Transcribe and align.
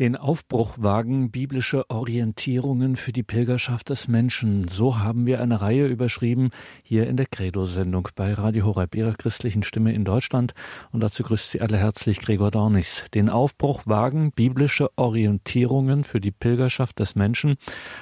Den 0.00 0.16
Aufbruch 0.16 0.76
wagen 0.78 1.30
biblische 1.30 1.90
Orientierungen 1.90 2.96
für 2.96 3.12
die 3.12 3.22
Pilgerschaft 3.22 3.90
des 3.90 4.08
Menschen. 4.08 4.66
So 4.66 4.98
haben 4.98 5.26
wir 5.26 5.42
eine 5.42 5.60
Reihe 5.60 5.86
überschrieben 5.88 6.52
hier 6.82 7.06
in 7.06 7.18
der 7.18 7.26
Credo-Sendung 7.26 8.08
bei 8.16 8.32
Radio 8.32 8.64
Horeb, 8.64 8.94
ihrer 8.94 9.12
christlichen 9.12 9.62
Stimme 9.62 9.92
in 9.92 10.06
Deutschland. 10.06 10.54
Und 10.90 11.00
dazu 11.00 11.22
grüßt 11.22 11.50
Sie 11.50 11.60
alle 11.60 11.76
herzlich 11.76 12.18
Gregor 12.18 12.50
Dornis. 12.50 13.04
Den 13.12 13.28
Aufbruch 13.28 13.82
wagen 13.84 14.32
biblische 14.32 14.88
Orientierungen 14.96 16.04
für 16.04 16.18
die 16.22 16.32
Pilgerschaft 16.32 16.98
des 16.98 17.14
Menschen. 17.14 17.56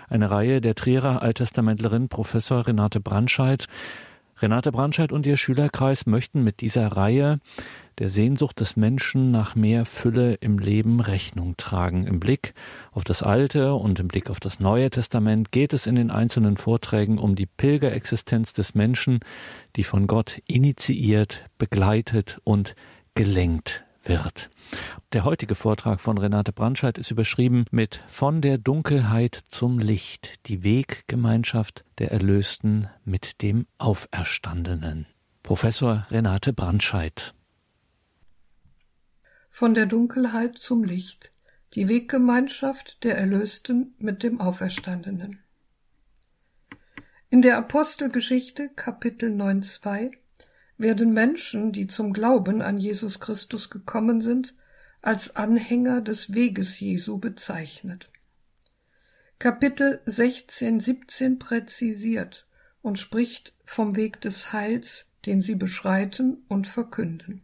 Eine 0.09 0.31
Reihe 0.31 0.61
der 0.61 0.77
Trierer 0.77 1.21
Alttestamentlerin 1.21 2.09
Professor 2.09 2.69
Renate 2.69 3.01
Brandscheid. 3.01 3.67
Renate 4.41 4.71
Brandscheid 4.71 5.11
und 5.11 5.27
ihr 5.27 5.37
Schülerkreis 5.37 6.07
möchten 6.07 6.45
mit 6.45 6.61
dieser 6.61 6.87
Reihe 6.89 7.41
der 7.99 8.09
Sehnsucht 8.09 8.61
des 8.61 8.77
Menschen 8.77 9.33
nach 9.33 9.57
mehr 9.57 9.85
Fülle 9.85 10.35
im 10.35 10.61
Leben 10.61 11.01
Rechnung 11.01 11.57
tragen. 11.57 12.07
Im 12.07 12.21
Blick 12.21 12.55
auf 12.93 13.03
das 13.03 13.25
Alte 13.25 13.75
und 13.75 13.99
im 13.99 14.07
Blick 14.07 14.31
auf 14.31 14.39
das 14.39 14.61
Neue 14.61 14.91
Testament 14.91 15.51
geht 15.51 15.73
es 15.73 15.89
in 15.89 15.97
den 15.97 16.13
einzelnen 16.13 16.57
Vorträgen 16.57 17.19
um 17.19 17.35
die 17.35 17.47
Pilgerexistenz 17.47 18.53
des 18.53 18.77
Menschen, 18.77 19.19
die 19.75 19.83
von 19.83 20.07
Gott 20.07 20.41
initiiert, 20.47 21.47
begleitet 21.59 22.41
und 22.45 22.77
gelenkt 23.15 23.85
wird. 24.05 24.51
Der 25.13 25.25
heutige 25.25 25.55
Vortrag 25.55 26.01
von 26.01 26.19
Renate 26.19 26.53
Brandscheid 26.53 26.99
ist 26.99 27.11
überschrieben 27.11 27.65
mit 27.71 28.03
Von 28.07 28.41
der 28.41 28.59
Dunkelheit 28.59 29.35
zum 29.49 29.79
Licht, 29.79 30.47
die 30.47 30.65
Weggemeinschaft 30.65 31.85
der 31.99 32.13
Erlösten 32.13 32.89
mit 33.05 33.43
dem 33.43 33.67
Auferstandenen. 33.79 35.07
Professor 35.43 36.07
Renate 36.11 36.53
Brandscheid 36.53 37.35
von 39.59 39.75
der 39.75 39.87
Dunkelheit 39.87 40.57
zum 40.59 40.85
Licht, 40.85 41.33
die 41.75 41.89
Weggemeinschaft 41.89 43.03
der 43.03 43.19
Erlösten 43.19 43.93
mit 43.99 44.23
dem 44.23 44.41
Auferstandenen. 44.41 45.43
In 47.29 47.43
der 47.43 47.59
Apostelgeschichte 47.59 48.69
Kapitel 48.69 49.33
9.2 49.33 50.13
werden 50.79 51.13
Menschen, 51.13 51.73
die 51.73 51.89
zum 51.89 52.13
Glauben 52.13 52.63
an 52.63 52.79
Jesus 52.79 53.21
Christus 53.21 53.69
gekommen 53.69 54.23
sind, 54.23 54.55
als 55.03 55.37
Anhänger 55.37 56.01
des 56.01 56.33
Weges 56.33 56.81
Jesu 56.81 57.19
bezeichnet. 57.19 58.09
Kapitel 59.39 60.01
16, 60.07 60.81
17 60.81 61.39
präzisiert 61.39 62.47
und 62.83 62.99
spricht 62.99 63.55
vom 63.65 63.97
Weg 63.97 64.21
des 64.21 64.53
Heils, 64.53 65.07
den 65.27 65.43
sie 65.43 65.55
beschreiten 65.55 66.45
und 66.49 66.67
verkünden. 66.67 67.43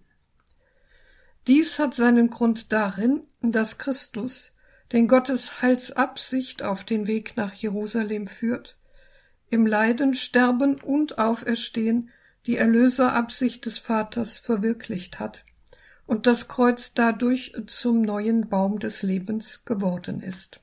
Dies 1.46 1.78
hat 1.78 1.94
seinen 1.94 2.30
Grund 2.30 2.72
darin, 2.72 3.22
dass 3.42 3.78
Christus, 3.78 4.50
den 4.92 5.08
Gottes 5.08 5.60
Heilsabsicht 5.60 6.62
auf 6.62 6.84
den 6.84 7.06
Weg 7.06 7.36
nach 7.36 7.52
Jerusalem 7.52 8.26
führt, 8.26 8.78
im 9.50 9.66
Leiden, 9.66 10.14
Sterben 10.14 10.80
und 10.80 11.18
Auferstehen 11.18 12.10
die 12.46 12.56
Erlöserabsicht 12.56 13.64
des 13.64 13.78
Vaters 13.78 14.38
verwirklicht 14.38 15.18
hat 15.18 15.44
und 16.06 16.26
das 16.26 16.48
Kreuz 16.48 16.92
dadurch 16.94 17.54
zum 17.66 18.02
neuen 18.02 18.48
Baum 18.48 18.78
des 18.78 19.02
Lebens 19.02 19.64
geworden 19.64 20.20
ist. 20.20 20.60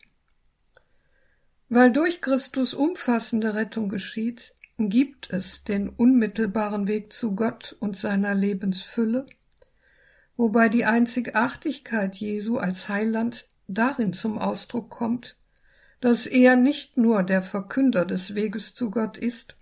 Weil 1.69 1.91
durch 1.91 2.21
Christus 2.21 2.73
umfassende 2.73 3.55
Rettung 3.55 3.89
geschieht, 3.89 4.53
gibt 4.77 5.31
es 5.31 5.63
den 5.63 5.89
unmittelbaren 5.89 6.87
Weg 6.87 7.13
zu 7.13 7.35
Gott 7.35 7.75
und 7.79 7.95
seiner 7.95 8.35
Lebensfülle, 8.35 9.25
wobei 10.37 10.69
die 10.69 10.85
Einzigartigkeit 10.85 12.15
Jesu 12.17 12.57
als 12.57 12.89
Heiland 12.89 13.47
darin 13.67 14.13
zum 14.13 14.37
Ausdruck 14.37 14.89
kommt, 14.89 15.37
dass 15.99 16.25
er 16.25 16.55
nicht 16.55 16.97
nur 16.97 17.23
der 17.23 17.41
Verkünder 17.41 18.05
des 18.05 18.35
Weges 18.35 18.73
zu 18.73 18.89
Gott 18.89 19.17
ist, 19.17 19.55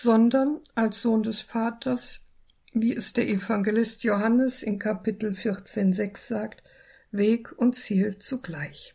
sondern 0.00 0.60
als 0.76 1.02
Sohn 1.02 1.24
des 1.24 1.40
Vaters, 1.40 2.24
wie 2.72 2.94
es 2.94 3.14
der 3.14 3.28
Evangelist 3.28 4.04
Johannes 4.04 4.62
in 4.62 4.78
Kapitel 4.78 5.32
14,6 5.32 6.18
sagt, 6.18 6.62
Weg 7.10 7.50
und 7.58 7.74
Ziel 7.74 8.16
zugleich. 8.18 8.94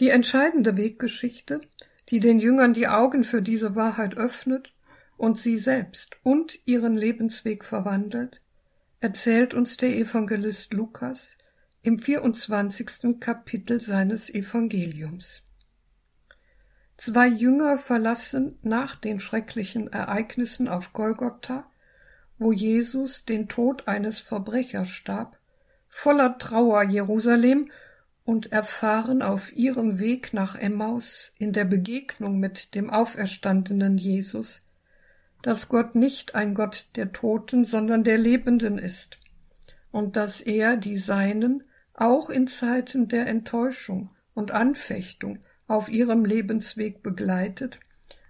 Die 0.00 0.10
entscheidende 0.10 0.76
Weggeschichte, 0.76 1.60
die 2.08 2.18
den 2.18 2.40
Jüngern 2.40 2.74
die 2.74 2.88
Augen 2.88 3.22
für 3.22 3.42
diese 3.42 3.76
Wahrheit 3.76 4.16
öffnet, 4.16 4.74
und 5.16 5.38
sie 5.38 5.56
selbst 5.56 6.16
und 6.24 6.58
ihren 6.66 6.96
Lebensweg 6.96 7.64
verwandelt, 7.64 8.42
erzählt 8.98 9.54
uns 9.54 9.76
der 9.76 9.96
Evangelist 9.96 10.74
Lukas 10.74 11.38
im 11.82 12.00
24. 12.00 13.20
Kapitel 13.20 13.80
seines 13.80 14.28
Evangeliums. 14.28 15.44
Zwei 16.96 17.28
Jünger 17.28 17.78
verlassen 17.78 18.58
nach 18.62 18.96
den 18.96 19.20
schrecklichen 19.20 19.92
Ereignissen 19.92 20.68
auf 20.68 20.92
Golgotha, 20.92 21.70
wo 22.38 22.52
Jesus 22.52 23.24
den 23.24 23.48
Tod 23.48 23.86
eines 23.86 24.18
Verbrechers 24.18 24.88
starb, 24.88 25.38
voller 25.88 26.38
Trauer 26.38 26.82
Jerusalem 26.82 27.70
und 28.24 28.52
erfahren 28.52 29.22
auf 29.22 29.52
ihrem 29.54 29.98
Weg 29.98 30.32
nach 30.32 30.56
Emmaus 30.56 31.32
in 31.38 31.52
der 31.52 31.64
Begegnung 31.64 32.38
mit 32.38 32.74
dem 32.74 32.90
auferstandenen 32.90 33.98
Jesus 33.98 34.62
dass 35.46 35.68
Gott 35.68 35.94
nicht 35.94 36.34
ein 36.34 36.54
Gott 36.54 36.88
der 36.96 37.12
Toten, 37.12 37.64
sondern 37.64 38.02
der 38.02 38.18
Lebenden 38.18 38.78
ist 38.78 39.20
und 39.92 40.16
dass 40.16 40.40
er 40.40 40.76
die 40.76 40.98
Seinen 40.98 41.62
auch 41.94 42.30
in 42.30 42.48
Zeiten 42.48 43.06
der 43.06 43.28
Enttäuschung 43.28 44.08
und 44.34 44.50
Anfechtung 44.50 45.38
auf 45.66 45.88
ihrem 45.88 46.24
Lebensweg 46.24 47.02
begleitet 47.02 47.80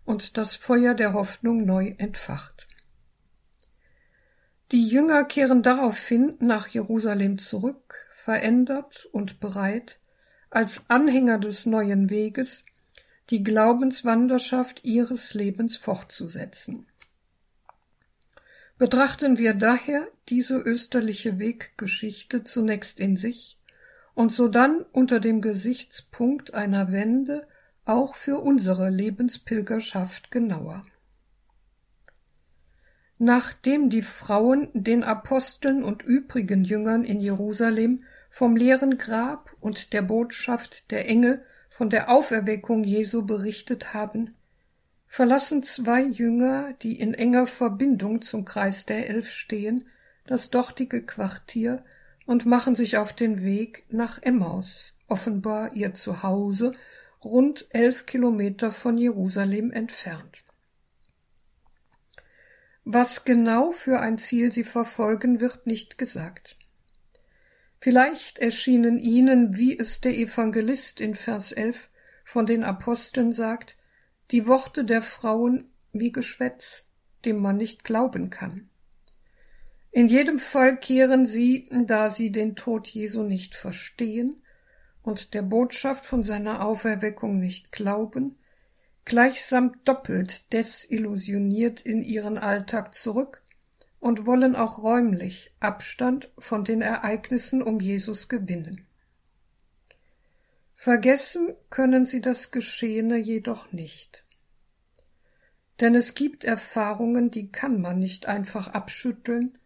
und 0.05 0.37
das 0.37 0.57
Feuer 0.57 0.95
der 0.95 1.13
Hoffnung 1.13 1.65
neu 1.65 1.95
entfacht. 1.99 2.67
Die 4.73 4.89
Jünger 4.89 5.25
kehren 5.25 5.63
daraufhin 5.63 6.37
nach 6.41 6.69
Jerusalem 6.69 7.39
zurück, 7.39 8.09
verändert 8.13 9.07
und 9.13 9.39
bereit, 9.39 9.99
als 10.51 10.83
Anhänger 10.89 11.39
des 11.39 11.67
neuen 11.67 12.11
Weges 12.11 12.65
die 13.31 13.43
Glaubenswanderschaft 13.43 14.85
ihres 14.85 15.35
Lebens 15.35 15.77
fortzusetzen. 15.77 16.87
Betrachten 18.79 19.39
wir 19.39 19.55
daher 19.55 20.07
diese 20.29 20.57
österliche 20.57 21.39
Weggeschichte 21.39 22.45
zunächst 22.45 23.01
in 23.01 23.17
sich 23.17 23.56
und 24.17 24.33
sodann 24.33 24.85
unter 24.93 25.21
dem 25.21 25.43
Gesichtspunkt 25.43 26.55
einer 26.55 26.91
Wende 26.91 27.47
auch 27.85 28.17
für 28.17 28.41
unsere 28.41 28.89
Lebenspilgerschaft 28.89 30.31
genauer. 30.31 30.83
Nachdem 33.19 33.91
die 33.91 34.03
Frauen 34.03 34.71
den 34.73 35.05
Aposteln 35.05 35.85
und 35.85 36.03
übrigen 36.03 36.65
Jüngern 36.65 37.05
in 37.05 37.21
Jerusalem 37.21 37.99
vom 38.31 38.57
leeren 38.57 38.97
Grab 38.97 39.55
und 39.61 39.93
der 39.93 40.03
Botschaft 40.03 40.91
der 40.91 41.09
Engel 41.09 41.45
von 41.69 41.91
der 41.91 42.11
Auferweckung 42.11 42.85
Jesu 42.85 43.27
berichtet 43.27 43.93
haben, 43.93 44.35
verlassen 45.07 45.63
zwei 45.63 46.03
Jünger, 46.03 46.73
die 46.83 46.99
in 46.99 47.13
enger 47.13 47.47
Verbindung 47.47 48.23
zum 48.23 48.47
Kreis 48.47 48.87
der 48.87 49.11
Elf 49.11 49.31
stehen, 49.31 49.85
das 50.27 50.49
dortige 50.49 51.05
Quartier 51.05 51.85
und 52.27 52.45
machen 52.45 52.75
sich 52.75 52.97
auf 52.99 53.13
den 53.13 53.43
Weg 53.43 53.85
nach 53.89 54.21
Emmaus, 54.21 54.95
offenbar 55.09 55.75
ihr 55.75 55.95
Zuhause, 55.95 56.73
rund 57.25 57.67
elf 57.71 58.07
Kilometer 58.07 58.71
von 58.71 58.99
Jerusalem 58.99 59.71
entfernt. 59.71 60.43
Was 62.85 63.25
genau 63.25 63.73
für 63.73 64.01
ein 64.01 64.19
Ziel 64.19 64.53
sie 64.53 64.65
verfolgen, 64.65 65.41
wird 65.41 65.67
nicht 65.67 65.99
gesagt. 65.99 66.57
Vielleicht 67.81 68.39
erschienen 68.39 68.99
ihnen, 68.99 69.57
wie 69.57 69.79
es 69.79 70.01
der 70.01 70.17
Evangelist 70.17 71.01
in 71.01 71.15
Vers 71.15 71.53
11 71.53 71.89
von 72.25 72.47
den 72.47 72.65
Aposteln 72.65 73.33
sagt, 73.33 73.77
die 74.31 74.47
Worte 74.47 74.85
der 74.85 75.03
Frauen 75.03 75.71
wie 75.93 76.13
Geschwätz, 76.13 76.85
dem 77.25 77.39
man 77.39 77.57
nicht 77.57 77.85
glauben 77.85 78.31
kann. 78.31 78.69
In 79.97 80.09
jedem 80.09 80.39
Fall 80.39 80.77
kehren 80.77 81.25
sie, 81.25 81.71
da 81.71 82.11
sie 82.11 82.31
den 82.31 82.55
Tod 82.55 82.87
Jesu 82.87 83.23
nicht 83.23 83.55
verstehen 83.55 84.43
und 85.03 85.33
der 85.33 85.41
Botschaft 85.41 86.05
von 86.05 86.23
seiner 86.23 86.67
Auferweckung 86.67 87.41
nicht 87.41 87.73
glauben, 87.73 88.37
gleichsam 89.07 89.83
doppelt 89.85 90.53
desillusioniert 90.53 91.81
in 91.81 92.03
ihren 92.03 92.37
Alltag 92.37 92.95
zurück 92.95 93.43
und 93.99 94.27
wollen 94.27 94.55
auch 94.55 94.83
räumlich 94.83 95.51
Abstand 95.61 96.31
von 96.37 96.63
den 96.63 96.83
Ereignissen 96.83 97.63
um 97.63 97.81
Jesus 97.81 98.29
gewinnen. 98.29 98.87
Vergessen 100.75 101.55
können 101.71 102.05
sie 102.05 102.21
das 102.21 102.51
Geschehene 102.51 103.17
jedoch 103.17 103.73
nicht. 103.73 104.27
Denn 105.81 105.95
es 105.95 106.13
gibt 106.13 106.45
Erfahrungen, 106.45 107.31
die 107.31 107.51
kann 107.51 107.81
man 107.81 107.99
nicht 107.99 108.27
einfach 108.27 108.69
abschütteln, 108.69 109.59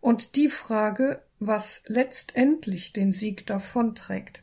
und 0.00 0.36
die 0.36 0.48
Frage, 0.48 1.22
was 1.38 1.82
letztendlich 1.86 2.92
den 2.92 3.12
Sieg 3.12 3.46
davonträgt, 3.46 4.42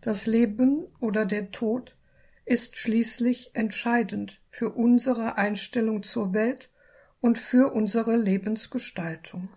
das 0.00 0.26
Leben 0.26 0.86
oder 1.00 1.26
der 1.26 1.50
Tod, 1.50 1.96
ist 2.44 2.76
schließlich 2.76 3.50
entscheidend 3.54 4.40
für 4.48 4.70
unsere 4.70 5.36
Einstellung 5.36 6.02
zur 6.04 6.32
Welt 6.32 6.70
und 7.20 7.38
für 7.38 7.72
unsere 7.72 8.16
Lebensgestaltung. 8.16 9.48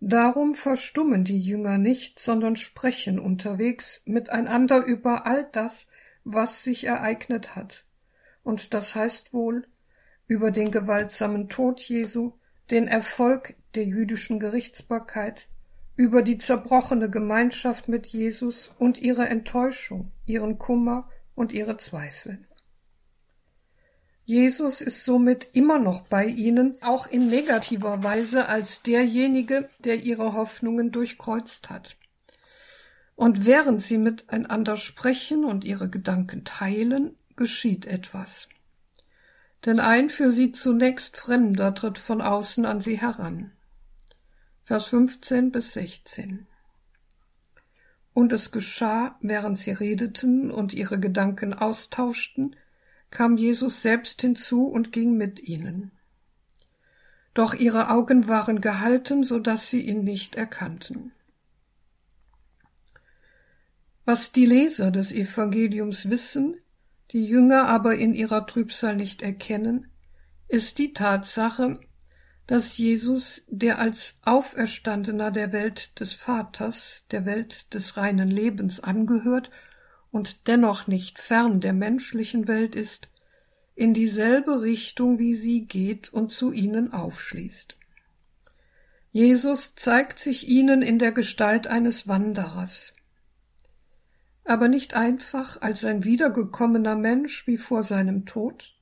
Darum 0.00 0.54
verstummen 0.54 1.24
die 1.24 1.40
Jünger 1.40 1.78
nicht, 1.78 2.18
sondern 2.18 2.56
sprechen 2.56 3.18
unterwegs 3.18 4.02
miteinander 4.04 4.84
über 4.84 5.26
all 5.26 5.48
das, 5.52 5.86
was 6.24 6.64
sich 6.64 6.84
ereignet 6.84 7.54
hat. 7.54 7.84
Und 8.42 8.72
das 8.72 8.94
heißt 8.94 9.34
wohl 9.34 9.66
über 10.26 10.50
den 10.50 10.70
gewaltsamen 10.70 11.48
Tod 11.48 11.80
Jesu, 11.80 12.32
den 12.70 12.88
Erfolg 12.88 13.54
der 13.74 13.84
jüdischen 13.84 14.40
Gerichtsbarkeit, 14.40 15.48
über 15.96 16.22
die 16.22 16.38
zerbrochene 16.38 17.10
Gemeinschaft 17.10 17.88
mit 17.88 18.06
Jesus 18.06 18.70
und 18.78 18.98
ihre 18.98 19.28
Enttäuschung, 19.28 20.12
ihren 20.24 20.56
Kummer 20.58 21.08
und 21.34 21.52
ihre 21.52 21.76
Zweifel. 21.76 22.38
Jesus 24.24 24.80
ist 24.80 25.04
somit 25.04 25.48
immer 25.52 25.78
noch 25.78 26.02
bei 26.02 26.24
ihnen, 26.24 26.76
auch 26.82 27.06
in 27.08 27.28
negativer 27.28 28.04
Weise 28.04 28.48
als 28.48 28.82
derjenige, 28.82 29.68
der 29.80 29.96
ihre 29.96 30.34
Hoffnungen 30.34 30.92
durchkreuzt 30.92 31.68
hat. 31.68 31.96
Und 33.16 33.44
während 33.44 33.82
sie 33.82 33.98
miteinander 33.98 34.76
sprechen 34.76 35.44
und 35.44 35.64
ihre 35.64 35.90
Gedanken 35.90 36.44
teilen, 36.44 37.16
geschieht 37.36 37.86
etwas. 37.86 38.48
Denn 39.66 39.78
ein 39.78 40.08
für 40.08 40.30
sie 40.30 40.52
zunächst 40.52 41.16
Fremder 41.16 41.74
tritt 41.74 41.98
von 41.98 42.20
außen 42.22 42.64
an 42.64 42.80
sie 42.80 42.98
heran. 42.98 43.52
Vers 44.62 44.86
15 44.86 45.52
bis 45.52 45.72
16. 45.74 46.46
Und 48.14 48.32
es 48.32 48.50
geschah, 48.50 49.18
während 49.20 49.58
sie 49.58 49.72
redeten 49.72 50.50
und 50.50 50.72
ihre 50.72 50.98
Gedanken 50.98 51.52
austauschten, 51.52 52.56
kam 53.10 53.36
Jesus 53.36 53.82
selbst 53.82 54.20
hinzu 54.20 54.66
und 54.66 54.92
ging 54.92 55.16
mit 55.16 55.40
ihnen. 55.40 55.90
Doch 57.34 57.54
ihre 57.54 57.90
Augen 57.90 58.28
waren 58.28 58.60
gehalten, 58.60 59.24
so 59.24 59.38
dass 59.38 59.70
sie 59.70 59.82
ihn 59.82 60.04
nicht 60.04 60.36
erkannten. 60.36 61.12
Was 64.04 64.32
die 64.32 64.46
Leser 64.46 64.90
des 64.90 65.12
Evangeliums 65.12 66.10
wissen, 66.10 66.56
die 67.12 67.24
Jünger 67.24 67.66
aber 67.66 67.96
in 67.96 68.14
ihrer 68.14 68.46
Trübsal 68.46 68.96
nicht 68.96 69.22
erkennen, 69.22 69.88
ist 70.48 70.78
die 70.78 70.92
Tatsache, 70.92 71.78
dass 72.46 72.78
Jesus, 72.78 73.42
der 73.46 73.78
als 73.78 74.14
Auferstandener 74.22 75.30
der 75.30 75.52
Welt 75.52 76.00
des 76.00 76.14
Vaters, 76.14 77.04
der 77.10 77.24
Welt 77.24 77.72
des 77.74 77.96
reinen 77.96 78.28
Lebens 78.28 78.80
angehört 78.80 79.50
und 80.10 80.48
dennoch 80.48 80.88
nicht 80.88 81.20
fern 81.20 81.60
der 81.60 81.72
menschlichen 81.72 82.48
Welt 82.48 82.74
ist, 82.74 83.08
in 83.76 83.94
dieselbe 83.94 84.62
Richtung 84.62 85.18
wie 85.18 85.34
sie 85.34 85.64
geht 85.64 86.12
und 86.12 86.32
zu 86.32 86.52
ihnen 86.52 86.92
aufschließt. 86.92 87.76
Jesus 89.12 89.74
zeigt 89.74 90.18
sich 90.18 90.48
ihnen 90.48 90.82
in 90.82 90.98
der 90.98 91.12
Gestalt 91.12 91.66
eines 91.66 92.06
Wanderers, 92.06 92.92
aber 94.44 94.68
nicht 94.68 94.94
einfach 94.94 95.60
als 95.60 95.84
ein 95.84 96.04
wiedergekommener 96.04 96.96
Mensch 96.96 97.46
wie 97.46 97.58
vor 97.58 97.84
seinem 97.84 98.26
Tod, 98.26 98.76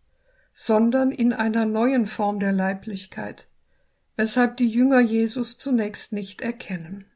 sondern 0.53 1.13
in 1.13 1.33
einer 1.33 1.67
neuen 1.67 2.07
Form 2.07 2.41
der 2.41 2.53
Leiblichkeit, 2.53 3.47
weshalb 4.17 4.57
die 4.57 4.69
Jünger 4.69 5.01
Jesus 5.01 5.59
zunächst 5.59 6.13
nicht 6.13 6.41
erkennen. 6.41 7.07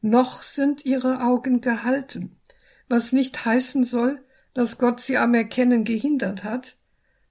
Noch 0.00 0.42
sind 0.42 0.84
ihre 0.86 1.22
Augen 1.22 1.60
gehalten, 1.60 2.38
was 2.88 3.12
nicht 3.12 3.44
heißen 3.44 3.84
soll, 3.84 4.24
dass 4.54 4.78
Gott 4.78 5.00
sie 5.00 5.18
am 5.18 5.34
Erkennen 5.34 5.84
gehindert 5.84 6.44
hat, 6.44 6.76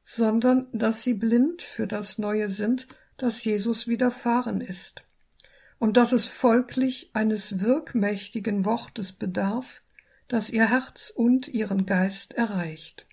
sondern 0.03 0.67
dass 0.71 1.03
sie 1.03 1.13
blind 1.13 1.61
für 1.61 1.87
das 1.87 2.17
Neue 2.17 2.49
sind, 2.49 2.87
das 3.17 3.43
Jesus 3.43 3.87
widerfahren 3.87 4.61
ist, 4.61 5.03
und 5.79 5.97
dass 5.97 6.11
es 6.11 6.27
folglich 6.27 7.09
eines 7.13 7.61
wirkmächtigen 7.61 8.65
Wortes 8.65 9.13
bedarf, 9.13 9.81
das 10.27 10.49
ihr 10.49 10.69
Herz 10.69 11.11
und 11.15 11.47
ihren 11.47 11.85
Geist 11.85 12.33
erreicht. 12.33 13.07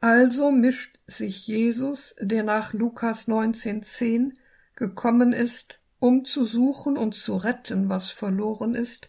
Also 0.00 0.52
mischt 0.52 0.98
sich 1.06 1.46
Jesus, 1.46 2.14
der 2.20 2.44
nach 2.44 2.72
Lukas 2.74 3.26
19,10 3.26 4.32
gekommen 4.76 5.32
ist, 5.32 5.80
um 5.98 6.24
zu 6.24 6.44
suchen 6.44 6.96
und 6.98 7.14
zu 7.14 7.34
retten, 7.34 7.88
was 7.88 8.10
verloren 8.10 8.74
ist, 8.74 9.08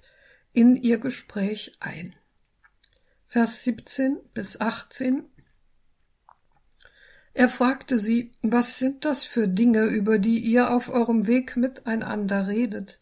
in 0.53 0.75
ihr 0.77 0.97
Gespräch 0.97 1.75
ein. 1.81 2.15
Vers 3.27 3.65
17 3.65 4.19
bis 4.33 4.59
18 4.59 5.25
Er 7.37 7.49
fragte 7.49 7.99
sie, 7.99 8.31
was 8.41 8.79
sind 8.79 9.05
das 9.05 9.23
für 9.23 9.47
Dinge, 9.47 9.83
über 9.83 10.17
die 10.17 10.39
ihr 10.39 10.71
auf 10.71 10.89
eurem 10.89 11.27
Weg 11.27 11.55
miteinander 11.55 12.47
redet? 12.47 12.99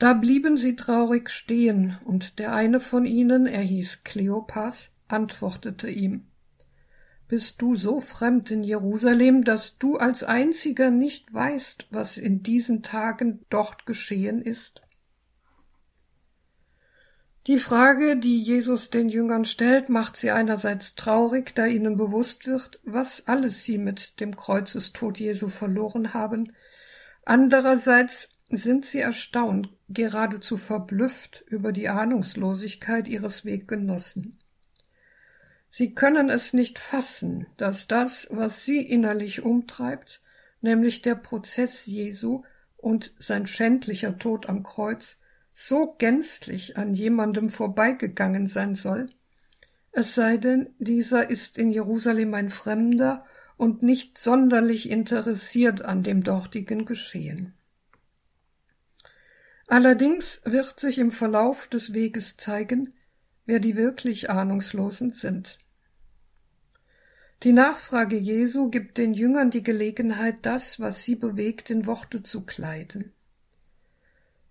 Da 0.00 0.14
blieben 0.14 0.58
sie 0.58 0.74
traurig 0.74 1.30
stehen, 1.30 1.96
und 2.04 2.40
der 2.40 2.52
eine 2.52 2.80
von 2.80 3.04
ihnen, 3.04 3.46
er 3.46 3.60
hieß 3.60 4.02
Kleopas, 4.02 4.90
antwortete 5.06 5.88
ihm, 5.88 6.26
Bist 7.28 7.62
du 7.62 7.76
so 7.76 8.00
fremd 8.00 8.50
in 8.50 8.64
Jerusalem, 8.64 9.44
dass 9.44 9.78
du 9.78 9.96
als 9.96 10.24
einziger 10.24 10.90
nicht 10.90 11.32
weißt, 11.32 11.86
was 11.92 12.16
in 12.16 12.42
diesen 12.42 12.82
Tagen 12.82 13.46
dort 13.48 13.86
geschehen 13.86 14.42
ist? 14.42 14.82
Die 17.50 17.58
Frage, 17.58 18.16
die 18.16 18.40
Jesus 18.40 18.90
den 18.90 19.08
Jüngern 19.08 19.44
stellt, 19.44 19.88
macht 19.88 20.16
sie 20.16 20.30
einerseits 20.30 20.94
traurig, 20.94 21.52
da 21.52 21.66
ihnen 21.66 21.96
bewusst 21.96 22.46
wird, 22.46 22.78
was 22.84 23.26
alles 23.26 23.64
sie 23.64 23.76
mit 23.76 24.20
dem 24.20 24.36
Kreuzestod 24.36 25.18
Jesu 25.18 25.48
verloren 25.48 26.14
haben. 26.14 26.52
Andererseits 27.24 28.28
sind 28.50 28.84
sie 28.84 29.00
erstaunt, 29.00 29.68
geradezu 29.88 30.58
verblüfft 30.58 31.42
über 31.48 31.72
die 31.72 31.88
Ahnungslosigkeit 31.88 33.08
ihres 33.08 33.44
Weggenossen. 33.44 34.38
Sie 35.72 35.92
können 35.92 36.30
es 36.30 36.52
nicht 36.52 36.78
fassen, 36.78 37.48
dass 37.56 37.88
das, 37.88 38.28
was 38.30 38.64
sie 38.64 38.80
innerlich 38.80 39.42
umtreibt, 39.42 40.20
nämlich 40.60 41.02
der 41.02 41.16
Prozess 41.16 41.84
Jesu 41.86 42.44
und 42.76 43.12
sein 43.18 43.48
schändlicher 43.48 44.18
Tod 44.18 44.48
am 44.48 44.62
Kreuz, 44.62 45.16
so 45.68 45.94
gänzlich 45.98 46.76
an 46.76 46.94
jemandem 46.94 47.50
vorbeigegangen 47.50 48.46
sein 48.46 48.74
soll, 48.74 49.06
es 49.92 50.14
sei 50.14 50.36
denn, 50.36 50.74
dieser 50.78 51.28
ist 51.28 51.58
in 51.58 51.70
Jerusalem 51.70 52.32
ein 52.34 52.48
Fremder 52.48 53.26
und 53.56 53.82
nicht 53.82 54.16
sonderlich 54.16 54.88
interessiert 54.88 55.82
an 55.82 56.02
dem 56.02 56.22
dortigen 56.22 56.84
Geschehen. 56.84 57.54
Allerdings 59.66 60.40
wird 60.44 60.80
sich 60.80 60.98
im 60.98 61.10
Verlauf 61.10 61.66
des 61.68 61.92
Weges 61.92 62.36
zeigen, 62.36 62.94
wer 63.44 63.60
die 63.60 63.76
wirklich 63.76 64.30
Ahnungslosen 64.30 65.12
sind. 65.12 65.58
Die 67.42 67.52
Nachfrage 67.52 68.16
Jesu 68.16 68.70
gibt 68.70 68.98
den 68.98 69.14
Jüngern 69.14 69.50
die 69.50 69.62
Gelegenheit, 69.62 70.38
das, 70.42 70.80
was 70.80 71.04
sie 71.04 71.16
bewegt, 71.16 71.70
in 71.70 71.86
Worte 71.86 72.22
zu 72.22 72.44
kleiden. 72.44 73.12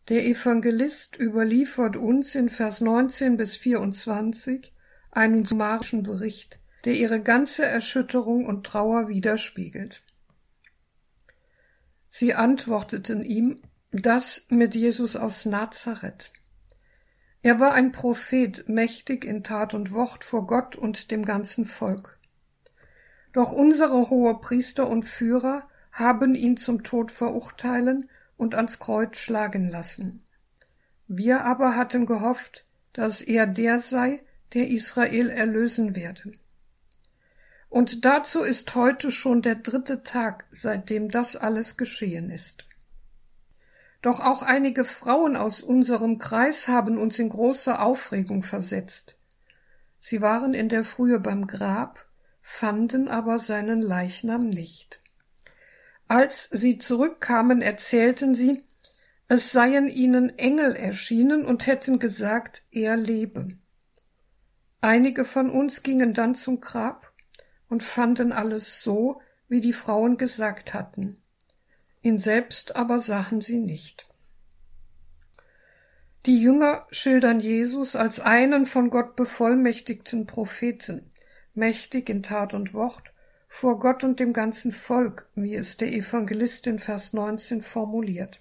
Der 0.10 0.26
Evangelist 0.26 1.20
überliefert 1.20 1.96
uns 1.96 2.34
in 2.34 2.50
Vers 2.50 2.82
19 2.82 3.38
bis 3.38 3.56
24 3.56 4.74
einen 5.12 5.46
summarischen 5.46 6.02
Bericht, 6.02 6.60
der 6.84 6.94
ihre 6.94 7.22
ganze 7.22 7.64
Erschütterung 7.64 8.48
und 8.48 8.66
Trauer 8.66 9.08
widerspiegelt. 9.08 10.02
Sie 12.10 12.34
antworteten 12.34 13.24
ihm, 13.24 13.58
das 13.92 14.48
mit 14.50 14.74
Jesus 14.74 15.16
aus 15.16 15.46
Nazareth. 15.46 16.32
Er 17.44 17.60
war 17.60 17.74
ein 17.74 17.92
Prophet, 17.92 18.68
mächtig 18.68 19.24
in 19.26 19.44
Tat 19.44 19.76
und 19.76 19.92
Wort 19.92 20.24
vor 20.24 20.48
Gott 20.48 20.76
und 20.76 21.12
dem 21.12 21.24
ganzen 21.24 21.66
Volk. 21.66 22.18
Doch 23.32 23.52
unsere 23.52 24.10
Hohepriester 24.10 24.90
und 24.90 25.04
Führer 25.04 25.70
haben 25.92 26.34
ihn 26.34 26.58
zum 26.58 26.82
Tod 26.82 27.12
verurteilen 27.12 28.10
und 28.40 28.56
ans 28.56 28.80
Kreuz 28.80 29.18
schlagen 29.18 29.70
lassen. 29.70 30.24
Wir 31.08 31.44
aber 31.44 31.76
hatten 31.76 32.06
gehofft, 32.06 32.66
dass 32.94 33.22
er 33.22 33.46
der 33.46 33.82
sei, 33.82 34.22
der 34.54 34.70
Israel 34.70 35.30
erlösen 35.30 35.96
werde. 35.96 36.32
Und 37.68 38.06
dazu 38.06 38.42
ist 38.42 38.74
heute 38.74 39.12
schon 39.12 39.42
der 39.42 39.56
dritte 39.56 40.04
Tag, 40.04 40.46
seitdem 40.52 41.10
das 41.10 41.36
alles 41.36 41.78
geschehen 41.78 42.32
ist. 42.32 42.66
Doch 44.02 44.22
auch 44.22 44.42
einige 44.42 44.86
Frauen 44.86 45.36
aus 45.36 45.62
unserem 45.62 46.18
Kreis 46.18 46.70
haben 46.70 46.98
uns 46.98 47.20
in 47.20 47.30
große 47.30 47.80
Aufregung 47.80 48.44
versetzt. 48.44 49.18
Sie 50.00 50.22
waren 50.22 50.54
in 50.54 50.70
der 50.70 50.86
Frühe 50.86 51.20
beim 51.20 51.46
Grab, 51.46 52.06
fanden 52.42 53.10
aber 53.10 53.38
seinen 53.38 53.82
Leichnam 53.82 54.50
nicht. 54.50 55.02
Als 56.10 56.50
sie 56.52 56.80
zurückkamen, 56.80 57.62
erzählten 57.62 58.34
sie, 58.34 58.66
es 59.28 59.52
seien 59.52 59.88
ihnen 59.88 60.40
Engel 60.40 60.76
erschienen 60.76 61.46
und 61.46 61.68
hätten 61.68 62.00
gesagt, 62.00 62.64
er 62.72 62.98
lebe. 62.98 63.48
Einige 64.82 65.24
von 65.24 65.52
uns 65.52 65.84
gingen 65.84 66.16
dann 66.16 66.34
zum 66.34 66.62
Grab 66.62 67.14
und 67.70 67.84
fanden 67.84 68.32
alles 68.32 68.82
so, 68.82 69.22
wie 69.50 69.62
die 69.62 69.72
Frauen 69.72 70.18
gesagt 70.18 70.74
hatten. 70.74 71.22
Ihn 72.02 72.18
selbst 72.18 72.76
aber 72.76 73.02
sahen 73.02 73.42
sie 73.42 73.60
nicht. 73.60 74.08
Die 76.26 76.42
Jünger 76.42 76.88
schildern 76.90 77.40
Jesus 77.40 77.96
als 77.96 78.20
einen 78.20 78.66
von 78.66 78.90
Gott 78.90 79.16
bevollmächtigten 79.16 80.26
Propheten, 80.26 81.12
mächtig 81.54 82.10
in 82.10 82.24
Tat 82.24 82.56
und 82.56 82.74
Wort, 82.74 83.09
vor 83.52 83.80
Gott 83.80 84.04
und 84.06 84.22
dem 84.22 84.32
ganzen 84.32 84.72
Volk, 84.72 85.28
wie 85.36 85.56
es 85.56 85.76
der 85.76 85.92
Evangelist 85.92 86.68
in 86.68 86.80
Vers 86.80 87.12
19 87.12 87.62
formuliert. 87.62 88.40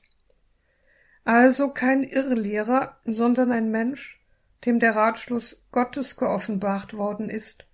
Also 1.24 1.70
kein 1.70 2.04
Irrlehrer, 2.04 2.98
sondern 3.04 3.50
ein 3.50 3.70
Mensch, 3.70 4.20
dem 4.64 4.78
der 4.78 4.94
Ratschluss 4.94 5.62
Gottes 5.72 6.16
geoffenbart 6.16 6.94
worden 6.94 7.30
ist 7.30 7.66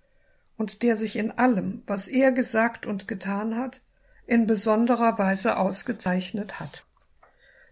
und 0.57 0.81
der 0.81 0.97
sich 0.97 1.17
in 1.17 1.31
allem, 1.31 1.83
was 1.85 2.07
er 2.07 2.31
gesagt 2.31 2.87
und 2.87 3.07
getan 3.07 3.57
hat, 3.57 3.81
in 4.25 4.47
besonderer 4.47 5.19
Weise 5.19 5.57
ausgezeichnet 5.57 6.59
hat. 6.59 6.85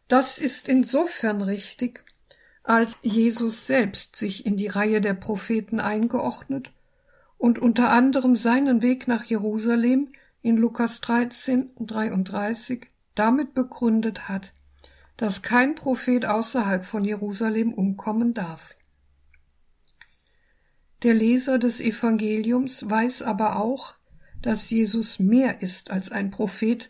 Das 0.07 0.37
ist 0.37 0.67
insofern 0.67 1.41
richtig, 1.41 2.03
als 2.63 2.97
Jesus 3.01 3.65
selbst 3.65 4.17
sich 4.17 4.45
in 4.45 4.57
die 4.57 4.67
Reihe 4.67 5.01
der 5.01 5.15
Propheten 5.15 5.79
eingeordnet 5.79 6.71
und 7.43 7.59
unter 7.59 7.89
anderem 7.89 8.37
seinen 8.37 8.81
Weg 8.81 9.09
nach 9.09 9.25
Jerusalem 9.25 10.07
in 10.41 10.55
Lukas 10.55 11.01
13, 11.01 11.71
33 11.77 12.87
damit 13.15 13.53
begründet 13.53 14.29
hat, 14.29 14.53
dass 15.17 15.41
kein 15.41 15.75
Prophet 15.75 16.25
außerhalb 16.25 16.85
von 16.85 17.03
Jerusalem 17.03 17.73
umkommen 17.73 18.33
darf. 18.33 18.77
Der 21.01 21.13
Leser 21.13 21.59
des 21.59 21.81
Evangeliums 21.81 22.89
weiß 22.89 23.23
aber 23.23 23.57
auch, 23.57 23.95
dass 24.41 24.69
Jesus 24.69 25.19
mehr 25.19 25.61
ist 25.61 25.91
als 25.91 26.13
ein 26.13 26.31
Prophet 26.31 26.89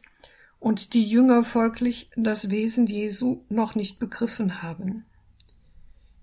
und 0.59 0.93
die 0.93 1.03
Jünger 1.03 1.43
folglich 1.43 2.11
das 2.15 2.51
Wesen 2.51 2.85
Jesu 2.85 3.43
noch 3.49 3.73
nicht 3.73 3.97
begriffen 3.97 4.61
haben. 4.61 5.05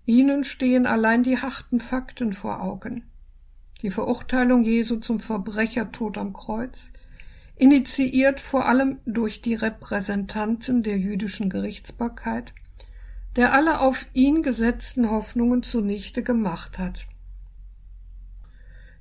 Ihnen 0.07 0.45
stehen 0.45 0.87
allein 0.87 1.25
die 1.25 1.39
harten 1.39 1.81
Fakten 1.81 2.33
vor 2.33 2.63
Augen. 2.63 3.10
Die 3.83 3.91
Verurteilung 3.91 4.63
Jesu 4.63 4.97
zum 4.97 5.21
Verbrechertod 5.21 6.19
am 6.19 6.33
Kreuz, 6.33 6.91
initiiert 7.57 8.41
vor 8.41 8.67
allem 8.67 9.01
durch 9.05 9.43
die 9.43 9.55
Repräsentanten 9.55 10.83
der 10.83 10.99
jüdischen 10.99 11.51
Gerichtsbarkeit, 11.51 12.55
der 13.37 13.53
alle 13.53 13.81
auf 13.81 14.07
ihn 14.13 14.43
gesetzten 14.43 15.11
Hoffnungen 15.11 15.63
zunichte 15.63 16.23
gemacht 16.23 16.79
hat. 16.79 17.07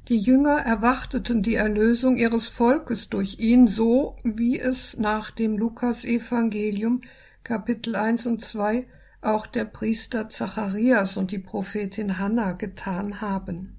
Die 0.10 0.18
Jünger 0.18 0.58
erwarteten 0.58 1.42
die 1.42 1.56
Erlösung 1.56 2.18
ihres 2.18 2.48
Volkes 2.48 3.10
durch 3.10 3.40
ihn 3.40 3.68
so, 3.68 4.18
wie 4.24 4.60
es 4.60 4.98
nach 4.98 5.32
dem 5.32 5.58
Lukas-Evangelium 5.58 7.00
Kapitel 7.44 7.96
1 7.96 8.26
und 8.26 8.42
2 8.42 8.88
auch 9.22 9.48
der 9.48 9.66
Priester 9.66 10.30
Zacharias 10.30 11.16
und 11.16 11.32
die 11.32 11.40
Prophetin 11.40 12.18
Hannah 12.18 12.54
getan 12.54 13.22
haben. 13.22 13.79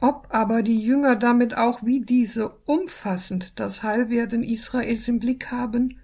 Ob 0.00 0.28
aber 0.30 0.62
die 0.62 0.80
Jünger 0.80 1.14
damit 1.14 1.56
auch 1.56 1.84
wie 1.84 2.00
diese 2.00 2.48
umfassend 2.64 3.58
das 3.60 3.82
Heilwerden 3.82 4.42
Israels 4.42 5.06
im 5.08 5.18
Blick 5.18 5.50
haben, 5.50 5.98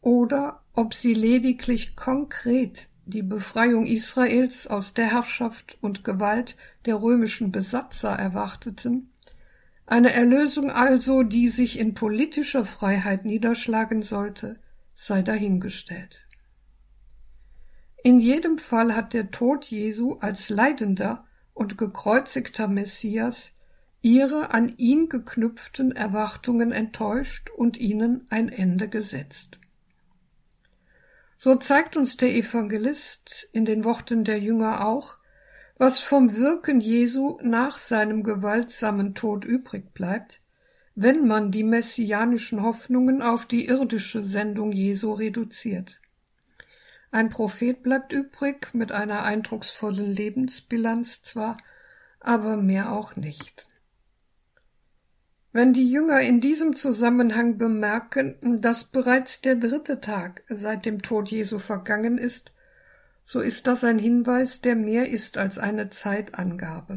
oder 0.00 0.60
ob 0.74 0.92
sie 0.92 1.14
lediglich 1.14 1.96
konkret 1.96 2.88
die 3.06 3.22
Befreiung 3.22 3.86
Israels 3.86 4.66
aus 4.66 4.94
der 4.94 5.12
Herrschaft 5.12 5.78
und 5.80 6.04
Gewalt 6.04 6.56
der 6.86 7.00
römischen 7.00 7.52
Besatzer 7.52 8.10
erwarteten, 8.10 9.10
eine 9.86 10.12
Erlösung 10.12 10.70
also, 10.70 11.22
die 11.22 11.48
sich 11.48 11.78
in 11.78 11.94
politischer 11.94 12.64
Freiheit 12.64 13.24
niederschlagen 13.24 14.02
sollte, 14.02 14.58
sei 14.94 15.22
dahingestellt. 15.22 16.26
In 18.02 18.18
jedem 18.18 18.58
Fall 18.58 18.96
hat 18.96 19.12
der 19.12 19.30
Tod 19.30 19.64
Jesu 19.66 20.16
als 20.20 20.48
leidender 20.48 21.24
und 21.54 21.78
gekreuzigter 21.78 22.68
Messias 22.68 23.52
ihre 24.02 24.52
an 24.52 24.74
ihn 24.76 25.08
geknüpften 25.08 25.92
Erwartungen 25.92 26.72
enttäuscht 26.72 27.48
und 27.48 27.78
ihnen 27.78 28.26
ein 28.28 28.50
Ende 28.50 28.88
gesetzt. 28.88 29.58
So 31.38 31.56
zeigt 31.56 31.96
uns 31.96 32.18
der 32.18 32.34
Evangelist 32.34 33.48
in 33.52 33.64
den 33.64 33.84
Worten 33.84 34.24
der 34.24 34.38
Jünger 34.38 34.86
auch, 34.86 35.16
was 35.78 36.00
vom 36.00 36.36
Wirken 36.36 36.80
Jesu 36.80 37.38
nach 37.42 37.78
seinem 37.78 38.22
gewaltsamen 38.22 39.14
Tod 39.14 39.44
übrig 39.44 39.94
bleibt, 39.94 40.40
wenn 40.94 41.26
man 41.26 41.50
die 41.50 41.64
messianischen 41.64 42.62
Hoffnungen 42.62 43.22
auf 43.22 43.46
die 43.46 43.66
irdische 43.66 44.22
Sendung 44.22 44.70
Jesu 44.72 45.12
reduziert. 45.12 45.98
Ein 47.14 47.28
Prophet 47.28 47.80
bleibt 47.80 48.12
übrig 48.12 48.74
mit 48.74 48.90
einer 48.90 49.22
eindrucksvollen 49.22 50.12
Lebensbilanz 50.12 51.22
zwar, 51.22 51.54
aber 52.18 52.56
mehr 52.56 52.90
auch 52.90 53.14
nicht. 53.14 53.68
Wenn 55.52 55.72
die 55.72 55.88
Jünger 55.88 56.22
in 56.22 56.40
diesem 56.40 56.74
Zusammenhang 56.74 57.56
bemerken, 57.56 58.60
dass 58.60 58.82
bereits 58.82 59.40
der 59.40 59.54
dritte 59.54 60.00
Tag 60.00 60.42
seit 60.48 60.86
dem 60.86 61.02
Tod 61.02 61.28
Jesu 61.28 61.60
vergangen 61.60 62.18
ist, 62.18 62.50
so 63.24 63.38
ist 63.38 63.68
das 63.68 63.84
ein 63.84 64.00
Hinweis, 64.00 64.60
der 64.60 64.74
mehr 64.74 65.08
ist 65.08 65.38
als 65.38 65.56
eine 65.56 65.90
Zeitangabe. 65.90 66.96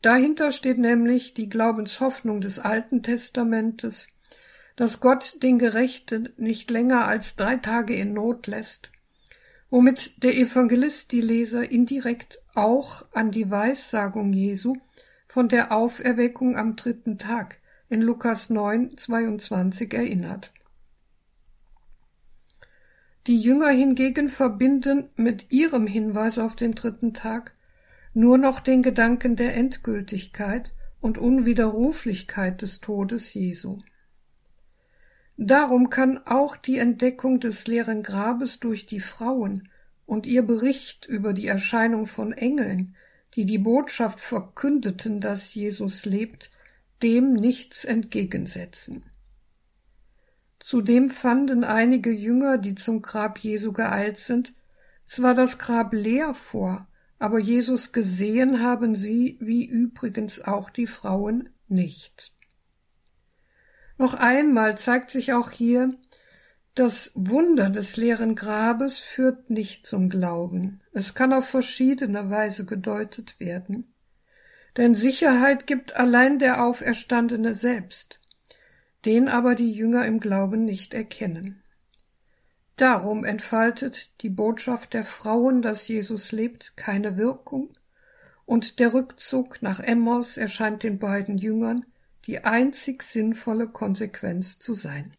Dahinter 0.00 0.50
steht 0.50 0.78
nämlich 0.78 1.34
die 1.34 1.50
Glaubenshoffnung 1.50 2.40
des 2.40 2.58
Alten 2.58 3.02
Testamentes, 3.02 4.06
dass 4.76 5.00
Gott 5.00 5.42
den 5.42 5.58
Gerechten 5.58 6.30
nicht 6.36 6.70
länger 6.70 7.06
als 7.06 7.36
drei 7.36 7.56
Tage 7.56 7.94
in 7.94 8.12
Not 8.12 8.46
lässt, 8.46 8.90
womit 9.70 10.22
der 10.22 10.36
Evangelist 10.36 11.12
die 11.12 11.20
Leser 11.20 11.70
indirekt 11.70 12.40
auch 12.54 13.04
an 13.12 13.30
die 13.30 13.50
Weissagung 13.50 14.32
Jesu 14.32 14.74
von 15.26 15.48
der 15.48 15.72
Auferweckung 15.72 16.56
am 16.56 16.76
dritten 16.76 17.18
Tag 17.18 17.58
in 17.88 18.02
Lukas 18.02 18.50
9, 18.50 18.96
22 18.96 19.92
erinnert. 19.92 20.52
Die 23.26 23.40
Jünger 23.40 23.68
hingegen 23.68 24.28
verbinden 24.28 25.10
mit 25.14 25.52
ihrem 25.52 25.86
Hinweis 25.86 26.38
auf 26.38 26.56
den 26.56 26.74
dritten 26.74 27.14
Tag 27.14 27.54
nur 28.14 28.36
noch 28.36 28.60
den 28.60 28.82
Gedanken 28.82 29.36
der 29.36 29.54
Endgültigkeit 29.56 30.72
und 31.00 31.18
Unwiderruflichkeit 31.18 32.62
des 32.62 32.80
Todes 32.80 33.32
Jesu. 33.32 33.78
Darum 35.36 35.90
kann 35.90 36.18
auch 36.26 36.56
die 36.56 36.78
Entdeckung 36.78 37.40
des 37.40 37.66
leeren 37.66 38.02
Grabes 38.02 38.60
durch 38.60 38.86
die 38.86 39.00
Frauen 39.00 39.68
und 40.06 40.26
ihr 40.26 40.42
Bericht 40.42 41.06
über 41.06 41.32
die 41.32 41.46
Erscheinung 41.46 42.06
von 42.06 42.32
Engeln 42.32 42.94
die 43.34 43.46
die 43.46 43.58
Botschaft 43.58 44.20
verkündeten, 44.20 45.20
dass 45.20 45.54
Jesus 45.54 46.04
lebt, 46.04 46.50
dem 47.02 47.32
nichts 47.32 47.84
entgegensetzen. 47.84 49.04
Zudem 50.60 51.10
fanden 51.10 51.64
einige 51.64 52.12
Jünger, 52.12 52.58
die 52.58 52.74
zum 52.74 53.02
Grab 53.02 53.38
Jesu 53.38 53.72
geeilt 53.72 54.18
sind, 54.18 54.52
zwar 55.06 55.34
das 55.34 55.58
Grab 55.58 55.92
leer 55.92 56.34
vor, 56.34 56.86
aber 57.18 57.38
Jesus 57.38 57.92
gesehen 57.92 58.62
haben 58.62 58.94
sie, 58.96 59.36
wie 59.40 59.64
übrigens 59.64 60.40
auch 60.40 60.70
die 60.70 60.86
Frauen, 60.86 61.48
nicht. 61.68 62.31
Noch 64.02 64.14
einmal 64.14 64.76
zeigt 64.76 65.12
sich 65.12 65.32
auch 65.32 65.52
hier, 65.52 65.94
das 66.74 67.12
Wunder 67.14 67.70
des 67.70 67.96
leeren 67.96 68.34
Grabes 68.34 68.98
führt 68.98 69.48
nicht 69.48 69.86
zum 69.86 70.08
Glauben. 70.08 70.80
Es 70.92 71.14
kann 71.14 71.32
auf 71.32 71.46
verschiedene 71.48 72.28
Weise 72.28 72.64
gedeutet 72.64 73.38
werden. 73.38 73.94
Denn 74.76 74.96
Sicherheit 74.96 75.68
gibt 75.68 75.94
allein 75.94 76.40
der 76.40 76.64
Auferstandene 76.64 77.54
selbst, 77.54 78.18
den 79.04 79.28
aber 79.28 79.54
die 79.54 79.70
Jünger 79.70 80.04
im 80.04 80.18
Glauben 80.18 80.64
nicht 80.64 80.94
erkennen. 80.94 81.62
Darum 82.74 83.24
entfaltet 83.24 84.10
die 84.22 84.30
Botschaft 84.30 84.94
der 84.94 85.04
Frauen, 85.04 85.62
dass 85.62 85.86
Jesus 85.86 86.32
lebt, 86.32 86.76
keine 86.76 87.16
Wirkung, 87.16 87.72
und 88.46 88.80
der 88.80 88.94
Rückzug 88.94 89.62
nach 89.62 89.78
Emmaus 89.78 90.38
erscheint 90.38 90.82
den 90.82 90.98
beiden 90.98 91.38
Jüngern 91.38 91.86
die 92.26 92.44
einzig 92.44 93.02
sinnvolle 93.02 93.68
Konsequenz 93.68 94.58
zu 94.58 94.74
sein. 94.74 95.12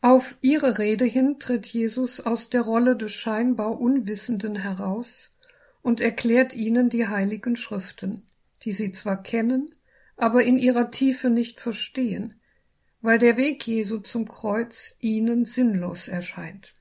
Auf 0.00 0.36
ihre 0.40 0.78
Rede 0.78 1.04
hin 1.04 1.40
tritt 1.40 1.66
Jesus 1.66 2.20
aus 2.20 2.50
der 2.50 2.62
Rolle 2.62 2.96
des 2.96 3.12
scheinbar 3.12 3.80
Unwissenden 3.80 4.54
heraus 4.54 5.30
und 5.82 6.00
erklärt 6.00 6.54
ihnen 6.54 6.88
die 6.88 7.08
heiligen 7.08 7.56
Schriften, 7.56 8.22
die 8.62 8.72
sie 8.72 8.92
zwar 8.92 9.22
kennen, 9.22 9.70
aber 10.16 10.44
in 10.44 10.56
ihrer 10.56 10.92
Tiefe 10.92 11.30
nicht 11.30 11.60
verstehen, 11.60 12.40
weil 13.00 13.18
der 13.18 13.36
Weg 13.36 13.66
Jesu 13.66 13.98
zum 13.98 14.28
Kreuz 14.28 14.94
ihnen 15.00 15.44
sinnlos 15.44 16.06
erscheint. 16.06 16.74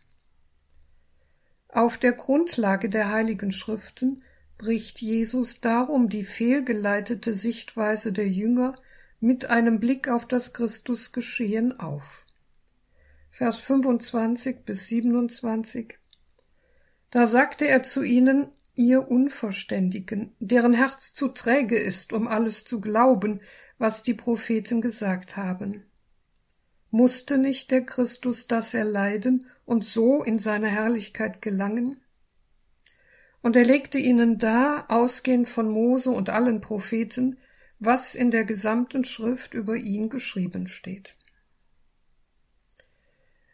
Auf 1.70 1.98
der 1.98 2.14
Grundlage 2.14 2.90
der 2.90 3.10
heiligen 3.12 3.52
Schriften 3.52 4.22
bricht 4.58 5.02
Jesus 5.02 5.62
darum 5.62 6.10
die 6.10 6.24
fehlgeleitete 6.24 7.36
Sichtweise 7.36 8.12
der 8.12 8.28
Jünger 8.28 8.76
mit 9.20 9.50
einem 9.50 9.80
Blick 9.80 10.08
auf 10.08 10.28
das 10.28 10.54
Christusgeschehen 10.54 11.80
auf. 11.80 12.26
Vers 13.32 13.60
25 13.60 14.66
bis 14.66 14.88
27 14.88 15.98
Da 17.12 17.28
sagte 17.28 17.68
er 17.68 17.84
zu 17.84 18.02
ihnen, 18.02 18.48
ihr 18.76 19.10
Unverständigen, 19.10 20.36
deren 20.40 20.74
Herz 20.74 21.14
zu 21.14 21.30
träge 21.30 21.78
ist, 21.78 22.14
um 22.14 22.28
alles 22.28 22.64
zu 22.64 22.80
glauben, 22.80 23.40
was 23.78 24.04
die 24.04 24.14
Propheten 24.14 24.82
gesagt 24.82 25.36
haben. 25.36 25.84
Musste 26.90 27.38
nicht 27.38 27.72
der 27.72 27.86
Christus 27.86 28.48
das 28.48 28.74
erleiden 28.74 29.46
und 29.66 29.84
so 29.84 30.24
in 30.24 30.40
seine 30.40 30.68
Herrlichkeit 30.68 31.42
gelangen? 31.42 32.02
Und 33.48 33.56
er 33.56 33.64
legte 33.64 33.98
ihnen 33.98 34.40
dar, 34.40 34.92
ausgehend 34.92 35.48
von 35.48 35.70
Mose 35.70 36.10
und 36.10 36.30
allen 36.30 36.60
Propheten, 36.60 37.38
was 37.80 38.14
in 38.14 38.30
der 38.30 38.44
gesamten 38.44 39.06
Schrift 39.06 39.54
über 39.54 39.78
ihn 39.78 40.10
geschrieben 40.10 40.68
steht. 40.68 41.16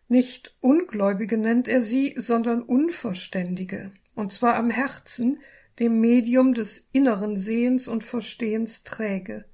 Nicht 0.07 0.55
Ungläubige 0.61 1.37
nennt 1.37 1.67
er 1.67 1.83
sie, 1.83 2.15
sondern 2.17 2.63
Unverständige, 2.63 3.91
und 4.15 4.31
zwar 4.31 4.55
am 4.55 4.71
Herzen, 4.71 5.37
dem 5.77 6.01
Medium 6.01 6.55
des 6.55 6.87
inneren 6.91 7.37
Sehens 7.37 7.87
und 7.87 8.03
Verstehens 8.03 8.81
träge, 8.81 9.45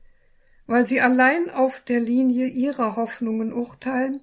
weil 0.68 0.86
sie 0.86 1.02
allein 1.02 1.50
auf 1.50 1.82
der 1.82 2.00
Linie 2.00 2.48
ihrer 2.48 2.96
Hoffnungen 2.96 3.52
urteilen 3.52 4.22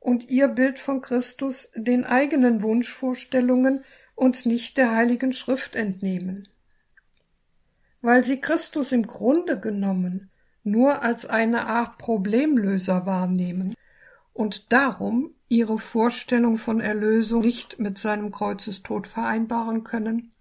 und 0.00 0.28
ihr 0.28 0.48
Bild 0.48 0.80
von 0.80 1.02
Christus 1.02 1.70
den 1.76 2.04
eigenen 2.04 2.64
Wunschvorstellungen 2.64 3.84
und 4.14 4.46
nicht 4.46 4.76
der 4.76 4.92
heiligen 4.94 5.32
Schrift 5.32 5.76
entnehmen. 5.76 6.48
Weil 8.00 8.24
sie 8.24 8.40
Christus 8.40 8.92
im 8.92 9.06
Grunde 9.06 9.58
genommen 9.58 10.30
nur 10.64 11.02
als 11.02 11.26
eine 11.26 11.66
Art 11.66 11.98
Problemlöser 11.98 13.06
wahrnehmen 13.06 13.74
und 14.32 14.72
darum 14.72 15.34
ihre 15.48 15.78
Vorstellung 15.78 16.56
von 16.56 16.80
Erlösung 16.80 17.42
nicht 17.42 17.78
mit 17.78 17.98
seinem 17.98 18.30
Kreuzestod 18.30 19.06
vereinbaren 19.06 19.84
können, 19.84 20.32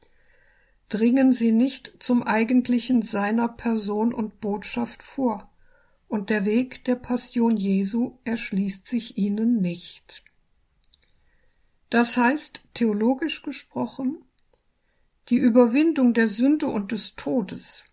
dringen 0.90 1.34
sie 1.34 1.52
nicht 1.52 1.94
zum 2.00 2.24
eigentlichen 2.24 3.02
seiner 3.02 3.48
Person 3.48 4.14
und 4.14 4.40
Botschaft 4.42 5.04
vor, 5.04 5.50
und 6.08 6.30
der 6.30 6.44
Weg 6.46 6.84
der 6.84 6.96
Passion 6.96 7.56
Jesu 7.56 8.18
erschließt 8.26 8.86
sich 8.86 9.18
ihnen 9.18 9.62
nicht. 9.62 10.24
Das 11.92 12.16
heißt, 12.16 12.62
theologisch 12.74 13.44
gesprochen, 13.44 14.24
die 15.28 15.36
Überwindung 15.36 16.14
der 16.14 16.30
Sünde 16.30 16.68
und 16.68 16.94
des 16.94 17.18
Todes, 17.18 17.84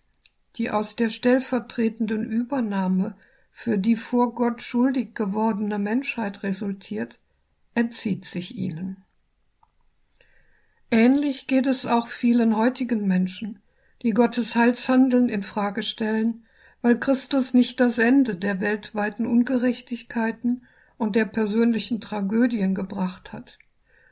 die 0.55 0.71
aus 0.71 0.95
der 0.95 1.11
stellvertretenden 1.11 2.25
Übernahme 2.31 3.17
für 3.51 3.77
die 3.77 3.97
vor 3.97 4.37
Gott 4.37 4.63
schuldig 4.63 5.17
gewordene 5.17 5.81
Menschheit 5.81 6.45
resultiert, 6.45 7.19
entzieht 7.75 8.25
sich 8.25 8.55
ihnen. 8.55 9.03
Ähnlich 10.93 11.49
geht 11.49 11.67
es 11.67 11.85
auch 11.85 12.07
vielen 12.07 12.57
heutigen 12.57 13.05
Menschen, 13.09 13.61
die 14.03 14.13
Gottes 14.13 14.55
Heilshandeln 14.55 15.29
in 15.29 15.43
Frage 15.43 15.83
stellen, 15.83 16.47
weil 16.83 17.01
Christus 17.01 17.53
nicht 17.53 17.81
das 17.81 17.99
Ende 17.99 18.37
der 18.37 18.61
weltweiten 18.61 19.27
Ungerechtigkeiten 19.27 20.69
und 20.99 21.17
der 21.17 21.25
persönlichen 21.25 22.01
Tragödien 22.01 22.77
gebracht 22.77 23.33
hat 23.33 23.59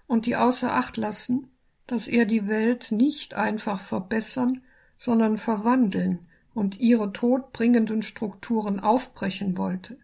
und 0.07 0.27
die 0.27 0.37
außer 0.37 0.73
Acht 0.73 0.97
lassen, 0.97 1.51
dass 1.87 2.09
er 2.09 2.25
die 2.25 2.49
Welt 2.49 2.91
nicht 2.91 3.35
einfach 3.35 3.81
verbessern, 3.81 4.63
sondern 4.97 5.39
verwandeln 5.39 6.27
und 6.55 6.81
ihre 6.81 7.13
todbringenden 7.13 8.03
Strukturen 8.03 8.81
aufbrechen 8.81 9.59
wollte, 9.59 9.99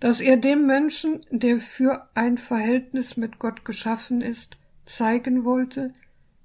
dass 0.00 0.20
er 0.20 0.36
dem 0.36 0.66
Menschen, 0.66 1.24
der 1.30 1.58
für 1.58 2.08
ein 2.14 2.36
Verhältnis 2.36 3.16
mit 3.16 3.38
Gott 3.38 3.64
geschaffen 3.64 4.20
ist, 4.20 4.56
zeigen 4.86 5.44
wollte, 5.44 5.92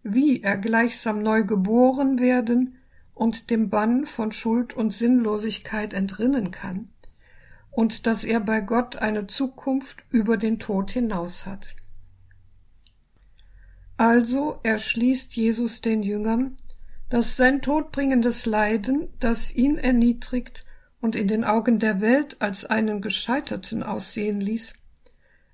wie 0.04 0.42
er 0.42 0.58
gleichsam 0.58 1.24
neu 1.24 1.44
geboren 1.44 2.20
werden 2.20 2.78
und 3.14 3.50
dem 3.50 3.70
Bann 3.70 4.06
von 4.06 4.32
Schuld 4.32 4.74
und 4.74 4.92
Sinnlosigkeit 4.92 5.94
entrinnen 5.94 6.52
kann, 6.52 6.90
und 7.72 8.06
dass 8.06 8.24
er 8.24 8.40
bei 8.40 8.62
Gott 8.62 8.98
eine 8.98 9.28
Zukunft 9.28 10.04
über 10.10 10.38
den 10.38 10.60
Tod 10.60 10.92
hinaus 10.92 11.46
hat. 11.46 11.76
Also 13.98 14.60
erschließt 14.64 15.36
Jesus 15.36 15.82
den 15.82 16.04
Jüngern, 16.04 16.58
dass 17.10 17.36
sein 17.36 17.62
todbringendes 17.62 18.46
Leiden, 18.46 19.14
das 19.20 19.54
ihn 19.54 19.78
erniedrigt 19.78 20.66
und 21.00 21.16
in 21.16 21.28
den 21.28 21.44
Augen 21.44 21.80
der 21.80 22.02
Welt 22.02 22.42
als 22.42 22.66
einen 22.66 23.02
Gescheiterten 23.02 23.84
aussehen 23.84 24.42
ließ, 24.42 24.74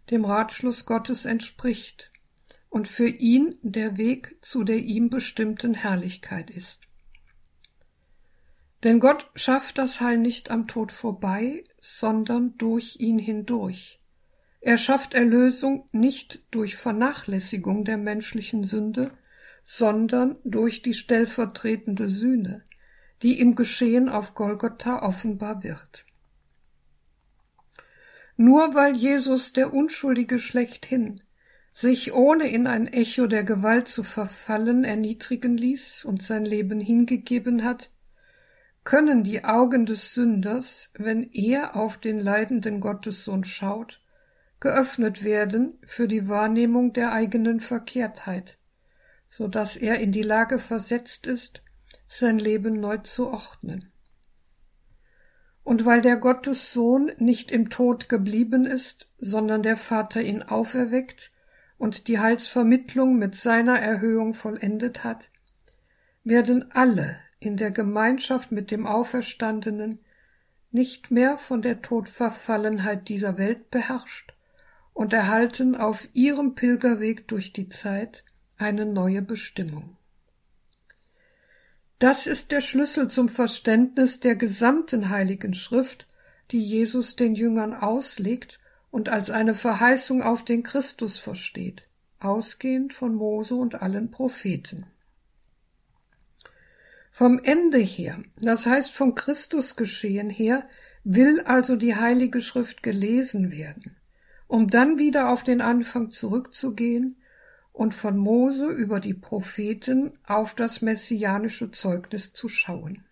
dem 0.10 0.24
Ratschluss 0.24 0.86
Gottes 0.86 1.26
entspricht 1.26 2.12
und 2.70 2.88
für 2.88 3.08
ihn 3.08 3.58
der 3.62 3.98
Weg 3.98 4.38
zu 4.42 4.64
der 4.64 4.78
ihm 4.78 5.10
bestimmten 5.10 5.74
Herrlichkeit 5.74 6.50
ist. 6.50 6.80
Denn 8.84 9.00
Gott 9.00 9.30
schafft 9.36 9.78
das 9.78 10.00
Heil 10.00 10.18
nicht 10.18 10.52
am 10.52 10.68
Tod 10.68 10.92
vorbei, 10.92 11.66
sondern 11.82 12.58
durch 12.58 12.98
ihn 13.00 13.20
hindurch. 13.20 13.99
Er 14.62 14.78
schafft 14.78 15.14
Erlösung 15.14 15.86
nicht 15.94 16.42
durch 16.52 16.76
Vernachlässigung 16.76 17.86
der 17.86 17.98
menschlichen 17.98 18.66
Sünde, 18.66 19.12
sondern 19.64 20.38
durch 20.44 20.82
die 20.82 20.94
stellvertretende 20.94 22.10
Sühne, 22.10 22.64
die 23.22 23.40
im 23.40 23.56
Geschehen 23.56 24.10
auf 24.10 24.34
Golgotha 24.34 25.04
offenbar 25.04 25.64
wird. 25.64 26.06
Nur 28.36 28.74
weil 28.74 28.96
Jesus 28.96 29.54
der 29.54 29.74
Unschuldige 29.74 30.40
schlechthin 30.40 31.22
sich 31.74 32.14
ohne 32.14 32.50
in 32.50 32.68
ein 32.68 32.88
Echo 32.88 33.28
der 33.28 33.44
Gewalt 33.44 33.88
zu 33.88 34.04
verfallen 34.04 34.84
erniedrigen 34.84 35.56
ließ 35.56 36.04
und 36.04 36.22
sein 36.22 36.44
Leben 36.44 36.80
hingegeben 36.80 37.64
hat, 37.64 37.90
können 38.84 39.24
die 39.24 39.46
Augen 39.46 39.86
des 39.86 40.14
Sünders, 40.14 40.90
wenn 40.96 41.30
er 41.32 41.76
auf 41.76 41.98
den 41.98 42.20
leidenden 42.20 42.82
Gottessohn 42.82 43.44
schaut, 43.44 44.02
geöffnet 44.60 45.24
werden 45.24 45.74
für 45.86 46.08
die 46.08 46.28
Wahrnehmung 46.28 46.94
der 46.94 47.14
eigenen 47.14 47.60
Verkehrtheit, 47.60 48.58
so 49.30 49.48
dass 49.48 49.78
er 49.78 50.00
in 50.00 50.12
die 50.12 50.22
Lage 50.24 50.60
versetzt 50.60 51.28
ist, 51.28 51.62
sein 52.08 52.40
Leben 52.40 52.80
neu 52.80 52.98
zu 52.98 53.28
ordnen. 53.28 53.92
Und 55.64 55.86
weil 55.86 56.02
der 56.02 56.18
Gottessohn 56.18 57.12
nicht 57.20 57.52
im 57.52 57.70
Tod 57.70 58.10
geblieben 58.10 58.66
ist, 58.66 59.10
sondern 59.20 59.62
der 59.62 59.78
Vater 59.78 60.22
ihn 60.22 60.42
auferweckt 60.42 61.32
und 61.78 62.08
die 62.08 62.20
Heilsvermittlung 62.20 63.18
mit 63.18 63.36
seiner 63.36 63.80
Erhöhung 63.80 64.34
vollendet 64.34 65.04
hat, 65.04 65.30
werden 66.24 66.72
alle 66.72 67.20
in 67.40 67.56
der 67.56 67.72
Gemeinschaft 67.72 68.52
mit 68.52 68.72
dem 68.72 68.86
Auferstandenen 68.86 70.00
nicht 70.72 71.12
mehr 71.12 71.38
von 71.38 71.62
der 71.62 71.82
Todverfallenheit 71.82 73.08
dieser 73.08 73.38
Welt 73.38 73.72
beherrscht, 73.72 74.34
und 75.00 75.14
erhalten 75.14 75.76
auf 75.76 76.10
ihrem 76.12 76.56
Pilgerweg 76.56 77.26
durch 77.30 77.54
die 77.54 77.70
Zeit 77.70 78.26
eine 78.58 78.86
neue 78.86 79.22
Bestimmung. 79.22 79.96
Das 82.00 82.28
ist 82.28 82.52
der 82.52 82.60
Schlüssel 82.60 83.08
zum 83.08 83.30
Verständnis 83.30 84.20
der 84.20 84.36
gesamten 84.36 85.08
heiligen 85.08 85.54
Schrift, 85.54 86.06
die 86.52 86.60
Jesus 86.60 87.16
den 87.16 87.36
Jüngern 87.36 87.74
auslegt 87.74 88.60
und 88.92 89.08
als 89.08 89.32
eine 89.32 89.54
Verheißung 89.54 90.22
auf 90.22 90.44
den 90.44 90.64
Christus 90.64 91.18
versteht, 91.18 91.84
ausgehend 92.20 92.94
von 92.94 93.16
Mose 93.16 93.56
und 93.56 93.82
allen 93.82 94.12
Propheten. 94.12 94.86
Vom 97.10 97.40
Ende 97.42 97.78
her, 97.80 98.20
das 98.36 98.66
heißt 98.66 98.92
vom 98.92 99.16
Christusgeschehen 99.16 100.30
her, 100.30 100.68
will 101.06 101.40
also 101.46 101.78
die 101.78 101.96
heilige 101.96 102.42
Schrift 102.42 102.84
gelesen 102.84 103.50
werden 103.50 103.96
um 104.50 104.68
dann 104.68 104.98
wieder 104.98 105.30
auf 105.30 105.44
den 105.44 105.62
Anfang 105.62 106.10
zurückzugehen 106.10 107.16
und 107.72 107.94
von 107.94 108.18
Mose 108.18 108.66
über 108.66 109.00
die 109.00 109.14
Propheten 109.14 110.12
auf 110.26 110.56
das 110.56 110.82
messianische 110.82 111.72
Zeugnis 111.72 112.34
zu 112.34 112.50
schauen. 112.50 113.06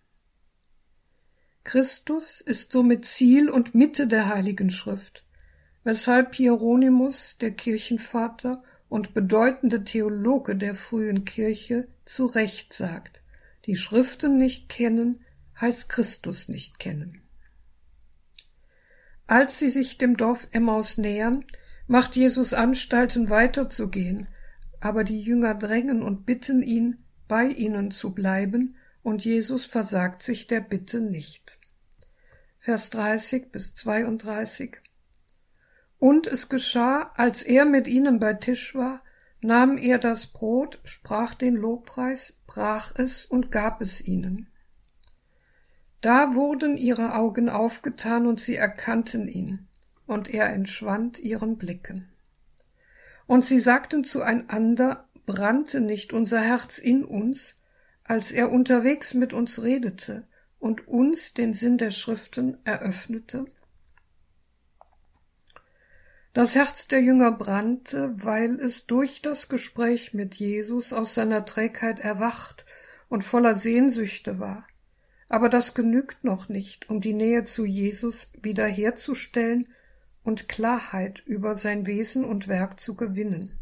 Christus 1.62 2.40
ist 2.40 2.72
somit 2.72 3.04
Ziel 3.04 3.48
und 3.48 3.74
Mitte 3.74 4.08
der 4.08 4.28
Heiligen 4.28 4.70
Schrift, 4.70 5.24
weshalb 5.84 6.34
Hieronymus, 6.34 7.38
der 7.38 7.52
Kirchenvater 7.52 8.64
und 8.88 9.14
bedeutende 9.14 9.84
Theologe 9.84 10.56
der 10.56 10.74
frühen 10.74 11.24
Kirche, 11.24 11.86
zu 12.04 12.26
Recht 12.26 12.72
sagt, 12.72 13.22
die 13.66 13.76
Schriften 13.76 14.38
nicht 14.38 14.68
kennen, 14.68 15.24
heißt 15.60 15.88
Christus 15.88 16.48
nicht 16.48 16.80
kennen. 16.80 17.27
Als 19.28 19.58
sie 19.58 19.68
sich 19.68 19.98
dem 19.98 20.16
Dorf 20.16 20.48
Emmaus 20.52 20.96
nähern, 20.96 21.44
macht 21.86 22.16
Jesus 22.16 22.54
Anstalten 22.54 23.28
weiterzugehen, 23.28 24.26
aber 24.80 25.04
die 25.04 25.20
Jünger 25.20 25.54
drängen 25.54 26.02
und 26.02 26.24
bitten 26.24 26.62
ihn, 26.62 27.04
bei 27.28 27.44
ihnen 27.44 27.90
zu 27.90 28.14
bleiben, 28.14 28.76
und 29.02 29.24
Jesus 29.24 29.66
versagt 29.66 30.22
sich 30.22 30.46
der 30.46 30.62
Bitte 30.62 31.02
nicht. 31.02 31.58
Vers 32.58 32.88
30 32.88 33.52
bis 33.52 33.74
32 33.74 34.78
Und 35.98 36.26
es 36.26 36.48
geschah, 36.48 37.12
als 37.14 37.42
er 37.42 37.66
mit 37.66 37.86
ihnen 37.86 38.18
bei 38.18 38.32
Tisch 38.32 38.74
war, 38.74 39.02
nahm 39.42 39.76
er 39.76 39.98
das 39.98 40.28
Brot, 40.28 40.80
sprach 40.84 41.34
den 41.34 41.54
Lobpreis, 41.54 42.32
brach 42.46 42.94
es 42.96 43.26
und 43.26 43.52
gab 43.52 43.82
es 43.82 44.00
ihnen. 44.00 44.48
Da 46.00 46.34
wurden 46.34 46.76
ihre 46.76 47.14
Augen 47.14 47.48
aufgetan 47.48 48.26
und 48.26 48.40
sie 48.40 48.54
erkannten 48.54 49.26
ihn, 49.26 49.66
und 50.06 50.28
er 50.32 50.50
entschwand 50.52 51.18
ihren 51.18 51.58
Blicken. 51.58 52.08
Und 53.26 53.44
sie 53.44 53.58
sagten 53.58 54.04
zueinander, 54.04 55.08
brannte 55.26 55.80
nicht 55.80 56.12
unser 56.12 56.40
Herz 56.40 56.78
in 56.78 57.04
uns, 57.04 57.56
als 58.04 58.30
er 58.30 58.50
unterwegs 58.50 59.12
mit 59.12 59.32
uns 59.32 59.62
redete 59.62 60.26
und 60.60 60.86
uns 60.86 61.34
den 61.34 61.52
Sinn 61.52 61.78
der 61.78 61.90
Schriften 61.90 62.58
eröffnete? 62.64 63.44
Das 66.32 66.54
Herz 66.54 66.86
der 66.86 67.02
Jünger 67.02 67.32
brannte, 67.32 68.14
weil 68.14 68.60
es 68.60 68.86
durch 68.86 69.22
das 69.22 69.48
Gespräch 69.48 70.14
mit 70.14 70.36
Jesus 70.36 70.92
aus 70.92 71.14
seiner 71.14 71.44
Trägheit 71.44 71.98
erwacht 71.98 72.64
und 73.08 73.24
voller 73.24 73.56
Sehnsüchte 73.56 74.38
war. 74.38 74.67
Aber 75.28 75.48
das 75.48 75.74
genügt 75.74 76.24
noch 76.24 76.48
nicht, 76.48 76.88
um 76.88 77.00
die 77.00 77.12
Nähe 77.12 77.44
zu 77.44 77.64
Jesus 77.64 78.32
wiederherzustellen 78.40 79.66
und 80.22 80.48
Klarheit 80.48 81.22
über 81.26 81.54
sein 81.54 81.86
Wesen 81.86 82.24
und 82.24 82.48
Werk 82.48 82.80
zu 82.80 82.94
gewinnen. 82.94 83.58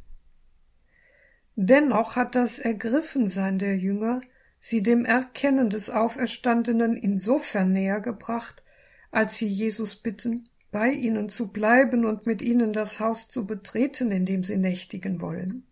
Dennoch 1.56 2.16
hat 2.16 2.34
das 2.34 2.58
Ergriffensein 2.58 3.58
der 3.58 3.76
Jünger 3.78 4.20
sie 4.60 4.82
dem 4.82 5.04
Erkennen 5.04 5.70
des 5.70 5.90
Auferstandenen 5.90 6.96
insofern 6.96 7.72
näher 7.72 8.00
gebracht, 8.00 8.62
als 9.10 9.38
sie 9.38 9.46
Jesus 9.46 9.96
bitten, 9.96 10.48
bei 10.70 10.90
ihnen 10.90 11.28
zu 11.28 11.48
bleiben 11.48 12.04
und 12.04 12.26
mit 12.26 12.42
ihnen 12.42 12.72
das 12.72 13.00
Haus 13.00 13.28
zu 13.28 13.46
betreten, 13.46 14.10
in 14.10 14.26
dem 14.26 14.42
sie 14.42 14.56
nächtigen 14.56 15.20
wollen. 15.20 15.65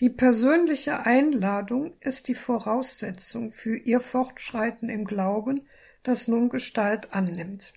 Die 0.00 0.08
persönliche 0.08 1.04
Einladung 1.04 1.92
ist 2.00 2.28
die 2.28 2.34
Voraussetzung 2.34 3.52
für 3.52 3.76
ihr 3.76 4.00
Fortschreiten 4.00 4.88
im 4.88 5.04
Glauben, 5.04 5.68
das 6.02 6.26
nun 6.26 6.48
Gestalt 6.48 7.12
annimmt. 7.12 7.74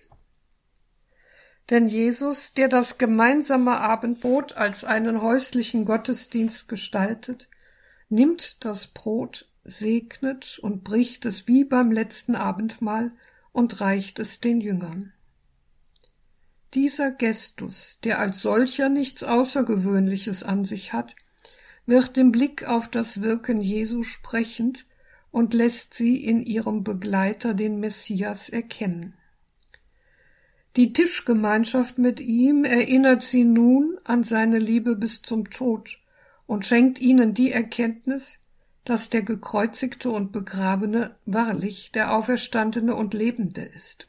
Denn 1.68 1.86
Jesus, 1.86 2.54
der 2.54 2.68
das 2.68 2.96
gemeinsame 2.96 3.78
Abendbrot 3.78 4.54
als 4.54 4.84
einen 4.84 5.20
häuslichen 5.20 5.84
Gottesdienst 5.84 6.66
gestaltet, 6.66 7.50
nimmt 8.08 8.64
das 8.64 8.86
Brot, 8.86 9.50
segnet 9.62 10.58
und 10.58 10.82
bricht 10.82 11.26
es 11.26 11.46
wie 11.46 11.64
beim 11.64 11.92
letzten 11.92 12.36
Abendmahl 12.36 13.12
und 13.52 13.82
reicht 13.82 14.18
es 14.18 14.40
den 14.40 14.62
Jüngern. 14.62 15.12
Dieser 16.72 17.10
Gestus, 17.10 17.98
der 18.02 18.18
als 18.18 18.40
solcher 18.40 18.88
nichts 18.88 19.22
Außergewöhnliches 19.22 20.42
an 20.42 20.64
sich 20.64 20.94
hat, 20.94 21.14
wird 21.86 22.16
im 22.16 22.32
Blick 22.32 22.66
auf 22.66 22.88
das 22.88 23.20
Wirken 23.20 23.60
Jesu 23.60 24.02
sprechend 24.02 24.86
und 25.30 25.52
lässt 25.54 25.94
sie 25.94 26.24
in 26.24 26.44
ihrem 26.44 26.84
Begleiter 26.84 27.54
den 27.54 27.80
Messias 27.80 28.48
erkennen. 28.48 29.14
Die 30.76 30.92
Tischgemeinschaft 30.92 31.98
mit 31.98 32.20
ihm 32.20 32.64
erinnert 32.64 33.22
sie 33.22 33.44
nun 33.44 33.98
an 34.04 34.24
seine 34.24 34.58
Liebe 34.58 34.96
bis 34.96 35.22
zum 35.22 35.50
Tod 35.50 36.00
und 36.46 36.66
schenkt 36.66 37.00
ihnen 37.00 37.34
die 37.34 37.52
Erkenntnis, 37.52 38.38
dass 38.84 39.08
der 39.08 39.22
gekreuzigte 39.22 40.10
und 40.10 40.32
begrabene 40.32 41.16
wahrlich 41.26 41.92
der 41.92 42.14
Auferstandene 42.14 42.94
und 42.94 43.14
Lebende 43.14 43.62
ist. 43.62 44.08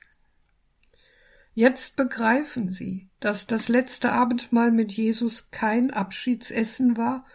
Jetzt 1.53 1.95
begreifen 1.95 2.73
sie, 2.73 3.07
dass 3.19 3.47
das 3.47 3.69
letzte 3.69 4.11
Abendmahl 4.11 4.71
mit 4.71 4.91
Jesus 4.91 5.51
kein 5.51 5.91
Abschiedsessen 5.91 6.97
war 6.97 7.25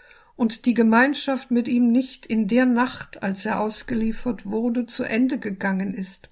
und 0.40 0.64
die 0.64 0.72
Gemeinschaft 0.72 1.50
mit 1.50 1.68
ihm 1.68 1.92
nicht 1.92 2.24
in 2.24 2.48
der 2.48 2.64
Nacht, 2.64 3.22
als 3.22 3.44
er 3.44 3.60
ausgeliefert 3.60 4.46
wurde, 4.46 4.86
zu 4.86 5.02
Ende 5.02 5.38
gegangen 5.38 5.92
ist, 5.92 6.30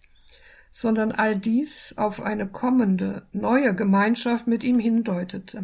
sondern 0.71 1.12
all 1.12 1.37
dies 1.37 1.92
auf 1.99 2.23
eine 2.23 2.49
kommende, 2.49 3.29
neue 3.33 3.75
Gemeinschaft 3.75 4.47
mit 4.47 4.64
ihm 4.64 4.79
hindeutete. 4.79 5.61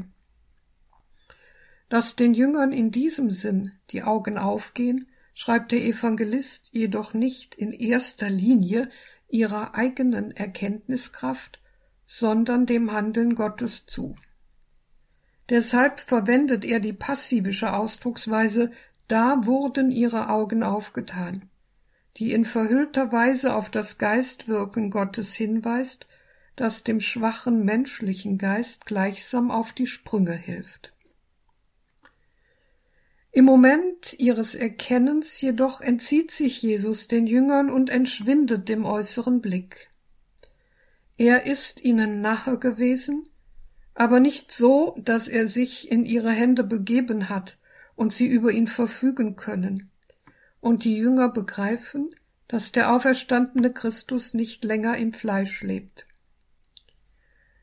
Dass 1.89 2.17
den 2.17 2.35
Jüngern 2.35 2.73
in 2.73 2.91
diesem 2.91 3.31
Sinn 3.31 3.73
die 3.89 4.03
Augen 4.03 4.37
aufgehen, 4.37 5.09
schreibt 5.33 5.73
der 5.73 5.83
Evangelist 5.83 6.69
jedoch 6.71 7.15
nicht 7.15 7.55
in 7.55 7.73
erster 7.73 8.29
Linie 8.29 8.91
ihrer 9.31 9.75
eigenen 9.75 10.33
Erkenntniskraft, 10.33 11.63
sondern 12.07 12.67
dem 12.67 12.93
Handeln 12.93 13.37
Gottes 13.37 13.87
zu. 13.87 14.17
Deshalb 15.51 16.01
verwendet 16.01 16.65
er 16.65 16.81
die 16.81 16.93
passivische 16.93 17.75
Ausdrucksweise 17.75 18.71
da 19.09 19.45
wurden 19.45 19.91
ihre 19.91 20.31
Augen 20.31 20.63
aufgetan 20.63 21.51
die 22.17 22.33
in 22.33 22.45
verhüllter 22.45 23.13
Weise 23.13 23.55
auf 23.55 23.71
das 23.71 23.99
Geistwirken 23.99 24.91
Gottes 24.91 25.35
hinweist, 25.35 26.07
das 26.57 26.85
dem 26.85 27.01
schwachen 27.01 27.65
menschlichen 27.65 28.39
Geist 28.39 28.87
gleichsam 28.87 29.51
auf 29.51 29.73
die 29.73 29.87
Sprünge 29.87 30.35
hilft. 30.35 30.93
Im 33.33 33.47
Moment 33.47 34.15
ihres 34.19 34.55
Erkennens 34.55 35.41
jedoch 35.41 35.81
entzieht 35.81 36.31
sich 36.31 36.63
Jesus 36.63 37.09
den 37.09 37.27
Jüngern 37.27 37.69
und 37.69 37.91
entschwindet 37.91 38.69
dem 38.69 38.85
äußeren 38.85 39.41
Blick. 39.41 39.91
Er 41.17 41.45
ist 41.45 41.83
ihnen 41.83 42.21
nahe 42.21 42.61
gewesen, 42.61 43.29
aber 43.95 44.21
nicht 44.21 44.53
so, 44.53 44.97
dass 44.99 45.29
er 45.29 45.49
sich 45.49 45.91
in 45.91 46.05
ihre 46.05 46.31
Hände 46.31 46.65
begeben 46.65 47.29
hat 47.29 47.59
und 47.95 48.13
sie 48.13 48.27
über 48.27 48.51
ihn 48.51 48.67
verfügen 48.67 49.37
können 49.37 49.91
und 50.61 50.85
die 50.85 50.97
Jünger 50.97 51.29
begreifen, 51.29 52.11
dass 52.49 52.73
der 52.73 52.93
auferstandene 52.93 53.73
Christus 53.73 54.35
nicht 54.35 54.65
länger 54.65 54.97
im 54.97 55.13
Fleisch 55.13 55.63
lebt. 55.63 56.07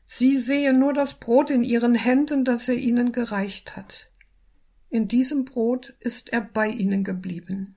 Sie 0.06 0.36
sehen 0.36 0.78
nur 0.78 0.92
das 0.92 1.14
Brot 1.14 1.50
in 1.50 1.64
ihren 1.64 1.94
Händen, 1.94 2.44
das 2.44 2.68
er 2.68 2.76
ihnen 2.76 3.12
gereicht 3.12 3.76
hat. 3.76 4.08
In 4.90 5.08
diesem 5.08 5.46
Brot 5.46 5.94
ist 6.00 6.32
er 6.32 6.42
bei 6.42 6.68
ihnen 6.68 7.02
geblieben. 7.02 7.76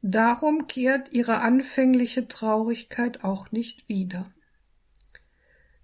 Darum 0.00 0.68
kehrt 0.68 1.12
ihre 1.12 1.40
anfängliche 1.40 2.28
Traurigkeit 2.28 3.24
auch 3.24 3.50
nicht 3.50 3.88
wieder. 3.88 4.24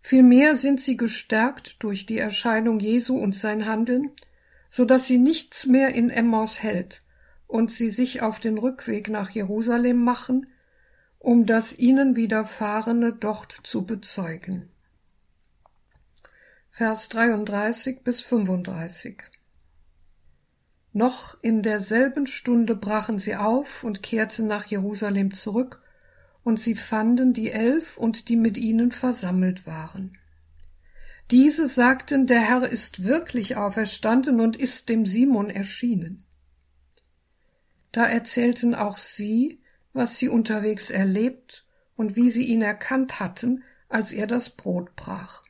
Vielmehr 0.06 0.58
sind 0.58 0.82
sie 0.82 0.98
gestärkt 0.98 1.82
durch 1.82 2.04
die 2.04 2.18
Erscheinung 2.18 2.78
Jesu 2.78 3.16
und 3.16 3.34
sein 3.34 3.64
Handeln, 3.64 4.10
so 4.68 4.84
dass 4.84 5.06
sie 5.06 5.16
nichts 5.16 5.64
mehr 5.64 5.94
in 5.94 6.10
Emmaus 6.10 6.62
hält, 6.62 7.02
und 7.46 7.70
sie 7.70 7.88
sich 7.88 8.20
auf 8.20 8.38
den 8.38 8.58
Rückweg 8.58 9.08
nach 9.08 9.30
Jerusalem 9.30 10.04
machen, 10.04 10.44
um 11.18 11.46
das 11.46 11.78
ihnen 11.78 12.16
widerfahrene 12.16 13.14
dort 13.14 13.56
zu 13.64 13.86
bezeugen. 13.86 14.68
Vers 16.68 17.08
33 17.08 18.04
bis 18.04 18.20
35 18.20 19.22
Noch 20.92 21.38
in 21.40 21.62
derselben 21.62 22.26
Stunde 22.26 22.76
brachen 22.76 23.20
sie 23.20 23.36
auf 23.36 23.82
und 23.82 24.02
kehrten 24.02 24.48
nach 24.48 24.66
Jerusalem 24.66 25.32
zurück, 25.32 25.80
und 26.44 26.60
sie 26.60 26.74
fanden 26.74 27.32
die 27.32 27.50
Elf 27.50 27.96
und 27.96 28.28
die 28.28 28.36
mit 28.36 28.56
ihnen 28.56 28.92
versammelt 28.92 29.66
waren. 29.66 30.16
Diese 31.30 31.68
sagten, 31.68 32.26
der 32.26 32.40
Herr 32.40 32.68
ist 32.68 33.04
wirklich 33.04 33.56
auferstanden 33.56 34.40
und 34.40 34.56
ist 34.56 34.90
dem 34.90 35.06
Simon 35.06 35.48
erschienen. 35.48 36.22
Da 37.92 38.06
erzählten 38.06 38.74
auch 38.74 38.98
sie, 38.98 39.62
was 39.94 40.18
sie 40.18 40.28
unterwegs 40.28 40.90
erlebt 40.90 41.66
und 41.96 42.16
wie 42.16 42.28
sie 42.28 42.44
ihn 42.44 42.60
erkannt 42.60 43.20
hatten, 43.20 43.64
als 43.88 44.12
er 44.12 44.26
das 44.26 44.50
Brot 44.50 44.94
brach. 44.96 45.42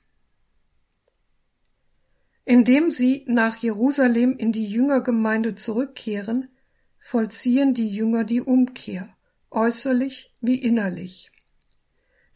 Indem 2.45 2.91
sie 2.91 3.25
nach 3.27 3.57
Jerusalem 3.57 4.37
in 4.37 4.53
die 4.53 4.67
Jüngergemeinde 4.67 5.55
zurückkehren, 5.55 6.51
vollziehen 6.99 7.75
die 7.75 7.89
Jünger 7.89 8.25
die 8.25 8.43
Umkehr, 8.43 9.09
äußerlich 9.51 10.34
wie 10.47 10.59
innerlich. 10.59 11.31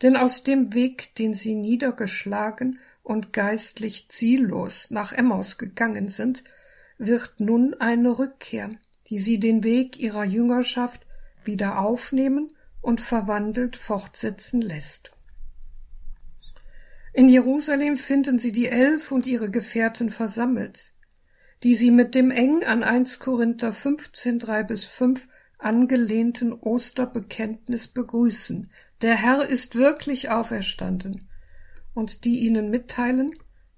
Denn 0.02 0.16
aus 0.16 0.44
dem 0.44 0.74
Weg, 0.74 1.14
den 1.16 1.34
sie 1.34 1.54
niedergeschlagen 1.54 2.78
und 3.02 3.32
geistlich 3.32 4.08
ziellos 4.08 4.90
nach 4.90 5.12
Emmaus 5.12 5.58
gegangen 5.58 6.08
sind, 6.08 6.44
wird 6.98 7.40
nun 7.40 7.74
eine 7.74 8.18
Rückkehr, 8.18 8.70
die 9.08 9.18
sie 9.18 9.40
den 9.40 9.64
Weg 9.64 9.98
ihrer 9.98 10.24
Jüngerschaft 10.24 11.06
wieder 11.44 11.80
aufnehmen 11.80 12.48
und 12.80 13.00
verwandelt 13.00 13.76
fortsetzen 13.76 14.60
lässt. 14.60 15.12
In 17.12 17.28
Jerusalem 17.28 17.96
finden 17.96 18.38
sie 18.38 18.52
die 18.52 18.68
Elf 18.68 19.10
und 19.10 19.26
ihre 19.26 19.50
Gefährten 19.50 20.10
versammelt, 20.10 20.92
die 21.62 21.74
sie 21.74 21.90
mit 21.90 22.14
dem 22.14 22.30
eng 22.30 22.62
an 22.64 22.84
1 22.84 23.18
Korinther 23.18 23.72
15, 23.72 24.38
3 24.38 24.62
bis 24.62 24.84
5 24.84 25.26
angelehnten 25.58 26.52
Osterbekenntnis 26.52 27.88
begrüßen. 27.88 28.68
Der 29.02 29.16
Herr 29.16 29.46
ist 29.46 29.74
wirklich 29.74 30.30
auferstanden. 30.30 31.28
Und 31.94 32.24
die 32.24 32.40
ihnen 32.40 32.70
mitteilen, 32.70 33.30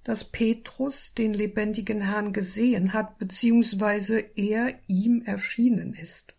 dass 0.04 0.24
Petrus 0.24 1.14
den 1.14 1.34
lebendigen 1.34 2.00
Herrn 2.02 2.32
gesehen 2.32 2.92
hat, 2.92 3.18
beziehungsweise 3.18 4.18
er 4.36 4.78
ihm 4.86 5.22
erschienen 5.22 5.94
ist. 5.94 6.34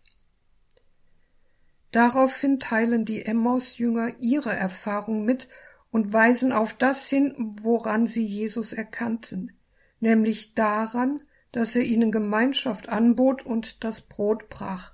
Daraufhin 1.90 2.58
teilen 2.58 3.04
die 3.04 3.24
Emmaus-Jünger 3.24 4.18
ihre 4.18 4.52
Erfahrung 4.52 5.24
mit 5.24 5.48
und 5.90 6.12
weisen 6.12 6.50
auf 6.52 6.72
das 6.72 7.08
hin, 7.08 7.34
woran 7.60 8.06
sie 8.06 8.24
Jesus 8.24 8.72
erkannten, 8.72 9.52
nämlich 10.00 10.54
daran, 10.54 11.22
dass 11.52 11.76
er 11.76 11.82
ihnen 11.82 12.10
Gemeinschaft 12.10 12.88
anbot 12.88 13.44
und 13.44 13.84
das 13.84 14.00
Brot 14.00 14.48
brach. 14.48 14.90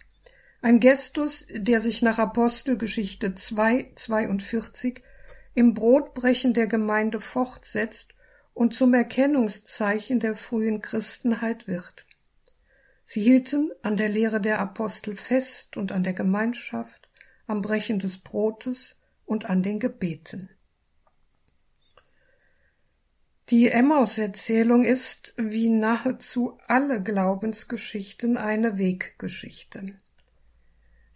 Ein 0.61 0.81
Gestus, 0.81 1.47
der 1.53 1.81
sich 1.81 2.03
nach 2.03 2.19
Apostelgeschichte 2.19 3.37
2, 3.37 3.93
42 3.95 5.03
im 5.55 5.73
Brotbrechen 5.73 6.53
der 6.53 6.67
Gemeinde 6.67 7.21
fortsetzt 7.21 8.15
und 8.55 8.75
zum 8.75 8.93
Erkennungszeichen 8.93 10.19
der 10.19 10.35
frühen 10.35 10.83
Christenheit 10.83 11.69
wird. 11.69 12.07
Sie 13.05 13.21
hielten 13.21 13.71
an 13.83 13.97
der 13.97 14.09
Lehre 14.09 14.41
der 14.41 14.59
Apostel 14.59 15.15
fest 15.15 15.77
und 15.77 15.93
an 15.93 16.03
der 16.03 16.13
Gemeinschaft, 16.13 17.09
am 17.47 17.63
Brechen 17.63 18.01
des 18.01 18.19
Brotes 18.19 18.97
und 19.25 19.49
an 19.49 19.63
den 19.63 19.79
Gebeten. 19.79 20.51
Die 23.49 23.71
Emmaus-Erzählung 23.71 24.85
ist, 24.85 25.35
wie 25.37 25.69
nahezu 25.69 26.59
alle 26.67 27.01
Glaubensgeschichten, 27.01 28.37
eine 28.37 28.77
Weggeschichte. 28.77 29.85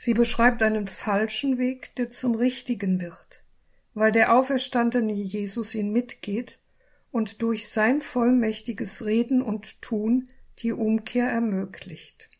Sie 0.04 0.14
beschreibt 0.14 0.64
einen 0.64 0.88
falschen 0.88 1.58
Weg, 1.58 1.94
der 1.94 2.10
zum 2.10 2.34
richtigen 2.34 3.00
wird, 3.00 3.44
weil 3.94 4.10
der 4.10 4.34
auferstandene 4.34 5.12
Jesus 5.12 5.76
ihn 5.76 5.92
mitgeht 5.92 6.58
und 7.12 7.40
durch 7.42 7.68
sein 7.68 8.00
vollmächtiges 8.00 9.04
Reden 9.04 9.42
und 9.42 9.80
Tun 9.80 10.24
die 10.58 10.72
Umkehr 10.72 11.28
ermöglicht. 11.28 12.30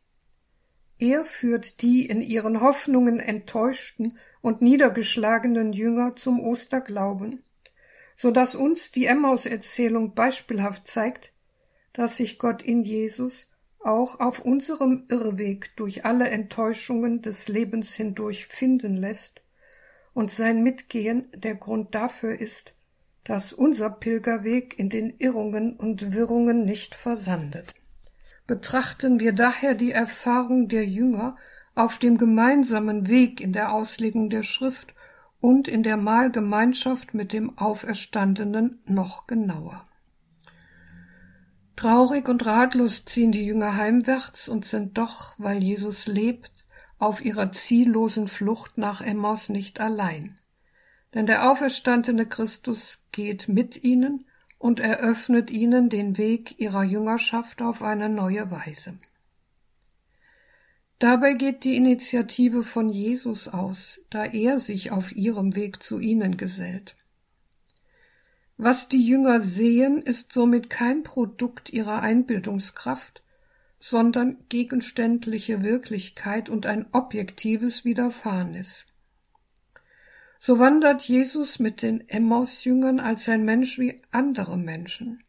Er 0.98 1.22
führt 1.24 1.82
die 1.82 2.06
in 2.06 2.20
ihren 2.20 2.60
Hoffnungen 2.60 3.20
enttäuschten 3.20 4.18
und 4.40 4.60
niedergeschlagenen 4.60 5.72
Jünger 5.72 6.16
zum 6.16 6.40
Osterglauben 6.40 7.44
so 8.16 8.30
dass 8.30 8.54
uns 8.54 8.92
die 8.92 9.06
Emmaus-Erzählung 9.06 10.14
beispielhaft 10.14 10.86
zeigt, 10.86 11.32
dass 11.92 12.16
sich 12.16 12.38
Gott 12.38 12.62
in 12.62 12.82
Jesus 12.82 13.46
auch 13.84 14.20
auf 14.20 14.40
unserem 14.40 15.04
Irrweg 15.08 15.76
durch 15.76 16.04
alle 16.04 16.28
Enttäuschungen 16.28 17.22
des 17.22 17.48
Lebens 17.48 17.94
hindurch 17.94 18.46
finden 18.46 18.96
lässt 18.96 19.42
und 20.14 20.30
sein 20.30 20.62
Mitgehen 20.62 21.28
der 21.34 21.54
Grund 21.54 21.94
dafür 21.94 22.38
ist, 22.38 22.74
dass 23.24 23.52
unser 23.52 23.90
Pilgerweg 23.90 24.78
in 24.78 24.88
den 24.88 25.10
Irrungen 25.18 25.76
und 25.76 26.14
Wirrungen 26.14 26.64
nicht 26.64 26.94
versandet. 26.94 27.74
Betrachten 28.46 29.20
wir 29.20 29.32
daher 29.32 29.74
die 29.74 29.92
Erfahrung 29.92 30.68
der 30.68 30.84
Jünger 30.84 31.36
auf 31.74 31.98
dem 31.98 32.18
gemeinsamen 32.18 33.08
Weg 33.08 33.40
in 33.40 33.52
der 33.52 33.72
Auslegung 33.72 34.28
der 34.28 34.42
Schrift 34.42 34.94
und 35.40 35.68
in 35.68 35.82
der 35.82 35.96
Mahlgemeinschaft 35.96 37.14
mit 37.14 37.32
dem 37.32 37.56
Auferstandenen 37.58 38.82
noch 38.86 39.26
genauer. 39.26 39.84
Traurig 41.76 42.28
und 42.28 42.44
ratlos 42.46 43.04
ziehen 43.04 43.32
die 43.32 43.46
Jünger 43.46 43.76
heimwärts 43.76 44.48
und 44.48 44.64
sind 44.64 44.98
doch, 44.98 45.34
weil 45.38 45.62
Jesus 45.62 46.06
lebt, 46.06 46.50
auf 46.98 47.24
ihrer 47.24 47.50
ziellosen 47.52 48.28
Flucht 48.28 48.78
nach 48.78 49.00
Emmaus 49.00 49.48
nicht 49.48 49.80
allein. 49.80 50.34
Denn 51.14 51.26
der 51.26 51.50
auferstandene 51.50 52.26
Christus 52.26 53.00
geht 53.10 53.48
mit 53.48 53.82
ihnen 53.82 54.18
und 54.58 54.78
eröffnet 54.78 55.50
ihnen 55.50 55.88
den 55.88 56.16
Weg 56.16 56.60
ihrer 56.60 56.84
Jüngerschaft 56.84 57.60
auf 57.60 57.82
eine 57.82 58.08
neue 58.08 58.50
Weise. 58.50 58.94
Dabei 61.00 61.32
geht 61.32 61.64
die 61.64 61.76
Initiative 61.76 62.62
von 62.62 62.88
Jesus 62.88 63.48
aus, 63.48 64.00
da 64.08 64.24
er 64.24 64.60
sich 64.60 64.92
auf 64.92 65.10
ihrem 65.10 65.56
Weg 65.56 65.82
zu 65.82 65.98
ihnen 65.98 66.36
gesellt. 66.36 66.94
Was 68.64 68.88
die 68.88 69.04
Jünger 69.04 69.40
sehen, 69.40 70.00
ist 70.02 70.30
somit 70.30 70.70
kein 70.70 71.02
Produkt 71.02 71.70
ihrer 71.70 72.00
Einbildungskraft, 72.00 73.20
sondern 73.80 74.36
gegenständliche 74.50 75.64
Wirklichkeit 75.64 76.48
und 76.48 76.66
ein 76.66 76.86
objektives 76.92 77.84
Widerfahrnis. 77.84 78.86
So 80.38 80.60
wandert 80.60 81.02
Jesus 81.02 81.58
mit 81.58 81.82
den 81.82 82.08
Emmaus-Jüngern 82.08 83.00
als 83.00 83.28
ein 83.28 83.44
Mensch 83.44 83.80
wie 83.80 84.00
andere 84.12 84.56
Menschen. 84.56 85.24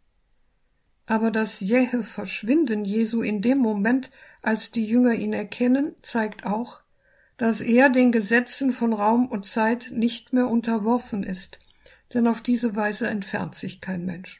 Aber 1.08 1.32
das 1.32 1.60
jähe 1.60 2.04
Verschwinden 2.04 2.86
Jesu 2.86 3.24
in 3.24 3.42
dem 3.42 3.58
Moment, 3.58 4.12
als 4.44 4.70
die 4.70 4.86
Jünger 4.86 5.16
ihn 5.16 5.34
erkennen, 5.34 5.96
zeigt 6.04 6.46
auch, 6.46 6.82
dass 7.38 7.62
er 7.62 7.90
den 7.90 8.12
Gesetzen 8.12 8.72
von 8.72 8.94
Raum 8.94 9.26
und 9.26 9.48
Zeit 9.48 9.88
nicht 9.90 10.34
mehr 10.34 10.48
unterworfen 10.48 11.24
ist, 11.24 11.58
denn 12.14 12.28
auf 12.28 12.42
diese 12.42 12.76
Weise 12.76 13.08
entfernt 13.08 13.56
sich 13.56 13.80
kein 13.80 14.06
Mensch. 14.06 14.40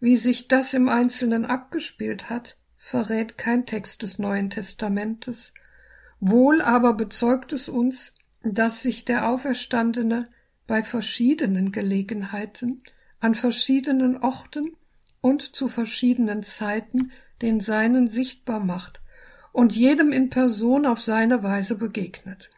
Wie 0.00 0.16
sich 0.16 0.48
das 0.48 0.72
im 0.72 0.88
Einzelnen 0.88 1.44
abgespielt 1.44 2.30
hat, 2.30 2.56
verrät 2.78 3.36
kein 3.36 3.66
Text 3.66 4.02
des 4.02 4.18
Neuen 4.18 4.48
Testamentes, 4.48 5.52
wohl 6.20 6.62
aber 6.62 6.94
bezeugt 6.94 7.52
es 7.52 7.68
uns, 7.68 8.12
dass 8.42 8.82
sich 8.82 9.04
der 9.04 9.28
Auferstandene 9.28 10.24
bei 10.66 10.82
verschiedenen 10.82 11.72
Gelegenheiten, 11.72 12.78
an 13.20 13.34
verschiedenen 13.34 14.16
Orten 14.22 14.76
und 15.20 15.54
zu 15.54 15.68
verschiedenen 15.68 16.42
Zeiten 16.42 17.12
den 17.42 17.60
Seinen 17.60 18.08
sichtbar 18.08 18.64
macht 18.64 19.00
und 19.52 19.76
jedem 19.76 20.12
in 20.12 20.30
Person 20.30 20.86
auf 20.86 21.02
seine 21.02 21.42
Weise 21.42 21.74
begegnet. 21.74 22.48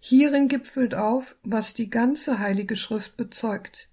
Hierin 0.00 0.48
gipfelt 0.48 0.94
auf, 0.94 1.36
was 1.42 1.74
die 1.74 1.90
ganze 1.90 2.38
Heilige 2.38 2.74
Schrift 2.74 3.18
bezeugt, 3.18 3.90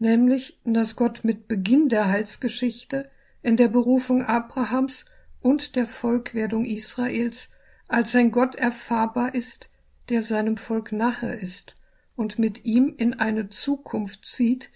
nämlich, 0.00 0.58
dass 0.64 0.96
Gott 0.96 1.22
mit 1.22 1.46
Beginn 1.46 1.88
der 1.88 2.08
Heilsgeschichte 2.08 3.08
in 3.42 3.56
der 3.56 3.68
Berufung 3.68 4.24
Abrahams 4.24 5.04
und 5.40 5.76
der 5.76 5.86
Volkwerdung 5.86 6.64
Israels 6.64 7.48
als 7.86 8.16
ein 8.16 8.32
Gott 8.32 8.56
erfahrbar 8.56 9.34
ist, 9.34 9.70
der 10.08 10.22
seinem 10.22 10.56
Volk 10.56 10.90
nahe 10.90 11.34
ist 11.34 11.76
und 12.16 12.40
mit 12.40 12.64
ihm 12.64 12.94
in 12.96 13.14
eine 13.14 13.48
Zukunft 13.48 14.26
zieht, 14.26 14.70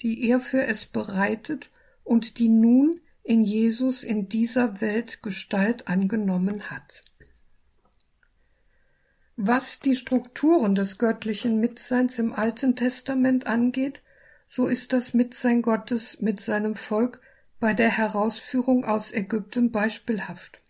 die 0.00 0.28
er 0.28 0.40
für 0.40 0.66
es 0.66 0.84
bereitet 0.84 1.70
und 2.02 2.38
die 2.38 2.48
nun 2.48 3.00
in 3.22 3.42
Jesus 3.42 4.02
in 4.02 4.28
dieser 4.28 4.80
Welt 4.80 5.22
Gestalt 5.22 5.86
angenommen 5.86 6.70
hat. 6.70 7.02
Was 9.40 9.78
die 9.78 9.94
Strukturen 9.94 10.74
des 10.74 10.98
göttlichen 10.98 11.60
Mitseins 11.60 12.18
im 12.18 12.32
Alten 12.32 12.74
Testament 12.74 13.46
angeht, 13.46 14.02
so 14.48 14.66
ist 14.66 14.92
das 14.92 15.14
Mitsein 15.14 15.62
Gottes 15.62 16.20
mit 16.20 16.40
seinem 16.40 16.74
Volk 16.74 17.20
bei 17.60 17.72
der 17.72 17.88
Herausführung 17.88 18.84
aus 18.84 19.12
Ägypten 19.12 19.70
beispielhaft. 19.70 20.60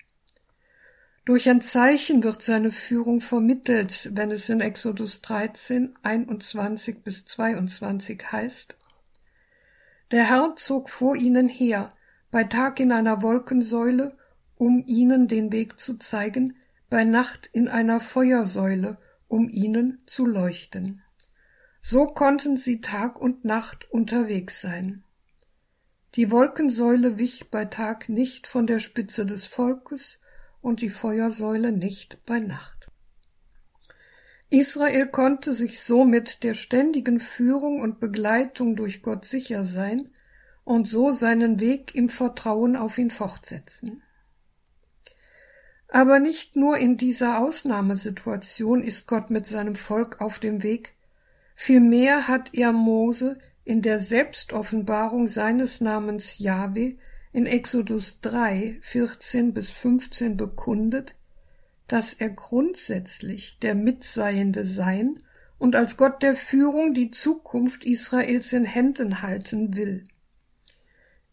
Durch 1.25 1.49
ein 1.49 1.63
Zeichen 1.63 2.23
wird 2.23 2.43
seine 2.43 2.71
Führung 2.71 3.23
vermittelt, 3.23 4.11
wenn 4.13 4.31
es 4.31 4.51
in 4.51 4.61
Exodus 4.61 5.23
13, 5.23 5.97
21 6.03 7.03
bis 7.03 7.25
22 7.25 8.23
heißt, 8.33 8.77
der 10.11 10.29
Herr 10.29 10.57
zog 10.57 10.91
vor 10.91 11.17
ihnen 11.17 11.49
her, 11.49 11.89
bei 12.31 12.45
Tag 12.45 12.81
in 12.81 12.93
einer 12.93 13.23
Wolkensäule, 13.23 14.19
um 14.57 14.85
ihnen 14.87 15.27
den 15.27 15.53
Weg 15.53 15.81
zu 15.81 15.97
zeigen, 15.97 16.58
bei 16.91 17.05
Nacht 17.05 17.49
in 17.53 17.69
einer 17.69 18.01
Feuersäule, 18.01 18.99
um 19.29 19.49
ihnen 19.49 20.03
zu 20.07 20.27
leuchten. 20.27 21.03
So 21.81 22.07
konnten 22.07 22.57
sie 22.57 22.81
Tag 22.81 23.21
und 23.21 23.45
Nacht 23.45 23.91
unterwegs 23.91 24.61
sein. 24.61 25.05
Die 26.15 26.31
Wolkensäule 26.31 27.19
wich 27.19 27.51
bei 27.51 27.67
Tag 27.67 28.09
nicht 28.09 28.47
von 28.47 28.67
der 28.67 28.79
Spitze 28.79 29.27
des 29.27 29.47
Volkes 29.47 30.19
und 30.63 30.81
die 30.81 30.91
Feuersäule 30.91 31.73
nicht 31.73 32.25
bei 32.25 32.39
Nacht. 32.39 32.89
Israel 34.51 35.07
konnte 35.07 35.53
sich 35.53 35.81
somit 35.81 36.43
der 36.43 36.55
ständigen 36.55 37.21
Führung 37.21 37.81
und 37.81 38.01
Begleitung 38.01 38.77
durch 38.77 39.03
Gott 39.03 39.27
sicher 39.27 39.67
sein 39.67 40.11
und 40.65 40.89
so 40.89 41.13
seinen 41.13 41.61
Weg 41.61 41.95
im 41.95 42.09
Vertrauen 42.09 42.75
auf 42.75 42.97
ihn 42.97 43.11
fortsetzen. 43.11 44.03
Aber 45.89 46.21
nicht 46.21 46.55
nur 46.55 46.77
in 46.77 46.99
dieser 46.99 47.41
Ausnahmesituation 47.41 48.85
ist 48.85 49.07
Gott 49.07 49.31
mit 49.31 49.47
seinem 49.47 49.75
Volk 49.75 50.21
auf 50.21 50.39
dem 50.39 50.63
Weg, 50.63 50.95
vielmehr 51.55 52.29
hat 52.29 52.51
er 52.53 52.73
Mose 52.73 53.39
in 53.65 53.83
der 53.83 53.99
Selbstoffenbarung 53.99 55.27
seines 55.27 55.81
Namens 55.81 56.39
Jahwe 56.39 56.97
in 57.33 57.47
Exodus 57.47 58.21
3, 58.21 58.79
14 58.81 59.55
bis 59.55 59.71
15 59.71 60.37
bekundet, 60.37 61.15
dass 61.87 62.13
er 62.13 62.31
grundsätzlich 62.31 63.59
der 63.61 63.75
Mitseiende 63.75 64.67
sein 64.67 65.15
und 65.59 65.75
als 65.75 65.97
Gott 65.97 66.23
der 66.23 66.35
Führung 66.35 66.95
die 66.95 67.11
Zukunft 67.11 67.85
Israels 67.85 68.53
in 68.53 68.65
Händen 68.65 69.23
halten 69.23 69.75
will. 69.75 70.05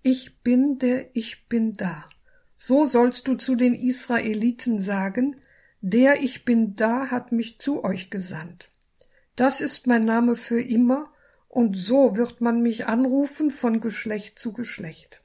Ich 0.02 0.40
bin 0.42 0.80
der 0.80 1.16
Ich 1.16 1.48
bin 1.48 1.74
da. 1.74 2.06
So 2.68 2.88
sollst 2.88 3.28
du 3.28 3.36
zu 3.36 3.56
den 3.56 3.76
Israeliten 3.76 4.82
sagen, 4.82 5.36
der 5.82 6.24
Ich 6.24 6.46
bin 6.46 6.74
da 6.74 7.12
hat 7.12 7.32
mich 7.32 7.60
zu 7.60 7.84
euch 7.84 8.10
gesandt. 8.10 8.72
Das 9.36 9.62
ist 9.62 9.86
mein 9.86 10.04
Name 10.04 10.36
für 10.36 10.60
immer, 10.60 11.14
und 11.48 11.78
so 11.78 12.18
wird 12.18 12.42
man 12.42 12.64
mich 12.64 12.88
anrufen 12.88 13.52
von 13.52 13.82
Geschlecht 13.82 14.40
zu 14.40 14.52
Geschlecht. 14.52 15.22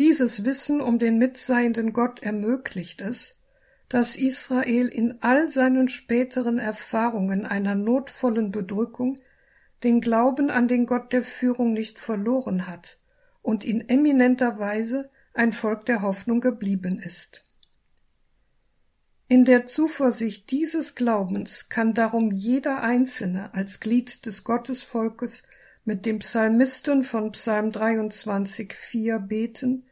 Dieses 0.00 0.44
Wissen 0.44 0.80
um 0.80 0.98
den 0.98 1.18
mitseienden 1.18 1.92
Gott 1.92 2.20
ermöglicht 2.20 3.00
es, 3.00 3.36
dass 3.88 4.16
Israel 4.16 4.88
in 4.88 5.22
all 5.22 5.48
seinen 5.48 5.88
späteren 5.88 6.58
Erfahrungen 6.58 7.46
einer 7.46 7.76
notvollen 7.76 8.50
Bedrückung 8.50 9.14
den 9.84 10.00
Glauben 10.00 10.50
an 10.50 10.66
den 10.66 10.86
Gott 10.86 11.12
der 11.12 11.22
Führung 11.22 11.72
nicht 11.72 12.00
verloren 12.00 12.66
hat 12.66 12.98
und 13.44 13.62
in 13.62 13.88
eminenter 13.88 14.58
Weise 14.58 15.10
ein 15.34 15.52
Volk 15.52 15.84
der 15.84 16.00
Hoffnung 16.02 16.40
geblieben 16.40 16.98
ist. 16.98 17.44
In 19.28 19.44
der 19.44 19.66
Zuversicht 19.66 20.50
dieses 20.50 20.94
Glaubens 20.94 21.68
kann 21.68 21.92
darum 21.92 22.30
jeder 22.30 22.82
Einzelne 22.82 23.52
als 23.52 23.80
Glied 23.80 24.24
des 24.26 24.44
Gottesvolkes 24.44 25.42
mit 25.84 26.06
dem 26.06 26.20
Psalmisten 26.20 27.04
von 27.04 27.32
Psalm 27.32 27.70
23, 27.70 28.72
4 28.72 29.18
beten, 29.18 29.84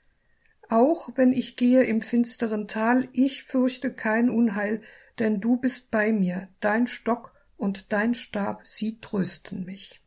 auch 0.71 1.11
wenn 1.17 1.33
ich 1.33 1.57
gehe 1.57 1.83
im 1.85 2.01
finsteren 2.01 2.69
Tal, 2.69 3.07
ich 3.13 3.45
fürchte 3.45 3.93
kein 3.93 4.31
Unheil, 4.31 4.81
denn 5.19 5.41
du 5.41 5.59
bist 5.59 5.91
bei 5.91 6.11
mir, 6.11 6.49
dein 6.61 6.87
Stock 6.87 7.35
und 7.59 7.93
dein 7.93 8.15
Stab, 8.15 8.67
sie 8.67 8.99
trösten 9.01 9.67
mich. 9.67 10.02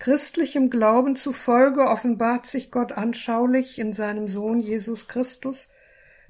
Christlichem 0.00 0.70
Glauben 0.70 1.14
zufolge 1.14 1.86
offenbart 1.86 2.46
sich 2.46 2.70
Gott 2.70 2.92
anschaulich 2.92 3.78
in 3.78 3.92
seinem 3.92 4.28
Sohn 4.28 4.58
Jesus 4.58 5.08
Christus, 5.08 5.68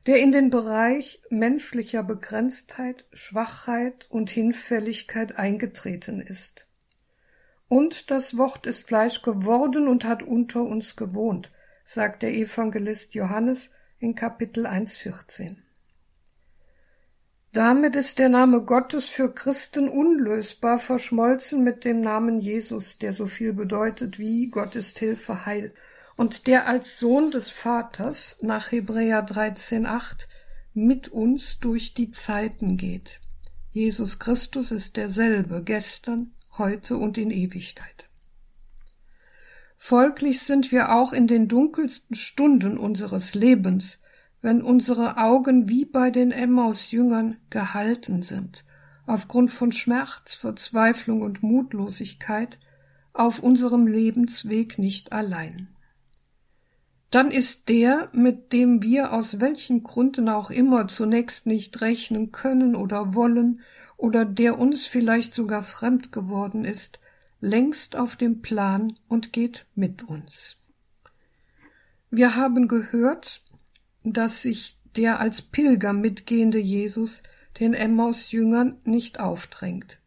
der 0.06 0.18
in 0.18 0.32
den 0.32 0.50
Bereich 0.50 1.22
menschlicher 1.30 2.02
Begrenztheit, 2.02 3.04
Schwachheit 3.12 4.08
und 4.10 4.28
Hinfälligkeit 4.28 5.38
eingetreten 5.38 6.20
ist. 6.20 6.66
Und 7.68 8.10
das 8.10 8.36
Wort 8.36 8.66
ist 8.66 8.88
Fleisch 8.88 9.22
geworden 9.22 9.86
und 9.86 10.04
hat 10.04 10.24
unter 10.24 10.62
uns 10.64 10.96
gewohnt, 10.96 11.52
sagt 11.84 12.24
der 12.24 12.34
Evangelist 12.34 13.14
Johannes 13.14 13.70
in 14.00 14.16
Kapitel 14.16 14.66
1,14. 14.66 15.58
Damit 17.52 17.96
ist 17.96 18.20
der 18.20 18.28
Name 18.28 18.62
Gottes 18.62 19.06
für 19.06 19.32
Christen 19.32 19.88
unlösbar 19.88 20.78
verschmolzen 20.78 21.64
mit 21.64 21.84
dem 21.84 22.00
Namen 22.00 22.38
Jesus, 22.38 22.98
der 22.98 23.12
so 23.12 23.26
viel 23.26 23.52
bedeutet 23.52 24.20
wie 24.20 24.48
Gott 24.48 24.76
ist 24.76 25.00
Hilfe, 25.00 25.46
Heil, 25.46 25.74
und 26.16 26.46
der 26.46 26.68
als 26.68 27.00
Sohn 27.00 27.32
des 27.32 27.50
Vaters 27.50 28.36
nach 28.40 28.70
Hebräer 28.70 29.26
13,8 29.26 30.28
mit 30.74 31.08
uns 31.08 31.58
durch 31.58 31.92
die 31.92 32.12
Zeiten 32.12 32.76
geht. 32.76 33.18
Jesus 33.72 34.20
Christus 34.20 34.70
ist 34.70 34.96
derselbe 34.96 35.64
gestern, 35.64 36.32
heute 36.56 36.98
und 36.98 37.18
in 37.18 37.30
Ewigkeit. 37.30 38.08
Folglich 39.76 40.42
sind 40.42 40.70
wir 40.70 40.92
auch 40.92 41.12
in 41.12 41.26
den 41.26 41.48
dunkelsten 41.48 42.14
Stunden 42.14 42.78
unseres 42.78 43.34
Lebens, 43.34 43.98
wenn 44.42 44.62
unsere 44.62 45.18
Augen 45.18 45.68
wie 45.68 45.84
bei 45.84 46.10
den 46.10 46.32
Emmaus-Jüngern 46.32 47.36
gehalten 47.50 48.22
sind, 48.22 48.64
aufgrund 49.06 49.50
von 49.50 49.72
Schmerz, 49.72 50.34
Verzweiflung 50.34 51.22
und 51.22 51.42
Mutlosigkeit, 51.42 52.58
auf 53.12 53.40
unserem 53.40 53.86
Lebensweg 53.86 54.78
nicht 54.78 55.12
allein. 55.12 55.68
Dann 57.10 57.32
ist 57.32 57.68
der, 57.68 58.06
mit 58.12 58.52
dem 58.52 58.82
wir 58.82 59.12
aus 59.12 59.40
welchen 59.40 59.82
Gründen 59.82 60.28
auch 60.28 60.50
immer 60.50 60.86
zunächst 60.86 61.44
nicht 61.44 61.80
rechnen 61.80 62.30
können 62.30 62.76
oder 62.76 63.14
wollen, 63.14 63.60
oder 63.96 64.24
der 64.24 64.58
uns 64.58 64.86
vielleicht 64.86 65.34
sogar 65.34 65.62
fremd 65.62 66.12
geworden 66.12 66.64
ist, 66.64 67.00
längst 67.40 67.96
auf 67.96 68.16
dem 68.16 68.40
Plan 68.40 68.94
und 69.08 69.32
geht 69.32 69.66
mit 69.74 70.02
uns. 70.04 70.54
Wir 72.10 72.34
haben 72.36 72.66
gehört, 72.66 73.42
dass 74.04 74.42
sich 74.42 74.76
der 74.96 75.20
als 75.20 75.42
Pilger 75.42 75.92
mitgehende 75.92 76.58
Jesus 76.58 77.22
den 77.58 77.74
Emmaus-Jüngern 77.74 78.78
nicht 78.84 79.20
aufdrängt. 79.20 79.98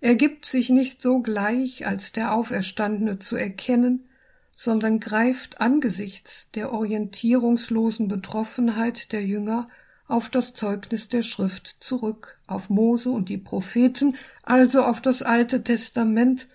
Er 0.00 0.16
gibt 0.16 0.46
sich 0.46 0.70
nicht 0.70 1.00
sogleich 1.00 1.86
als 1.86 2.12
der 2.12 2.34
Auferstandene 2.34 3.18
zu 3.18 3.36
erkennen, 3.36 4.08
sondern 4.56 5.00
greift 5.00 5.60
angesichts 5.60 6.48
der 6.54 6.72
orientierungslosen 6.72 8.08
Betroffenheit 8.08 9.12
der 9.12 9.24
Jünger 9.24 9.66
auf 10.08 10.28
das 10.28 10.54
Zeugnis 10.54 11.08
der 11.08 11.22
Schrift 11.22 11.76
zurück, 11.80 12.38
auf 12.46 12.68
Mose 12.68 13.10
und 13.10 13.28
die 13.28 13.38
Propheten, 13.38 14.16
also 14.42 14.82
auf 14.82 15.00
das 15.00 15.22
Alte 15.22 15.62
Testament, 15.62 16.48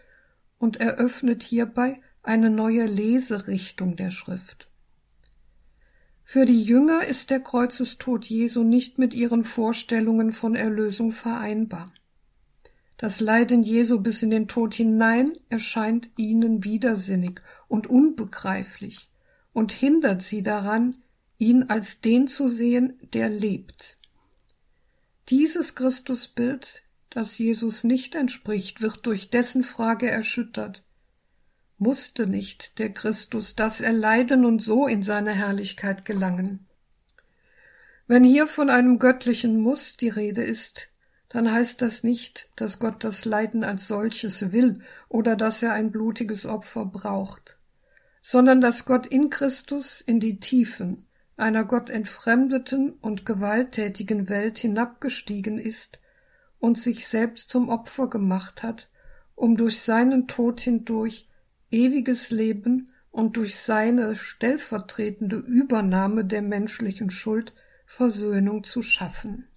und 0.59 0.77
eröffnet 0.77 1.43
hierbei 1.43 2.01
eine 2.23 2.49
neue 2.49 2.85
Leserichtung 2.85 3.95
der 3.95 4.11
Schrift. 4.11 4.66
Für 6.29 6.45
die 6.45 6.61
Jünger 6.61 7.05
ist 7.05 7.29
der 7.29 7.39
Kreuzestod 7.39 8.25
Jesu 8.25 8.61
nicht 8.61 8.97
mit 8.97 9.13
ihren 9.13 9.45
Vorstellungen 9.45 10.33
von 10.33 10.55
Erlösung 10.55 11.13
vereinbar. 11.13 11.89
Das 12.97 13.21
Leiden 13.21 13.63
Jesu 13.63 14.01
bis 14.01 14.23
in 14.23 14.31
den 14.31 14.49
Tod 14.49 14.73
hinein 14.73 15.31
erscheint 15.47 16.09
ihnen 16.17 16.65
widersinnig 16.65 17.39
und 17.69 17.87
unbegreiflich 17.87 19.09
und 19.53 19.71
hindert 19.71 20.21
sie 20.21 20.43
daran, 20.43 20.93
ihn 21.37 21.63
als 21.69 22.01
den 22.01 22.27
zu 22.27 22.49
sehen, 22.49 22.99
der 23.13 23.29
lebt. 23.29 23.95
Dieses 25.29 25.75
Christusbild, 25.75 26.83
das 27.09 27.37
Jesus 27.37 27.85
nicht 27.85 28.15
entspricht, 28.15 28.81
wird 28.81 29.05
durch 29.05 29.29
dessen 29.29 29.63
Frage 29.63 30.09
erschüttert. 30.09 30.83
Musste 31.79 32.27
nicht 32.27 32.79
der 32.79 32.91
Christus 32.91 33.55
das 33.55 33.81
erleiden 33.81 34.45
und 34.45 34.61
so 34.61 34.87
in 34.87 35.03
seine 35.03 35.31
Herrlichkeit 35.31 36.05
gelangen? 36.05 36.65
Wenn 38.07 38.23
hier 38.23 38.47
von 38.47 38.69
einem 38.69 38.99
göttlichen 38.99 39.59
Muss 39.59 39.95
die 39.95 40.09
Rede 40.09 40.41
ist, 40.41 40.89
dann 41.29 41.51
heißt 41.51 41.81
das 41.81 42.03
nicht, 42.03 42.49
dass 42.55 42.79
Gott 42.79 43.03
das 43.03 43.25
Leiden 43.25 43.63
als 43.63 43.87
solches 43.87 44.51
will 44.51 44.81
oder 45.07 45.35
dass 45.35 45.61
er 45.61 45.73
ein 45.73 45.91
blutiges 45.91 46.45
Opfer 46.45 46.85
braucht, 46.85 47.57
sondern 48.23 48.59
dass 48.59 48.85
Gott 48.85 49.05
in 49.05 49.29
Christus 49.29 50.01
in 50.01 50.19
die 50.19 50.39
Tiefen 50.39 51.05
einer 51.35 51.63
Gott 51.63 51.91
entfremdeten 51.91 52.93
und 52.93 53.25
gewalttätigen 53.25 54.29
Welt 54.29 54.57
hinabgestiegen 54.57 55.59
ist 55.59 55.99
und 56.59 56.79
sich 56.79 57.07
selbst 57.07 57.49
zum 57.49 57.69
Opfer 57.69 58.09
gemacht 58.09 58.63
hat, 58.63 58.89
um 59.35 59.57
durch 59.57 59.81
seinen 59.81 60.27
Tod 60.27 60.59
hindurch 60.61 61.26
ewiges 61.71 62.31
Leben 62.31 62.85
und 63.11 63.37
durch 63.37 63.57
seine 63.57 64.15
stellvertretende 64.15 65.37
Übernahme 65.37 66.25
der 66.25 66.41
menschlichen 66.41 67.09
Schuld 67.09 67.53
Versöhnung 67.85 68.63
zu 68.63 68.81
schaffen. 68.81 69.47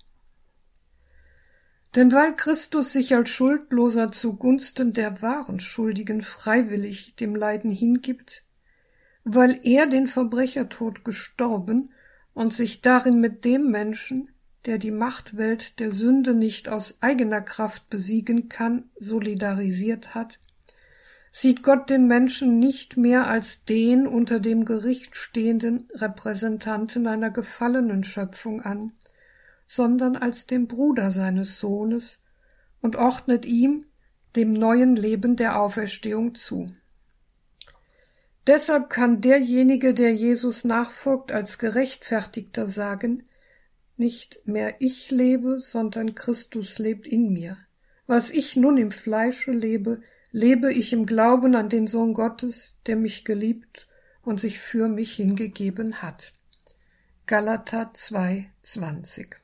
Denn 1.94 2.12
weil 2.12 2.36
Christus 2.36 2.92
sich 2.92 3.14
als 3.14 3.30
Schuldloser 3.30 4.12
zugunsten 4.12 4.92
der 4.92 5.22
wahren 5.22 5.58
Schuldigen 5.58 6.22
freiwillig 6.22 7.16
dem 7.16 7.34
Leiden 7.34 7.70
hingibt, 7.70 8.44
weil 9.24 9.60
er 9.64 9.86
den 9.86 10.06
Verbrechertod 10.06 11.04
gestorben 11.04 11.90
und 12.32 12.52
sich 12.52 12.80
darin 12.80 13.20
mit 13.20 13.44
dem 13.44 13.70
Menschen, 13.70 14.30
der 14.66 14.78
die 14.78 14.92
Machtwelt 14.92 15.80
der 15.80 15.90
Sünde 15.90 16.32
nicht 16.32 16.68
aus 16.68 16.98
eigener 17.00 17.40
Kraft 17.40 17.90
besiegen 17.90 18.48
kann, 18.48 18.90
solidarisiert 18.98 20.14
hat, 20.14 20.38
sieht 21.32 21.62
Gott 21.62 21.90
den 21.90 22.06
Menschen 22.06 22.58
nicht 22.58 22.96
mehr 22.96 23.26
als 23.26 23.64
den 23.64 24.06
unter 24.06 24.40
dem 24.40 24.64
Gericht 24.64 25.16
stehenden 25.16 25.88
Repräsentanten 25.94 27.06
einer 27.06 27.30
gefallenen 27.30 28.04
Schöpfung 28.04 28.62
an, 28.62 28.92
sondern 29.66 30.16
als 30.16 30.46
den 30.46 30.66
Bruder 30.66 31.12
seines 31.12 31.60
Sohnes 31.60 32.18
und 32.80 32.96
ordnet 32.96 33.46
ihm 33.46 33.84
dem 34.36 34.52
neuen 34.52 34.96
Leben 34.96 35.36
der 35.36 35.60
Auferstehung 35.60 36.34
zu. 36.34 36.66
Deshalb 38.46 38.90
kann 38.90 39.20
derjenige, 39.20 39.94
der 39.94 40.12
Jesus 40.12 40.64
nachfolgt, 40.64 41.30
als 41.30 41.58
Gerechtfertigter 41.58 42.66
sagen, 42.66 43.22
nicht 43.96 44.40
mehr 44.46 44.76
ich 44.80 45.10
lebe, 45.10 45.60
sondern 45.60 46.14
Christus 46.14 46.78
lebt 46.78 47.06
in 47.06 47.32
mir. 47.32 47.56
Was 48.06 48.30
ich 48.30 48.56
nun 48.56 48.76
im 48.76 48.90
Fleische 48.90 49.52
lebe, 49.52 50.00
lebe 50.32 50.72
ich 50.72 50.92
im 50.92 51.06
Glauben 51.06 51.54
an 51.54 51.68
den 51.68 51.86
Sohn 51.86 52.14
Gottes, 52.14 52.76
der 52.86 52.96
mich 52.96 53.24
geliebt 53.24 53.88
und 54.22 54.40
sich 54.40 54.58
für 54.58 54.88
mich 54.88 55.14
hingegeben 55.14 56.02
hat. 56.02 56.32
Galater 57.26 57.92
2,20 57.94 59.36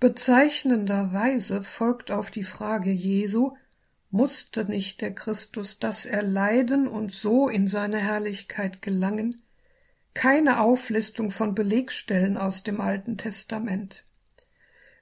Bezeichnenderweise 0.00 1.62
folgt 1.62 2.10
auf 2.10 2.30
die 2.30 2.44
Frage 2.44 2.90
Jesu, 2.90 3.54
musste 4.10 4.64
nicht 4.64 5.02
der 5.02 5.14
Christus 5.14 5.78
das 5.78 6.04
erleiden 6.04 6.88
und 6.88 7.12
so 7.12 7.48
in 7.48 7.68
seine 7.68 7.98
Herrlichkeit 7.98 8.82
gelangen, 8.82 9.36
keine 10.14 10.60
Auflistung 10.60 11.30
von 11.30 11.54
Belegstellen 11.54 12.36
aus 12.36 12.62
dem 12.62 12.80
Alten 12.80 13.18
Testament. 13.18 14.04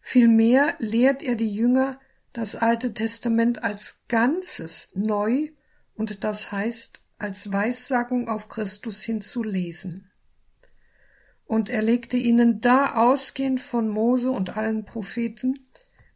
Vielmehr 0.02 0.74
lehrt 0.78 1.22
er 1.22 1.36
die 1.36 1.50
Jünger, 1.50 1.98
das 2.38 2.54
Alte 2.54 2.94
Testament 2.94 3.64
als 3.64 3.96
Ganzes 4.06 4.90
neu 4.94 5.48
und 5.96 6.22
das 6.22 6.52
heißt 6.52 7.00
als 7.18 7.52
Weissagung 7.52 8.28
auf 8.28 8.46
Christus 8.46 9.02
hin 9.02 9.20
zu 9.20 9.42
lesen. 9.42 10.12
Und 11.46 11.68
er 11.68 11.82
legte 11.82 12.16
ihnen 12.16 12.60
da 12.60 12.94
ausgehend 12.94 13.60
von 13.60 13.88
Mose 13.88 14.30
und 14.30 14.56
allen 14.56 14.84
Propheten, 14.84 15.66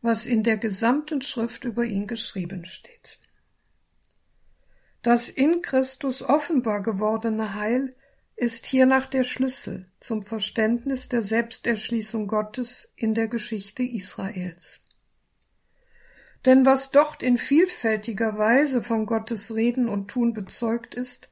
was 0.00 0.24
in 0.24 0.44
der 0.44 0.58
gesamten 0.58 1.22
Schrift 1.22 1.64
über 1.64 1.84
ihn 1.84 2.06
geschrieben 2.06 2.66
steht. 2.66 3.18
Das 5.02 5.28
in 5.28 5.60
Christus 5.60 6.22
offenbar 6.22 6.82
gewordene 6.82 7.54
Heil 7.54 7.96
ist 8.36 8.64
hiernach 8.66 9.06
der 9.06 9.24
Schlüssel 9.24 9.86
zum 9.98 10.22
Verständnis 10.22 11.08
der 11.08 11.22
Selbsterschließung 11.22 12.28
Gottes 12.28 12.92
in 12.94 13.14
der 13.14 13.26
Geschichte 13.26 13.82
Israels. 13.82 14.81
Denn 16.44 16.66
was 16.66 16.90
dort 16.90 17.22
in 17.22 17.38
vielfältiger 17.38 18.36
Weise 18.36 18.82
von 18.82 19.06
Gottes 19.06 19.54
Reden 19.54 19.88
und 19.88 20.08
Tun 20.08 20.32
bezeugt 20.32 20.94
ist, 20.94 21.28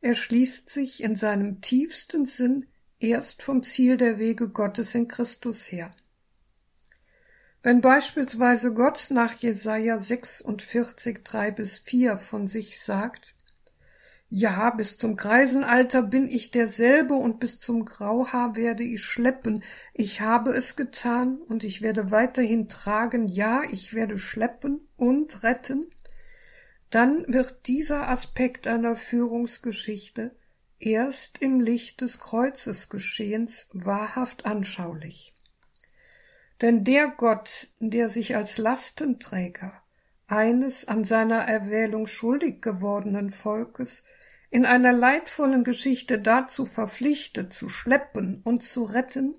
erschließt 0.00 0.70
sich 0.70 1.02
in 1.02 1.16
seinem 1.16 1.60
tiefsten 1.60 2.24
Sinn 2.24 2.66
erst 2.98 3.42
vom 3.42 3.62
Ziel 3.62 3.96
der 3.96 4.18
Wege 4.18 4.48
Gottes 4.48 4.94
in 4.94 5.08
Christus 5.08 5.70
her. 5.70 5.90
Wenn 7.62 7.80
beispielsweise 7.80 8.72
Gott 8.72 9.08
nach 9.10 9.34
Jesaja 9.34 9.98
46, 9.98 11.24
3 11.24 11.50
bis 11.50 11.78
4 11.78 12.16
von 12.16 12.46
sich 12.46 12.80
sagt, 12.80 13.34
ja, 14.30 14.68
bis 14.70 14.98
zum 14.98 15.16
Greisenalter 15.16 16.02
bin 16.02 16.28
ich 16.28 16.50
derselbe 16.50 17.14
und 17.14 17.40
bis 17.40 17.58
zum 17.58 17.86
Grauhaar 17.86 18.56
werde 18.56 18.82
ich 18.82 19.02
schleppen. 19.02 19.64
Ich 19.94 20.20
habe 20.20 20.50
es 20.50 20.76
getan 20.76 21.38
und 21.38 21.64
ich 21.64 21.80
werde 21.80 22.10
weiterhin 22.10 22.68
tragen. 22.68 23.26
Ja, 23.26 23.62
ich 23.70 23.94
werde 23.94 24.18
schleppen 24.18 24.86
und 24.96 25.42
retten. 25.44 25.86
Dann 26.90 27.24
wird 27.26 27.66
dieser 27.66 28.08
Aspekt 28.10 28.66
einer 28.66 28.96
Führungsgeschichte 28.96 30.36
erst 30.78 31.38
im 31.38 31.58
Licht 31.58 32.02
des 32.02 32.20
Kreuzesgeschehens 32.20 33.66
wahrhaft 33.72 34.44
anschaulich. 34.44 35.34
Denn 36.60 36.84
der 36.84 37.08
Gott, 37.08 37.68
der 37.78 38.10
sich 38.10 38.36
als 38.36 38.58
Lastenträger 38.58 39.72
eines 40.26 40.86
an 40.86 41.04
seiner 41.04 41.40
Erwählung 41.40 42.06
schuldig 42.06 42.60
gewordenen 42.60 43.30
Volkes 43.30 44.02
in 44.50 44.64
einer 44.64 44.92
leidvollen 44.92 45.64
Geschichte 45.64 46.18
dazu 46.18 46.64
verpflichtet, 46.64 47.52
zu 47.52 47.68
schleppen 47.68 48.40
und 48.44 48.62
zu 48.62 48.84
retten, 48.84 49.34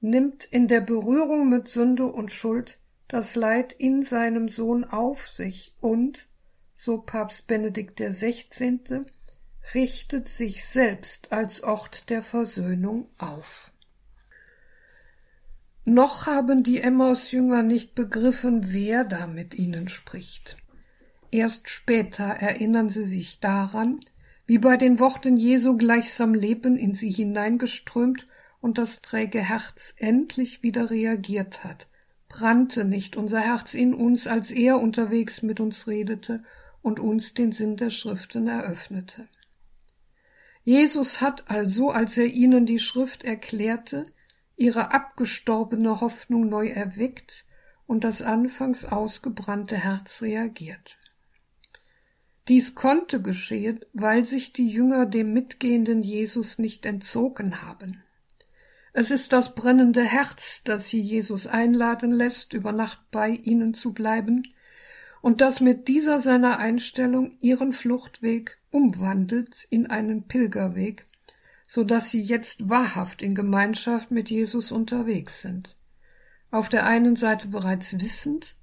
nimmt 0.00 0.44
in 0.44 0.68
der 0.68 0.80
Berührung 0.80 1.48
mit 1.48 1.68
Sünde 1.68 2.06
und 2.06 2.30
Schuld 2.30 2.78
das 3.08 3.34
Leid 3.34 3.72
in 3.72 4.02
seinem 4.02 4.48
Sohn 4.48 4.84
auf 4.84 5.28
sich 5.28 5.74
und, 5.80 6.28
so 6.74 6.98
Papst 6.98 7.46
Benedikt 7.46 7.98
XVI., 7.98 9.00
richtet 9.74 10.28
sich 10.28 10.64
selbst 10.64 11.32
als 11.32 11.62
Ort 11.62 12.10
der 12.10 12.22
Versöhnung 12.22 13.10
auf. 13.18 13.72
Noch 15.84 16.26
haben 16.26 16.62
die 16.62 16.80
Emmaus-Jünger 16.80 17.62
nicht 17.62 17.94
begriffen, 17.94 18.72
wer 18.72 19.04
da 19.04 19.26
mit 19.26 19.54
ihnen 19.54 19.88
spricht. 19.88 20.56
Erst 21.30 21.68
später 21.68 22.24
erinnern 22.24 22.90
sie 22.90 23.04
sich 23.04 23.40
daran, 23.40 24.00
wie 24.46 24.58
bei 24.58 24.76
den 24.76 24.98
Worten 24.98 25.36
Jesu 25.36 25.76
gleichsam 25.76 26.34
Leben 26.34 26.78
in 26.78 26.94
sie 26.94 27.10
hineingeströmt 27.10 28.26
und 28.60 28.78
das 28.78 29.02
träge 29.02 29.40
Herz 29.40 29.94
endlich 29.98 30.62
wieder 30.62 30.90
reagiert 30.90 31.64
hat. 31.64 31.86
Brannte 32.28 32.84
nicht 32.84 33.16
unser 33.16 33.40
Herz 33.40 33.74
in 33.74 33.94
uns, 33.94 34.26
als 34.26 34.50
er 34.50 34.80
unterwegs 34.80 35.42
mit 35.42 35.60
uns 35.60 35.86
redete 35.86 36.42
und 36.82 37.00
uns 37.00 37.34
den 37.34 37.52
Sinn 37.52 37.76
der 37.76 37.90
Schriften 37.90 38.48
eröffnete. 38.48 39.28
Jesus 40.62 41.20
hat 41.20 41.50
also, 41.50 41.90
als 41.90 42.18
er 42.18 42.26
ihnen 42.26 42.66
die 42.66 42.78
Schrift 42.78 43.24
erklärte, 43.24 44.04
ihre 44.56 44.92
abgestorbene 44.92 46.00
Hoffnung 46.00 46.48
neu 46.48 46.68
erweckt 46.68 47.46
und 47.86 48.04
das 48.04 48.20
anfangs 48.22 48.84
ausgebrannte 48.84 49.76
Herz 49.76 50.20
reagiert. 50.20 50.97
Dies 52.48 52.74
konnte 52.74 53.20
geschehen, 53.20 53.78
weil 53.92 54.24
sich 54.24 54.54
die 54.54 54.68
Jünger 54.68 55.04
dem 55.04 55.34
mitgehenden 55.34 56.02
Jesus 56.02 56.58
nicht 56.58 56.86
entzogen 56.86 57.60
haben. 57.60 58.02
Es 58.94 59.10
ist 59.10 59.34
das 59.34 59.54
brennende 59.54 60.02
Herz, 60.02 60.62
das 60.64 60.88
sie 60.88 61.00
Jesus 61.00 61.46
einladen 61.46 62.10
lässt, 62.10 62.54
über 62.54 62.72
Nacht 62.72 63.10
bei 63.10 63.30
ihnen 63.30 63.74
zu 63.74 63.92
bleiben, 63.92 64.48
und 65.20 65.40
das 65.40 65.60
mit 65.60 65.88
dieser 65.88 66.20
seiner 66.20 66.58
Einstellung 66.58 67.36
ihren 67.40 67.72
Fluchtweg 67.72 68.58
umwandelt 68.70 69.66
in 69.68 69.90
einen 69.90 70.26
Pilgerweg, 70.26 71.06
so 71.66 71.84
dass 71.84 72.10
sie 72.10 72.22
jetzt 72.22 72.70
wahrhaft 72.70 73.22
in 73.22 73.34
Gemeinschaft 73.34 74.10
mit 74.10 74.30
Jesus 74.30 74.72
unterwegs 74.72 75.42
sind. 75.42 75.76
Auf 76.50 76.70
der 76.70 76.86
einen 76.86 77.16
Seite 77.16 77.48
bereits 77.48 78.00
wissend 78.00 78.56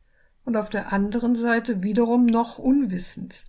und 0.44 0.58
auf 0.58 0.70
der 0.70 0.92
anderen 0.92 1.36
Seite 1.36 1.84
wiederum 1.84 2.26
noch 2.26 2.58
unwissend. 2.58 3.44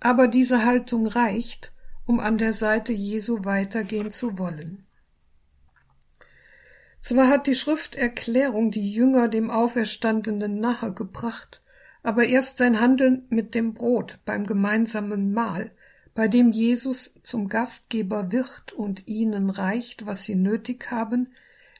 Aber 0.00 0.28
diese 0.28 0.64
Haltung 0.64 1.06
reicht, 1.06 1.72
um 2.06 2.20
an 2.20 2.38
der 2.38 2.54
Seite 2.54 2.92
Jesu 2.92 3.44
weitergehen 3.44 4.10
zu 4.10 4.38
wollen. 4.38 4.86
Zwar 7.00 7.28
hat 7.28 7.46
die 7.46 7.54
Schrifterklärung 7.54 8.70
die 8.70 8.90
Jünger 8.90 9.28
dem 9.28 9.50
Auferstandenen 9.50 10.58
nahe 10.58 10.92
gebracht, 10.94 11.60
aber 12.02 12.24
erst 12.24 12.58
sein 12.58 12.80
Handeln 12.80 13.26
mit 13.28 13.54
dem 13.54 13.74
Brot 13.74 14.20
beim 14.24 14.46
gemeinsamen 14.46 15.32
Mahl, 15.32 15.70
bei 16.14 16.28
dem 16.28 16.52
Jesus 16.52 17.12
zum 17.22 17.48
Gastgeber 17.48 18.32
wird 18.32 18.72
und 18.72 19.06
ihnen 19.06 19.50
reicht, 19.50 20.06
was 20.06 20.24
sie 20.24 20.34
nötig 20.34 20.90
haben, 20.90 21.28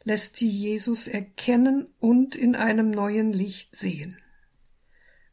lässt 0.02 0.36
sie 0.36 0.48
Jesus 0.48 1.06
erkennen 1.06 1.86
und 2.00 2.34
in 2.34 2.54
einem 2.54 2.90
neuen 2.90 3.32
Licht 3.32 3.76
sehen. 3.76 4.16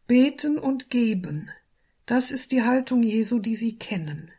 Beten 0.08 0.58
und 0.58 0.90
geben, 0.90 1.52
das 2.12 2.30
ist 2.30 2.52
die 2.52 2.64
Haltung 2.64 3.04
Jesu, 3.04 3.40
die 3.40 3.56
sie 3.56 3.78
kennen. 3.78 4.32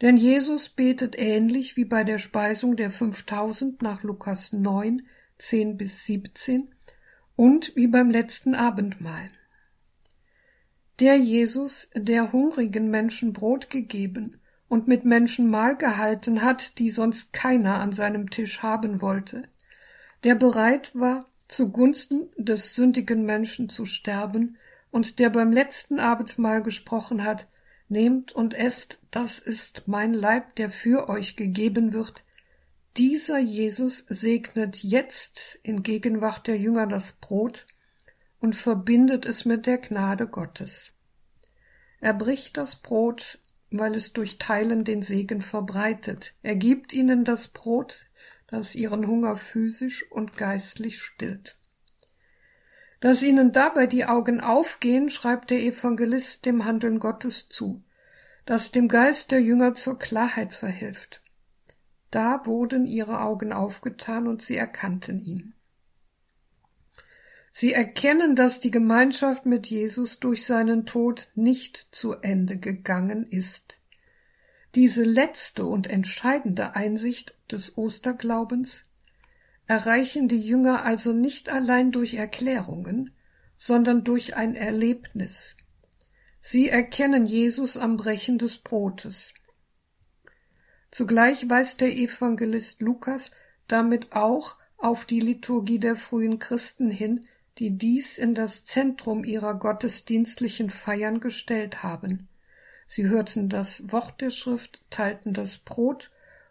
Denn 0.00 0.16
Jesus 0.16 0.68
betet 0.68 1.16
ähnlich 1.16 1.76
wie 1.76 1.84
bei 1.84 2.02
der 2.02 2.18
Speisung 2.18 2.74
der 2.74 2.90
5000 2.90 3.80
nach 3.80 4.02
Lukas 4.02 4.52
9, 4.52 5.06
10 5.38 5.76
bis 5.76 6.04
17 6.06 6.74
und 7.36 7.76
wie 7.76 7.86
beim 7.86 8.10
letzten 8.10 8.56
Abendmahl. 8.56 9.28
Der 10.98 11.16
Jesus, 11.16 11.88
der 11.94 12.32
hungrigen 12.32 12.90
Menschen 12.90 13.34
Brot 13.34 13.70
gegeben 13.70 14.40
und 14.66 14.88
mit 14.88 15.04
Menschen 15.04 15.48
Mahl 15.48 15.76
gehalten 15.76 16.42
hat, 16.42 16.76
die 16.80 16.90
sonst 16.90 17.32
keiner 17.32 17.76
an 17.76 17.92
seinem 17.92 18.30
Tisch 18.30 18.64
haben 18.64 19.00
wollte, 19.00 19.44
der 20.24 20.34
bereit 20.34 20.90
war, 20.94 21.24
zugunsten 21.46 22.30
des 22.36 22.74
sündigen 22.74 23.24
Menschen 23.24 23.68
zu 23.68 23.84
sterben 23.84 24.56
und 24.90 25.18
der 25.18 25.30
beim 25.30 25.52
letzten 25.52 25.98
Abendmahl 25.98 26.62
gesprochen 26.62 27.24
hat, 27.24 27.46
Nehmt 27.92 28.30
und 28.30 28.54
esst, 28.54 28.98
das 29.10 29.40
ist 29.40 29.88
mein 29.88 30.14
Leib, 30.14 30.54
der 30.54 30.70
für 30.70 31.08
euch 31.08 31.34
gegeben 31.34 31.92
wird. 31.92 32.22
Dieser 32.96 33.40
Jesus 33.40 34.04
segnet 34.06 34.84
jetzt 34.84 35.58
in 35.64 35.82
Gegenwart 35.82 36.46
der 36.46 36.56
Jünger 36.56 36.86
das 36.86 37.14
Brot 37.14 37.66
und 38.38 38.54
verbindet 38.54 39.26
es 39.26 39.44
mit 39.44 39.66
der 39.66 39.78
Gnade 39.78 40.28
Gottes. 40.28 40.92
Er 42.00 42.14
bricht 42.14 42.56
das 42.56 42.76
Brot, 42.76 43.40
weil 43.72 43.96
es 43.96 44.12
durch 44.12 44.38
Teilen 44.38 44.84
den 44.84 45.02
Segen 45.02 45.42
verbreitet. 45.42 46.34
Er 46.44 46.54
gibt 46.54 46.92
ihnen 46.92 47.24
das 47.24 47.48
Brot, 47.48 48.06
das 48.46 48.76
ihren 48.76 49.08
Hunger 49.08 49.34
physisch 49.34 50.08
und 50.12 50.36
geistlich 50.36 51.02
stillt. 51.02 51.58
Dass 53.00 53.22
ihnen 53.22 53.52
dabei 53.52 53.86
die 53.86 54.04
Augen 54.04 54.40
aufgehen, 54.40 55.08
schreibt 55.08 55.50
der 55.50 55.60
Evangelist 55.60 56.44
dem 56.44 56.66
Handeln 56.66 56.98
Gottes 56.98 57.48
zu, 57.48 57.82
das 58.44 58.70
dem 58.72 58.88
Geist 58.88 59.30
der 59.30 59.40
Jünger 59.40 59.74
zur 59.74 59.98
Klarheit 59.98 60.52
verhilft. 60.52 61.22
Da 62.10 62.44
wurden 62.44 62.86
ihre 62.86 63.20
Augen 63.22 63.52
aufgetan 63.52 64.26
und 64.26 64.42
sie 64.42 64.56
erkannten 64.56 65.24
ihn. 65.24 65.54
Sie 67.52 67.72
erkennen, 67.72 68.36
dass 68.36 68.60
die 68.60 68.70
Gemeinschaft 68.70 69.46
mit 69.46 69.66
Jesus 69.66 70.20
durch 70.20 70.44
seinen 70.44 70.86
Tod 70.86 71.30
nicht 71.34 71.88
zu 71.90 72.14
Ende 72.14 72.58
gegangen 72.58 73.26
ist. 73.26 73.78
Diese 74.74 75.02
letzte 75.02 75.64
und 75.64 75.88
entscheidende 75.88 76.76
Einsicht 76.76 77.34
des 77.50 77.76
Osterglaubens 77.76 78.84
erreichen 79.70 80.26
die 80.26 80.40
Jünger 80.40 80.84
also 80.84 81.12
nicht 81.12 81.48
allein 81.48 81.92
durch 81.92 82.14
Erklärungen, 82.14 83.08
sondern 83.54 84.02
durch 84.02 84.34
ein 84.34 84.56
Erlebnis. 84.56 85.54
Sie 86.42 86.68
erkennen 86.68 87.24
Jesus 87.24 87.76
am 87.76 87.96
Brechen 87.96 88.36
des 88.36 88.58
Brotes. 88.58 89.32
Zugleich 90.90 91.48
weist 91.48 91.80
der 91.82 91.96
Evangelist 91.96 92.82
Lukas 92.82 93.30
damit 93.68 94.12
auch 94.12 94.58
auf 94.76 95.04
die 95.04 95.20
Liturgie 95.20 95.78
der 95.78 95.94
frühen 95.94 96.40
Christen 96.40 96.90
hin, 96.90 97.20
die 97.58 97.78
dies 97.78 98.18
in 98.18 98.34
das 98.34 98.64
Zentrum 98.64 99.22
ihrer 99.22 99.54
gottesdienstlichen 99.54 100.70
Feiern 100.70 101.20
gestellt 101.20 101.84
haben. 101.84 102.28
Sie 102.88 103.06
hörten 103.06 103.48
das 103.48 103.84
Wort 103.92 104.20
der 104.20 104.30
Schrift, 104.30 104.82
teilten 104.90 105.32
das 105.32 105.58
Brot 105.58 106.10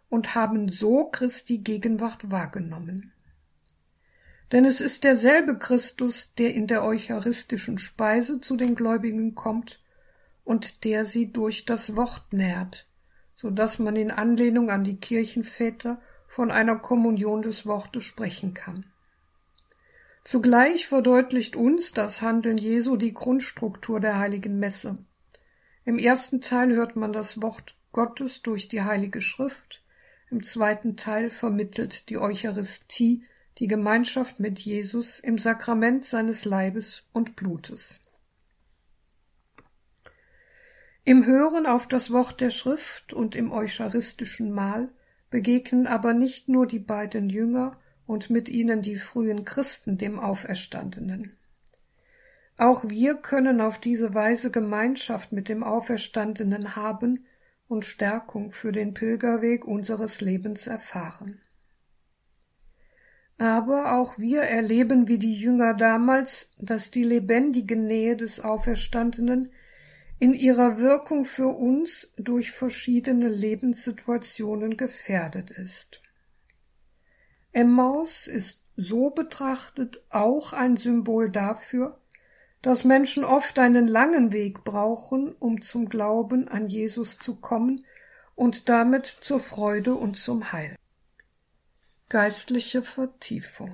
und 0.09 0.35
haben 0.35 0.69
so 0.69 1.05
Christi 1.05 1.59
Gegenwart 1.59 2.31
wahrgenommen. 2.31 3.13
Denn 4.51 4.65
es 4.65 4.81
ist 4.81 5.03
derselbe 5.03 5.57
Christus, 5.57 6.33
der 6.37 6.53
in 6.55 6.67
der 6.67 6.83
eucharistischen 6.83 7.77
Speise 7.77 8.41
zu 8.41 8.57
den 8.57 8.75
Gläubigen 8.75 9.35
kommt 9.35 9.79
und 10.43 10.83
der 10.83 11.05
sie 11.05 11.31
durch 11.31 11.65
das 11.65 11.95
Wort 11.95 12.33
nährt, 12.33 12.87
so 13.35 13.51
dass 13.51 13.77
man 13.77 13.95
in 13.95 14.09
Anlehnung 14.09 14.71
an 14.71 14.83
die 14.83 14.97
Kirchenväter 14.97 16.01
von 16.27 16.49
einer 16.49 16.77
Kommunion 16.77 17.43
des 17.43 17.67
Wortes 17.67 18.03
sprechen 18.03 18.55
kann. 18.55 18.85
Zugleich 20.23 20.87
verdeutlicht 20.87 21.55
uns 21.55 21.93
das 21.93 22.21
Handeln 22.21 22.57
Jesu 22.57 22.97
die 22.97 23.13
Grundstruktur 23.13 23.99
der 23.99 24.17
heiligen 24.17 24.59
Messe. 24.59 24.95
Im 25.85 25.97
ersten 25.97 26.41
Teil 26.41 26.75
hört 26.75 26.95
man 26.95 27.13
das 27.13 27.41
Wort 27.41 27.75
Gottes 27.91 28.41
durch 28.41 28.67
die 28.67 28.81
Heilige 28.81 29.21
Schrift, 29.21 29.83
im 30.31 30.43
zweiten 30.43 30.95
Teil 30.95 31.29
vermittelt 31.29 32.09
die 32.09 32.17
Eucharistie 32.17 33.23
die 33.57 33.67
Gemeinschaft 33.67 34.39
mit 34.39 34.59
Jesus 34.59 35.19
im 35.19 35.37
Sakrament 35.37 36.05
seines 36.05 36.45
Leibes 36.45 37.03
und 37.11 37.35
Blutes. 37.35 37.99
Im 41.03 41.25
Hören 41.25 41.65
auf 41.65 41.87
das 41.87 42.11
Wort 42.11 42.39
der 42.39 42.51
Schrift 42.51 43.13
und 43.13 43.35
im 43.35 43.51
eucharistischen 43.51 44.51
Mahl 44.51 44.89
begegnen 45.29 45.87
aber 45.87 46.13
nicht 46.13 46.47
nur 46.47 46.67
die 46.67 46.79
beiden 46.79 47.29
Jünger 47.29 47.71
und 48.05 48.29
mit 48.29 48.49
ihnen 48.49 48.81
die 48.81 48.95
frühen 48.95 49.43
Christen 49.43 49.97
dem 49.97 50.19
Auferstandenen. 50.19 51.37
Auch 52.57 52.89
wir 52.89 53.15
können 53.15 53.61
auf 53.61 53.79
diese 53.79 54.13
Weise 54.13 54.51
Gemeinschaft 54.51 55.31
mit 55.31 55.49
dem 55.49 55.63
Auferstandenen 55.63 56.75
haben 56.75 57.25
und 57.69 57.85
Stärkung 57.85 58.51
für 58.51 58.73
den 58.73 58.93
Pilgerweg 58.93 59.63
unseres 59.63 60.19
Lebens 60.19 60.67
erfahren. 60.67 61.39
Aber 63.37 63.97
auch 63.97 64.17
wir 64.17 64.41
erleben 64.41 65.07
wie 65.07 65.19
die 65.19 65.35
Jünger 65.35 65.73
damals, 65.73 66.51
dass 66.57 66.91
die 66.91 67.03
lebendige 67.03 67.77
Nähe 67.77 68.17
des 68.17 68.41
Auferstandenen 68.41 69.49
in 70.17 70.33
ihrer 70.33 70.79
Wirkung 70.79 71.23
für 71.23 71.47
uns 71.47 72.11
durch 72.17 72.51
verschiedene 72.51 73.29
Lebenssituationen 73.29 74.75
gefährdet 74.75 75.51
ist. 75.51 76.01
Emmaus 77.53 78.27
ist 78.27 78.63
so 78.75 79.11
betrachtet 79.11 80.03
auch 80.09 80.53
ein 80.53 80.75
Symbol 80.75 81.29
dafür, 81.29 81.98
dass 82.61 82.83
Menschen 82.83 83.23
oft 83.23 83.57
einen 83.57 83.87
langen 83.87 84.33
Weg 84.33 84.63
brauchen, 84.63 85.33
um 85.39 85.61
zum 85.61 85.87
Glauben 85.87 86.47
an 86.47 86.67
Jesus 86.67 87.17
zu 87.17 87.35
kommen 87.35 87.83
und 88.35 88.69
damit 88.69 89.05
zur 89.05 89.39
Freude 89.39 89.95
und 89.95 90.17
zum 90.17 90.51
Heil. 90.51 90.75
Geistliche 92.09 92.81
Vertiefung 92.81 93.69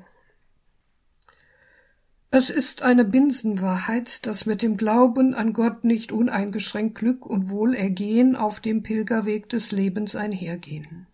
Es 2.29 2.49
ist 2.49 2.81
eine 2.81 3.05
Binsenwahrheit, 3.05 4.25
dass 4.25 4.45
mit 4.45 4.61
dem 4.61 4.75
Glauben 4.77 5.33
an 5.33 5.53
Gott 5.53 5.83
nicht 5.83 6.11
uneingeschränkt 6.11 6.95
Glück 6.95 7.25
und 7.25 7.49
Wohlergehen 7.49 8.35
auf 8.35 8.59
dem 8.59 8.83
Pilgerweg 8.83 9.49
des 9.49 9.71
Lebens 9.71 10.15
einhergehen. 10.15 11.07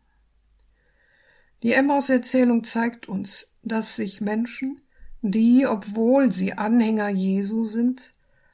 Die 1.63 1.73
Emmaus-Erzählung 1.73 2.63
zeigt 2.63 3.07
uns, 3.07 3.47
dass 3.61 3.95
sich 3.95 4.19
Menschen, 4.19 4.81
die, 5.21 5.67
obwohl 5.67 6.31
sie 6.31 6.53
Anhänger 6.53 7.09
Jesu 7.09 7.65
sind, 7.65 8.11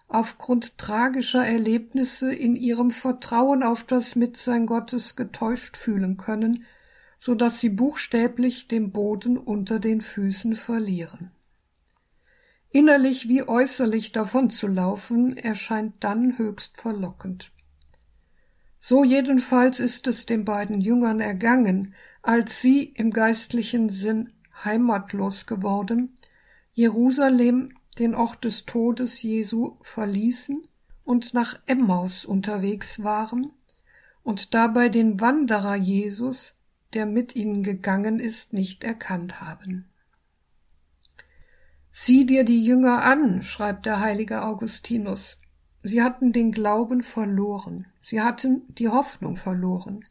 aufgrund 0.08 0.78
tragischer 0.78 1.46
Erlebnisse 1.46 2.34
in 2.34 2.56
ihrem 2.56 2.92
Vertrauen 2.92 3.64
auf 3.64 3.84
das 3.84 4.16
Mitsein 4.16 4.66
Gottes 4.66 5.16
getäuscht 5.16 5.78
fühlen 5.78 6.18
können, 6.18 6.66
so 7.20 7.36
dass 7.36 7.60
sie 7.60 7.70
buchstäblich 7.70 8.68
den 8.68 8.92
Boden 8.92 9.38
unter 9.38 9.80
den 9.80 10.02
Füßen 10.02 10.56
verlieren. 10.56 11.32
Innerlich 12.70 13.28
wie 13.28 13.48
äußerlich 13.48 14.12
davonzulaufen 14.12 15.36
erscheint 15.36 15.96
dann 16.04 16.38
höchst 16.38 16.80
verlockend. 16.80 17.52
So 18.80 19.04
jedenfalls 19.04 19.80
ist 19.80 20.08
es 20.08 20.26
den 20.26 20.46
beiden 20.46 20.80
Jüngern 20.80 21.20
ergangen, 21.20 21.96
als 22.22 22.62
sie 22.62 22.84
im 22.84 23.12
geistlichen 23.12 23.90
Sinn 23.90 24.32
heimatlos 24.64 25.46
geworden 25.46 26.17
Jerusalem, 26.78 27.74
den 27.98 28.14
Ort 28.14 28.44
des 28.44 28.68
Todes 28.68 29.24
Jesu, 29.24 29.78
verließen 29.82 30.62
und 31.04 31.34
nach 31.34 31.60
Emmaus 31.66 32.24
unterwegs 32.24 33.02
waren 33.04 33.52
und 34.22 34.54
dabei 34.54 34.88
den 34.88 35.20
Wanderer 35.20 35.76
Jesus, 35.76 36.54
der 36.94 37.08
mit 37.08 37.36
ihnen 37.36 37.64
gegangen 37.64 38.20
ist, 38.20 38.54
nicht 38.54 38.84
erkannt 38.84 39.42
haben. 39.42 39.90
Sieh 41.92 42.28
dir 42.28 42.44
die 42.44 42.64
Jünger 42.64 43.04
an, 43.04 43.42
schreibt 43.42 43.88
der 43.88 44.00
heilige 44.00 44.44
Augustinus. 44.44 45.40
Sie 45.82 46.04
hatten 46.04 46.32
den 46.32 46.52
Glauben 46.52 47.02
verloren, 47.02 47.88
sie 48.02 48.22
hatten 48.22 48.68
die 48.76 48.90
Hoffnung 48.90 49.36
verloren. 49.36 50.06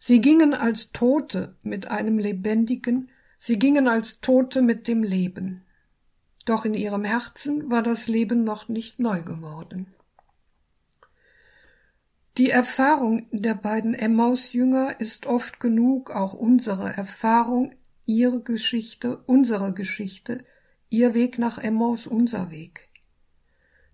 Sie 0.00 0.22
gingen 0.22 0.54
als 0.54 0.92
Tote 0.92 1.56
mit 1.62 1.90
einem 1.90 2.18
Lebendigen, 2.18 3.10
sie 3.38 3.58
gingen 3.58 3.86
als 3.86 4.22
Tote 4.22 4.62
mit 4.62 4.88
dem 4.88 5.02
Leben 5.02 5.60
doch 6.44 6.64
in 6.64 6.74
ihrem 6.74 7.04
Herzen 7.04 7.70
war 7.70 7.82
das 7.82 8.08
Leben 8.08 8.44
noch 8.44 8.68
nicht 8.68 8.98
neu 8.98 9.22
geworden. 9.22 9.94
Die 12.36 12.50
Erfahrung 12.50 13.26
der 13.30 13.54
beiden 13.54 13.94
Emmaus-Jünger 13.94 15.00
ist 15.00 15.26
oft 15.26 15.60
genug 15.60 16.10
auch 16.10 16.34
unsere 16.34 16.92
Erfahrung, 16.92 17.74
ihre 18.06 18.42
Geschichte, 18.42 19.18
unsere 19.26 19.72
Geschichte, 19.72 20.44
ihr 20.90 21.14
Weg 21.14 21.38
nach 21.38 21.58
Emmaus 21.58 22.06
unser 22.06 22.50
Weg. 22.50 22.88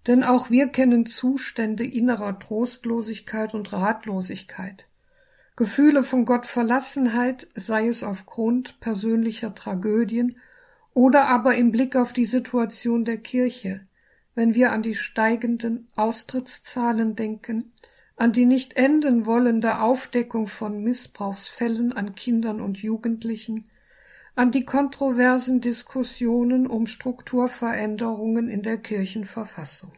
Denn 0.06 0.24
auch 0.24 0.48
wir 0.48 0.68
kennen 0.68 1.04
Zustände 1.04 1.84
innerer 1.84 2.38
Trostlosigkeit 2.38 3.52
und 3.52 3.72
Ratlosigkeit, 3.72 4.86
Gefühle 5.54 6.02
von 6.02 6.24
Gottverlassenheit, 6.24 7.46
sei 7.54 7.88
es 7.88 8.02
aufgrund 8.02 8.80
persönlicher 8.80 9.54
Tragödien 9.54 10.34
oder 10.94 11.28
aber 11.28 11.54
im 11.54 11.72
Blick 11.72 11.96
auf 11.96 12.12
die 12.12 12.26
Situation 12.26 13.04
der 13.04 13.18
Kirche, 13.18 13.86
wenn 14.34 14.54
wir 14.54 14.72
an 14.72 14.82
die 14.82 14.94
steigenden 14.94 15.88
Austrittszahlen 15.96 17.16
denken, 17.16 17.72
an 18.16 18.32
die 18.32 18.44
nicht 18.44 18.76
enden 18.76 19.26
wollende 19.26 19.80
Aufdeckung 19.80 20.46
von 20.46 20.82
Missbrauchsfällen 20.82 21.92
an 21.92 22.14
Kindern 22.14 22.60
und 22.60 22.78
Jugendlichen, 22.78 23.64
an 24.34 24.50
die 24.50 24.64
kontroversen 24.64 25.60
Diskussionen 25.60 26.66
um 26.66 26.86
Strukturveränderungen 26.86 28.48
in 28.48 28.62
der 28.62 28.78
Kirchenverfassung. 28.78 29.92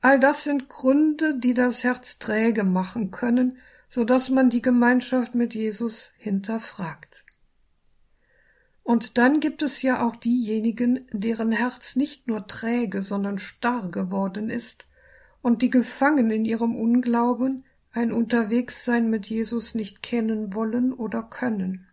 All 0.00 0.20
das 0.20 0.44
sind 0.44 0.68
Gründe, 0.68 1.38
die 1.38 1.54
das 1.54 1.82
Herz 1.82 2.18
träge 2.18 2.62
machen 2.62 3.10
können, 3.10 3.58
so 3.88 4.04
dass 4.04 4.30
man 4.30 4.48
die 4.48 4.62
Gemeinschaft 4.62 5.34
mit 5.34 5.54
Jesus 5.54 6.12
hinterfragt. 6.18 7.17
Und 8.88 9.18
dann 9.18 9.40
gibt 9.40 9.60
es 9.60 9.82
ja 9.82 10.02
auch 10.02 10.16
diejenigen, 10.16 11.06
deren 11.12 11.52
Herz 11.52 11.94
nicht 11.94 12.26
nur 12.26 12.46
träge, 12.46 13.02
sondern 13.02 13.38
starr 13.38 13.90
geworden 13.90 14.48
ist 14.48 14.86
und 15.42 15.60
die 15.60 15.68
gefangen 15.68 16.30
in 16.30 16.46
ihrem 16.46 16.74
Unglauben 16.74 17.66
ein 17.92 18.12
Unterwegssein 18.12 19.10
mit 19.10 19.26
Jesus 19.26 19.74
nicht 19.74 20.02
kennen 20.02 20.54
wollen 20.54 20.94
oder 20.94 21.22
können. 21.22 21.86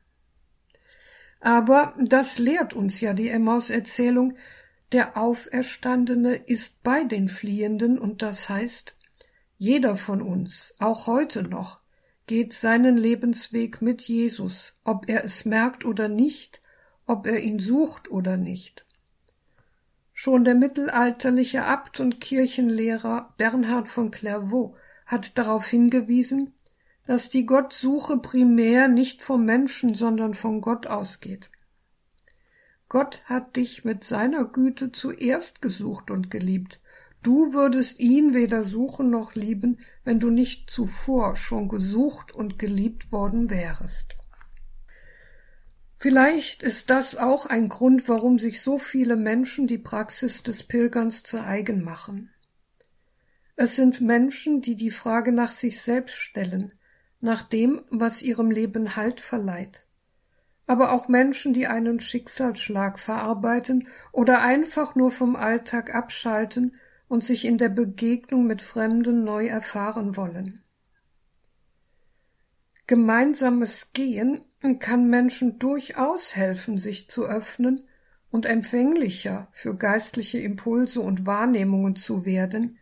Aber 1.41 1.93
das 1.99 2.39
lehrt 2.39 2.73
uns 2.73 3.01
ja 3.01 3.13
die 3.13 3.27
Emmaus-Erzählung, 3.27 4.37
der 4.93 5.17
Auferstandene 5.17 6.35
ist 6.35 6.81
bei 6.81 7.03
den 7.03 7.27
Fliehenden 7.27 7.99
und 7.99 8.21
das 8.21 8.47
heißt, 8.47 8.95
jeder 9.57 9.97
von 9.97 10.21
uns, 10.21 10.73
auch 10.79 11.07
heute 11.07 11.43
noch, 11.43 11.81
geht 12.25 12.53
seinen 12.53 12.95
Lebensweg 12.95 13.81
mit 13.81 14.01
Jesus, 14.03 14.77
ob 14.85 15.09
er 15.09 15.25
es 15.25 15.43
merkt 15.43 15.83
oder 15.83 16.07
nicht, 16.07 16.61
ob 17.05 17.27
er 17.27 17.39
ihn 17.39 17.59
sucht 17.59 18.09
oder 18.09 18.37
nicht. 18.37 18.85
Schon 20.13 20.45
der 20.45 20.55
mittelalterliche 20.55 21.65
Abt 21.65 21.99
und 21.99 22.21
Kirchenlehrer 22.21 23.33
Bernhard 23.37 23.89
von 23.89 24.11
Clairvaux 24.11 24.75
hat 25.05 25.37
darauf 25.37 25.67
hingewiesen, 25.67 26.53
dass 27.05 27.29
die 27.29 27.45
Gottsuche 27.45 28.17
primär 28.17 28.87
nicht 28.87 29.21
vom 29.21 29.45
Menschen, 29.45 29.93
sondern 29.93 30.33
von 30.33 30.61
Gott 30.61 30.87
ausgeht. 30.87 31.49
Gott 32.87 33.21
hat 33.25 33.55
dich 33.55 33.83
mit 33.83 34.03
seiner 34.03 34.45
Güte 34.45 34.91
zuerst 34.91 35.61
gesucht 35.61 36.11
und 36.11 36.31
geliebt. 36.31 36.79
Du 37.21 37.53
würdest 37.53 37.99
ihn 37.99 38.33
weder 38.33 38.63
suchen 38.63 39.09
noch 39.09 39.35
lieben, 39.35 39.79
wenn 40.03 40.19
du 40.19 40.29
nicht 40.29 40.69
zuvor 40.69 41.35
schon 41.35 41.67
gesucht 41.67 42.31
und 42.31 42.59
geliebt 42.59 43.11
worden 43.11 43.49
wärest. 43.49 44.15
Vielleicht 46.05 46.61
ist 46.61 46.91
das 46.91 47.15
auch 47.15 47.47
ein 47.47 47.67
Grund, 47.67 48.07
warum 48.07 48.37
sich 48.37 48.61
so 48.61 48.77
viele 48.77 49.15
Menschen 49.15 49.65
die 49.65 49.79
Praxis 49.79 50.43
des 50.43 50.61
Pilgerns 50.61 51.23
zu 51.23 51.41
eigen 51.41 51.83
machen. 51.83 52.29
Es 53.55 53.75
sind 53.75 54.01
Menschen, 54.01 54.61
die 54.61 54.75
die 54.75 54.91
Frage 54.91 55.31
nach 55.31 55.51
sich 55.51 55.81
selbst 55.81 56.13
stellen, 56.13 56.73
nach 57.21 57.41
dem, 57.41 57.81
was 57.89 58.21
ihrem 58.21 58.51
Leben 58.51 58.95
Halt 58.95 59.19
verleiht. 59.19 59.87
Aber 60.67 60.91
auch 60.91 61.07
Menschen, 61.07 61.55
die 61.55 61.65
einen 61.65 61.99
Schicksalsschlag 61.99 62.99
verarbeiten 62.99 63.81
oder 64.11 64.41
einfach 64.41 64.93
nur 64.93 65.09
vom 65.09 65.35
Alltag 65.35 65.95
abschalten 65.95 66.73
und 67.07 67.23
sich 67.23 67.45
in 67.45 67.57
der 67.57 67.69
Begegnung 67.69 68.45
mit 68.45 68.61
Fremden 68.61 69.23
neu 69.23 69.47
erfahren 69.47 70.15
wollen. 70.15 70.61
Gemeinsames 72.85 73.93
Gehen 73.93 74.45
kann 74.79 75.09
Menschen 75.09 75.59
durchaus 75.59 76.35
helfen, 76.35 76.77
sich 76.77 77.07
zu 77.09 77.25
öffnen 77.25 77.87
und 78.31 78.45
empfänglicher 78.45 79.47
für 79.51 79.75
geistliche 79.75 80.39
Impulse 80.39 81.01
und 81.01 81.25
Wahrnehmungen 81.25 81.95
zu 81.95 82.25
werden, 82.25 82.77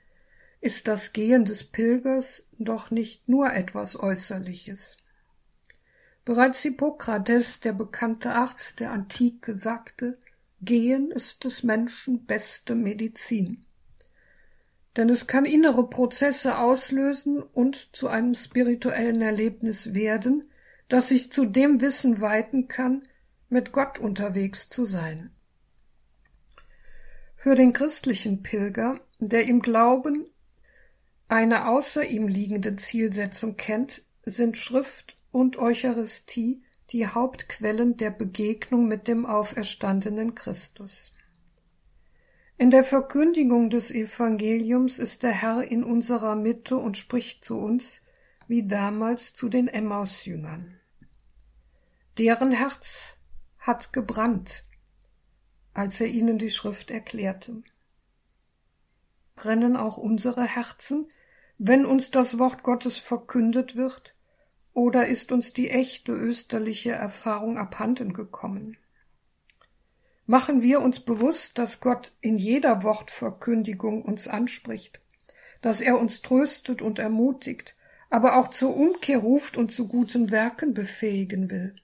ist 0.61 0.87
das 0.87 1.13
Gehen 1.13 1.45
des 1.45 1.65
Pilgers 1.65 2.43
doch 2.57 2.89
nicht 2.89 3.27
nur 3.27 3.51
etwas 3.51 3.99
Äußerliches. 3.99 4.97
Bereits 6.25 6.61
Hippokrates, 6.61 7.59
der 7.59 7.73
bekannte 7.73 8.31
Arzt 8.31 8.79
der 8.79 8.91
Antike, 8.91 9.57
sagte, 9.57 10.17
Gehen 10.61 11.11
ist 11.11 11.43
des 11.43 11.63
Menschen 11.63 12.25
beste 12.25 12.75
Medizin. 12.75 13.65
Denn 14.95 15.09
es 15.09 15.27
kann 15.27 15.43
innere 15.43 15.89
Prozesse 15.89 16.57
auslösen 16.57 17.41
und 17.41 17.89
zu 17.93 18.07
einem 18.07 18.35
spirituellen 18.35 19.21
Erlebnis 19.21 19.93
werden, 19.93 20.49
das 20.93 21.07
sich 21.07 21.31
zu 21.31 21.45
dem 21.45 21.81
Wissen 21.81 22.21
weiten 22.21 22.67
kann, 22.67 23.07
mit 23.49 23.71
Gott 23.71 23.97
unterwegs 23.97 24.69
zu 24.69 24.85
sein. 24.85 25.31
Für 27.35 27.55
den 27.55 27.73
christlichen 27.73 28.43
Pilger, 28.43 28.99
der 29.17 29.47
im 29.47 29.63
Glauben 29.63 30.23
eine 31.27 31.67
außer 31.67 32.05
ihm 32.05 32.27
liegende 32.27 32.75
Zielsetzung 32.75 33.57
kennt, 33.57 34.03
sind 34.21 34.55
Schrift 34.55 35.17
und 35.31 35.57
Eucharistie 35.57 36.61
die 36.91 37.07
Hauptquellen 37.07 37.97
der 37.97 38.11
Begegnung 38.11 38.87
mit 38.87 39.07
dem 39.07 39.25
auferstandenen 39.25 40.35
Christus. 40.35 41.11
In 42.59 42.69
der 42.69 42.83
Verkündigung 42.83 43.71
des 43.71 43.89
Evangeliums 43.89 44.99
ist 44.99 45.23
der 45.23 45.31
Herr 45.31 45.63
in 45.63 45.83
unserer 45.83 46.35
Mitte 46.35 46.77
und 46.77 46.97
spricht 46.97 47.43
zu 47.43 47.57
uns, 47.57 48.03
wie 48.47 48.67
damals 48.67 49.33
zu 49.33 49.49
den 49.49 49.67
Emmausjüngern. 49.67 50.79
Deren 52.19 52.51
Herz 52.51 53.05
hat 53.57 53.91
gebrannt, 53.91 54.63
als 55.73 55.99
er 55.99 56.05
ihnen 56.05 56.37
die 56.37 56.51
Schrift 56.51 56.91
erklärte. 56.91 57.63
Brennen 59.35 59.75
auch 59.75 59.97
unsere 59.97 60.43
Herzen, 60.43 61.07
wenn 61.57 61.87
uns 61.87 62.11
das 62.11 62.37
Wort 62.37 62.61
Gottes 62.61 62.99
verkündet 62.99 63.75
wird, 63.75 64.13
oder 64.73 65.07
ist 65.07 65.31
uns 65.31 65.53
die 65.53 65.71
echte 65.71 66.11
österliche 66.11 66.91
Erfahrung 66.91 67.57
abhanden 67.57 68.13
gekommen? 68.13 68.77
Machen 70.27 70.61
wir 70.61 70.81
uns 70.81 70.99
bewusst, 70.99 71.57
dass 71.57 71.79
Gott 71.79 72.13
in 72.21 72.37
jeder 72.37 72.83
Wortverkündigung 72.83 74.03
uns 74.03 74.27
anspricht, 74.27 74.99
dass 75.61 75.81
er 75.81 75.99
uns 75.99 76.21
tröstet 76.21 76.83
und 76.83 76.99
ermutigt, 76.99 77.75
aber 78.11 78.37
auch 78.37 78.49
zur 78.49 78.75
Umkehr 78.75 79.17
ruft 79.17 79.57
und 79.57 79.71
zu 79.71 79.87
guten 79.87 80.29
Werken 80.29 80.75
befähigen 80.75 81.49
will. 81.49 81.75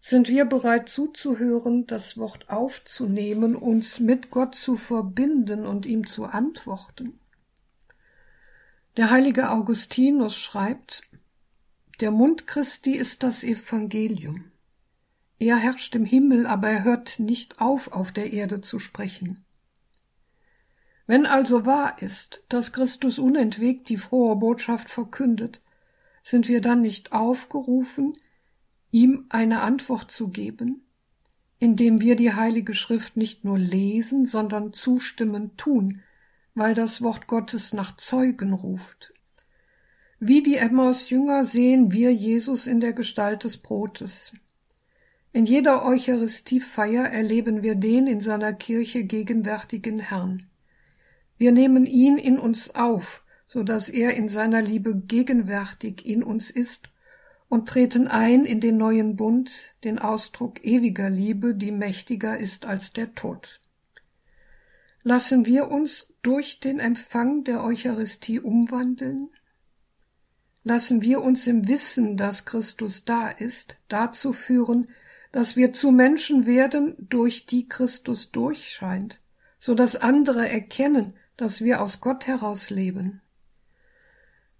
Sind 0.00 0.28
wir 0.28 0.46
bereit 0.46 0.88
zuzuhören, 0.88 1.86
das 1.86 2.16
Wort 2.16 2.48
aufzunehmen, 2.48 3.54
uns 3.54 4.00
mit 4.00 4.30
Gott 4.30 4.54
zu 4.54 4.76
verbinden 4.76 5.66
und 5.66 5.84
ihm 5.84 6.06
zu 6.06 6.24
antworten? 6.24 7.20
Der 8.96 9.10
heilige 9.10 9.50
Augustinus 9.50 10.36
schreibt, 10.36 11.02
der 12.00 12.10
Mund 12.10 12.46
Christi 12.46 12.92
ist 12.92 13.22
das 13.22 13.44
Evangelium. 13.44 14.50
Er 15.38 15.56
herrscht 15.56 15.94
im 15.94 16.04
Himmel, 16.04 16.46
aber 16.46 16.68
er 16.68 16.84
hört 16.84 17.18
nicht 17.18 17.60
auf, 17.60 17.92
auf 17.92 18.10
der 18.10 18.32
Erde 18.32 18.62
zu 18.62 18.78
sprechen. 18.78 19.44
Wenn 21.06 21.26
also 21.26 21.66
wahr 21.66 22.00
ist, 22.00 22.44
dass 22.48 22.72
Christus 22.72 23.18
unentwegt 23.18 23.88
die 23.88 23.96
frohe 23.96 24.36
Botschaft 24.36 24.90
verkündet, 24.90 25.60
sind 26.22 26.48
wir 26.48 26.60
dann 26.60 26.82
nicht 26.82 27.12
aufgerufen, 27.12 28.12
ihm 28.90 29.26
eine 29.28 29.60
Antwort 29.60 30.10
zu 30.10 30.28
geben, 30.28 30.82
indem 31.58 32.00
wir 32.00 32.16
die 32.16 32.32
Heilige 32.32 32.74
Schrift 32.74 33.16
nicht 33.16 33.44
nur 33.44 33.58
lesen, 33.58 34.26
sondern 34.26 34.72
zustimmend 34.72 35.58
tun, 35.58 36.02
weil 36.54 36.74
das 36.74 37.02
Wort 37.02 37.26
Gottes 37.26 37.72
nach 37.72 37.96
Zeugen 37.96 38.52
ruft. 38.52 39.12
Wie 40.18 40.42
die 40.42 40.56
Emmaus-Jünger 40.56 41.44
sehen 41.44 41.92
wir 41.92 42.12
Jesus 42.12 42.66
in 42.66 42.80
der 42.80 42.92
Gestalt 42.92 43.44
des 43.44 43.58
Brotes. 43.58 44.32
In 45.32 45.44
jeder 45.44 45.86
Eucharistiefeier 45.86 47.04
erleben 47.04 47.62
wir 47.62 47.76
den 47.76 48.06
in 48.06 48.20
seiner 48.20 48.52
Kirche 48.52 49.04
gegenwärtigen 49.04 49.98
Herrn. 50.00 50.46
Wir 51.38 51.52
nehmen 51.52 51.86
ihn 51.86 52.18
in 52.18 52.38
uns 52.38 52.74
auf, 52.74 53.22
so 53.46 53.62
dass 53.62 53.88
er 53.88 54.14
in 54.14 54.28
seiner 54.28 54.60
Liebe 54.60 54.94
gegenwärtig 54.94 56.04
in 56.04 56.22
uns 56.22 56.50
ist 56.50 56.90
und 57.50 57.68
treten 57.68 58.06
ein 58.06 58.46
in 58.46 58.60
den 58.60 58.78
neuen 58.78 59.16
Bund, 59.16 59.50
den 59.82 59.98
Ausdruck 59.98 60.64
ewiger 60.64 61.10
Liebe, 61.10 61.54
die 61.54 61.72
mächtiger 61.72 62.38
ist 62.38 62.64
als 62.64 62.92
der 62.92 63.14
Tod. 63.14 63.60
Lassen 65.02 65.44
wir 65.46 65.68
uns 65.68 66.06
durch 66.22 66.60
den 66.60 66.78
Empfang 66.78 67.42
der 67.42 67.64
Eucharistie 67.64 68.38
umwandeln? 68.38 69.30
Lassen 70.62 71.02
wir 71.02 71.22
uns 71.22 71.48
im 71.48 71.66
Wissen, 71.66 72.16
dass 72.16 72.44
Christus 72.44 73.04
da 73.04 73.28
ist, 73.28 73.78
dazu 73.88 74.32
führen, 74.32 74.86
dass 75.32 75.56
wir 75.56 75.72
zu 75.72 75.90
Menschen 75.90 76.46
werden, 76.46 76.94
durch 77.00 77.46
die 77.46 77.66
Christus 77.66 78.30
durchscheint, 78.30 79.20
so 79.58 79.74
dass 79.74 79.96
andere 79.96 80.48
erkennen, 80.48 81.14
dass 81.36 81.62
wir 81.62 81.82
aus 81.82 82.00
Gott 82.00 82.28
heraus 82.28 82.70
leben. 82.70 83.22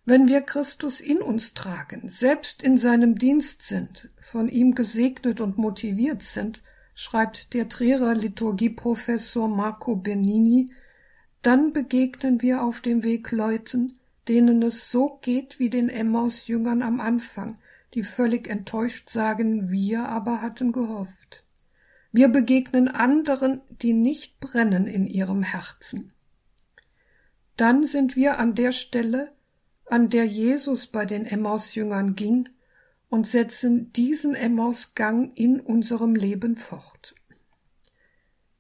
Wenn 0.05 0.29
wir 0.29 0.41
Christus 0.41 1.01
in 1.01 1.19
uns 1.19 1.55
tragen, 1.55 2.09
selbst 2.09 2.63
in 2.63 2.79
seinem 2.79 3.17
Dienst 3.17 3.63
sind, 3.63 4.09
von 4.21 4.49
ihm 4.49 4.75
gesegnet 4.75 5.41
und 5.41 5.59
motiviert 5.59 6.23
sind, 6.23 6.63
schreibt 6.95 7.55
der 7.55 7.69
Trierer 7.69 8.15
Liturgieprofessor 8.15 9.49
Marco 9.49 9.97
Bernini 9.97 10.67
dann 11.43 11.73
begegnen 11.73 12.43
wir 12.43 12.63
auf 12.63 12.81
dem 12.81 13.03
Weg 13.03 13.31
Leuten, 13.31 13.99
denen 14.29 14.63
es 14.63 14.91
so 14.91 15.19
geht 15.23 15.59
wie 15.59 15.71
den 15.71 15.89
Emmaus-Jüngern 15.89 16.83
am 16.83 17.01
Anfang, 17.01 17.59
die 17.95 18.03
völlig 18.03 18.47
enttäuscht 18.49 19.09
sagen, 19.09 19.71
wir 19.71 20.07
aber 20.07 20.43
hatten 20.43 20.73
gehofft. 20.73 21.45
Wir 22.13 22.29
begegnen 22.29 22.89
anderen, 22.89 23.63
die 23.71 23.93
nicht 23.93 24.39
brennen 24.41 24.87
in 24.87 25.07
ihrem 25.07 25.43
Herzen. 25.43 26.13
Dann 27.57 27.87
sind 27.87 28.17
wir 28.17 28.39
an 28.39 28.55
der 28.55 28.73
Stelle, 28.73 29.33
an 29.91 30.11
der 30.11 30.27
Jesus 30.27 30.87
bei 30.87 31.05
den 31.05 31.27
Emmaus-Jüngern 31.27 32.15
ging, 32.17 32.49
und 33.11 33.27
setzen 33.27 33.93
diesen 33.93 34.35
Emmaus-Gang 34.35 35.33
in 35.35 35.61
unserem 35.61 36.15
Leben 36.15 36.57
fort. 36.57 37.15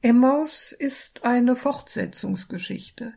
Emmaus 0.02 0.72
ist 0.72 1.24
eine 1.24 1.56
Fortsetzungsgeschichte 1.56 3.14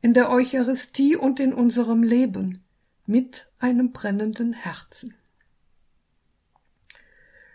in 0.00 0.14
der 0.14 0.30
Eucharistie 0.30 1.14
und 1.14 1.38
in 1.38 1.52
unserem 1.52 2.02
Leben 2.02 2.64
mit 3.06 3.48
einem 3.58 3.92
brennenden 3.92 4.52
Herzen. 4.52 5.14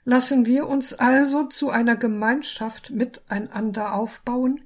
Lassen 0.06 0.46
wir 0.46 0.68
uns 0.70 0.94
also 0.94 1.46
zu 1.48 1.70
einer 1.70 1.96
Gemeinschaft 1.96 2.92
miteinander 2.92 3.94
aufbauen, 3.94 4.62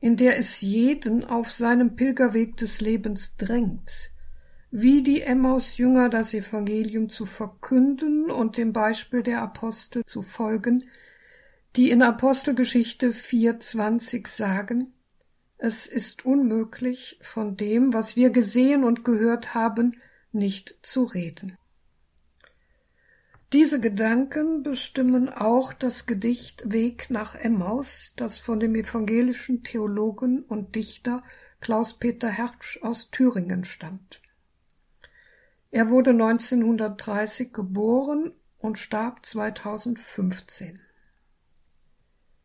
in 0.00 0.16
der 0.16 0.38
es 0.38 0.62
jeden 0.62 1.24
auf 1.24 1.52
seinem 1.52 1.96
Pilgerweg 1.96 2.56
des 2.56 2.80
Lebens 2.80 3.36
drängt, 3.36 4.10
wie 4.70 5.02
die 5.02 5.22
Emmaus-Jünger 5.22 6.08
das 6.08 6.34
Evangelium 6.34 7.08
zu 7.08 7.24
verkünden 7.24 8.30
und 8.30 8.56
dem 8.56 8.72
Beispiel 8.72 9.22
der 9.22 9.40
Apostel 9.40 10.04
zu 10.04 10.22
folgen, 10.22 10.84
die 11.76 11.90
in 11.90 12.02
Apostelgeschichte 12.02 13.10
4.20 13.10 14.28
sagen, 14.28 14.92
es 15.56 15.86
ist 15.86 16.24
unmöglich, 16.24 17.18
von 17.20 17.56
dem, 17.56 17.92
was 17.92 18.14
wir 18.14 18.30
gesehen 18.30 18.84
und 18.84 19.04
gehört 19.04 19.54
haben, 19.54 19.96
nicht 20.32 20.78
zu 20.82 21.04
reden. 21.04 21.56
Diese 23.52 23.80
Gedanken 23.80 24.62
bestimmen 24.62 25.30
auch 25.30 25.72
das 25.72 26.04
Gedicht 26.04 26.70
Weg 26.70 27.08
nach 27.08 27.34
Emmaus, 27.34 28.12
das 28.16 28.38
von 28.38 28.60
dem 28.60 28.74
evangelischen 28.74 29.64
Theologen 29.64 30.42
und 30.42 30.74
Dichter 30.74 31.22
Klaus-Peter 31.60 32.28
Hertsch 32.28 32.78
aus 32.82 33.10
Thüringen 33.10 33.64
stammt. 33.64 34.20
Er 35.70 35.90
wurde 35.90 36.10
1930 36.10 37.52
geboren 37.52 38.32
und 38.58 38.78
starb 38.78 39.24
2015. 39.24 40.80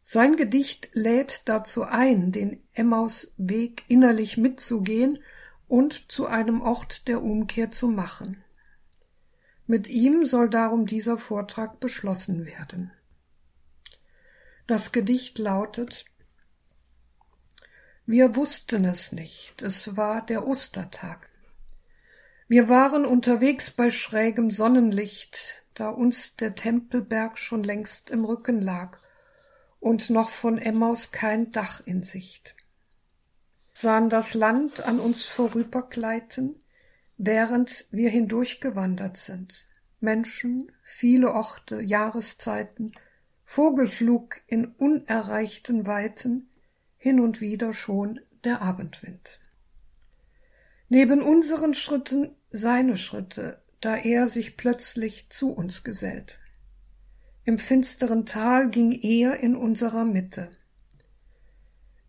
Sein 0.01 0.36
Gedicht 0.36 0.89
lädt 0.93 1.43
dazu 1.45 1.84
ein, 1.84 2.34
den 2.34 2.61
Emmaus-Weg 2.74 3.86
innerlich 3.88 4.36
mitzugehen 4.36 5.19
und 5.69 6.11
zu 6.11 6.28
einem 6.28 6.61
Ort 6.61 7.07
der 7.07 7.24
Umkehr 7.24 7.71
zu 7.71 7.88
machen. 7.88 8.43
Mit 9.65 9.88
ihm 9.88 10.26
soll 10.26 10.49
darum 10.49 10.86
dieser 10.86 11.17
Vortrag 11.17 11.80
beschlossen 11.80 12.45
werden. 12.45 12.91
Das 14.67 14.91
Gedicht 14.91 15.39
lautet 15.39 16.03
Wir 18.05 18.36
wussten 18.36 18.84
es 18.84 19.13
nicht, 19.13 19.61
es 19.61 19.95
war 19.95 20.26
der 20.26 20.45
Ostertag. 20.45 21.30
Wir 22.54 22.70
waren 22.70 23.04
unterwegs 23.08 23.72
bei 23.72 23.89
schrägem 23.89 24.51
Sonnenlicht, 24.51 25.64
da 25.74 25.89
uns 25.89 26.36
der 26.36 26.54
Tempelberg 26.54 27.39
schon 27.39 27.64
längst 27.64 28.12
im 28.12 28.26
Rücken 28.26 28.62
lag 28.62 28.99
und 29.80 30.12
noch 30.12 30.30
von 30.30 30.60
Emmaus 30.60 31.12
kein 31.12 31.49
Dach 31.49 31.82
in 31.84 32.04
Sicht. 32.04 32.56
Sahen 33.74 34.08
das 34.08 34.36
Land 34.36 34.82
an 34.82 34.99
uns 34.99 35.24
vorübergleiten, 35.24 36.56
während 37.18 37.88
wir 37.89 38.12
hindurchgewandert 38.12 39.18
sind. 39.18 39.68
Menschen, 39.99 40.72
viele 40.84 41.34
Orte, 41.34 41.82
Jahreszeiten, 41.82 42.91
Vogelflug 43.45 44.41
in 44.45 44.68
unerreichten 44.68 45.88
Weiten, 45.88 46.51
hin 46.97 47.20
und 47.20 47.41
wieder 47.41 47.74
schon 47.74 48.20
der 48.43 48.62
Abendwind. 48.62 49.39
Neben 50.88 51.24
unseren 51.24 51.74
Schritten 51.74 52.36
seine 52.54 52.95
Schritte, 52.95 53.62
da 53.82 53.97
er 53.97 54.28
sich 54.28 54.56
plötzlich 54.56 55.30
zu 55.30 55.51
uns 55.51 55.84
gesellt. 55.84 56.39
Im 57.43 57.58
finsteren 57.58 58.26
Tal 58.26 58.70
ging 58.70 58.93
er 58.93 59.41
in 59.41 59.58
unserer 59.58 60.06
Mitte. 60.06 60.51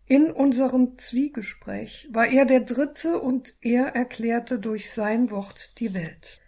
In 0.05 0.31
unserem 0.31 0.99
Zwiegespräch 0.99 2.07
war 2.11 2.27
er 2.27 2.45
der 2.45 2.61
Dritte 2.61 3.19
und 3.19 3.55
er 3.59 3.87
erklärte 3.87 4.59
durch 4.59 4.91
sein 4.91 5.31
Wort 5.31 5.79
die 5.79 5.95
Welt. 5.95 6.39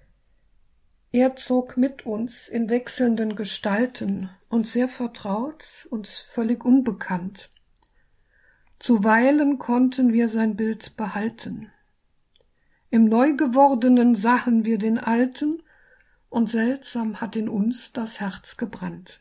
Er 1.11 1.35
zog 1.35 1.75
mit 1.75 2.05
uns 2.05 2.47
in 2.47 2.69
wechselnden 2.69 3.35
Gestalten, 3.35 4.29
uns 4.47 4.73
sehr 4.73 4.87
vertraut, 4.87 5.87
uns 5.89 6.19
völlig 6.19 6.63
unbekannt. 6.63 7.49
Zuweilen 8.77 9.57
konnten 9.57 10.13
wir 10.13 10.29
sein 10.29 10.55
Bild 10.55 10.95
behalten. 10.95 11.71
Im 12.89 13.05
Neugewordenen 13.05 14.15
sahen 14.15 14.63
wir 14.63 14.77
den 14.77 14.97
Alten 14.97 15.61
und 16.29 16.49
seltsam 16.49 17.19
hat 17.19 17.35
in 17.35 17.49
uns 17.49 17.91
das 17.91 18.19
Herz 18.19 18.57
gebrannt. 18.57 19.19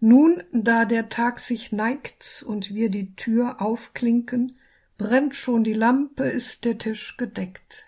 Nun, 0.00 0.42
da 0.50 0.86
der 0.86 1.10
Tag 1.10 1.40
sich 1.40 1.72
neigt 1.72 2.42
und 2.46 2.74
wir 2.74 2.88
die 2.88 3.14
Tür 3.16 3.60
aufklinken, 3.60 4.58
brennt 4.96 5.34
schon 5.34 5.64
die 5.64 5.74
Lampe, 5.74 6.24
ist 6.24 6.64
der 6.64 6.78
Tisch 6.78 7.18
gedeckt. 7.18 7.84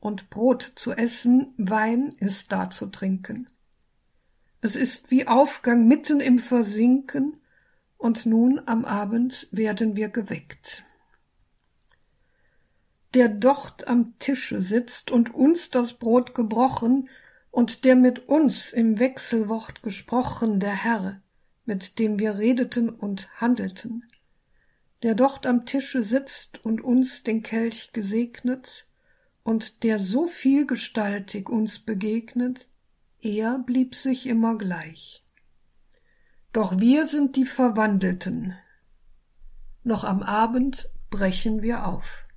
Und 0.00 0.28
Brot 0.28 0.72
zu 0.74 0.92
essen, 0.92 1.54
Wein 1.56 2.10
ist 2.20 2.52
da 2.52 2.68
zu 2.68 2.86
trinken. 2.86 3.48
Es 4.60 4.76
ist 4.76 5.10
wie 5.10 5.26
Aufgang 5.26 5.88
mitten 5.88 6.20
im 6.20 6.38
Versinken, 6.38 7.38
und 7.96 8.26
nun 8.26 8.60
am 8.66 8.84
Abend 8.84 9.48
werden 9.50 9.96
wir 9.96 10.08
geweckt. 10.08 10.84
Der 13.14 13.28
dort 13.28 13.88
am 13.88 14.18
Tische 14.18 14.60
sitzt 14.60 15.10
und 15.10 15.34
uns 15.34 15.70
das 15.70 15.94
Brot 15.94 16.34
gebrochen, 16.34 17.08
und 17.50 17.84
der 17.84 17.96
mit 17.96 18.28
uns 18.28 18.72
im 18.72 18.98
Wechselwort 18.98 19.82
gesprochen, 19.82 20.60
der 20.60 20.84
Herr, 20.84 21.22
mit 21.64 21.98
dem 21.98 22.18
wir 22.18 22.38
redeten 22.38 22.88
und 22.88 23.28
handelten, 23.40 24.04
der 25.02 25.14
dort 25.14 25.46
am 25.46 25.64
Tische 25.64 26.02
sitzt 26.02 26.64
und 26.64 26.80
uns 26.82 27.22
den 27.22 27.42
Kelch 27.42 27.90
gesegnet, 27.92 28.86
und 29.44 29.82
der 29.82 29.98
so 29.98 30.26
vielgestaltig 30.26 31.48
uns 31.48 31.78
begegnet, 31.78 32.68
er 33.20 33.58
blieb 33.58 33.94
sich 33.94 34.26
immer 34.26 34.58
gleich. 34.58 35.24
Doch 36.52 36.78
wir 36.78 37.06
sind 37.06 37.34
die 37.36 37.46
Verwandelten. 37.46 38.54
Noch 39.84 40.04
am 40.04 40.22
Abend 40.22 40.90
brechen 41.08 41.62
wir 41.62 41.86
auf. 41.86 42.27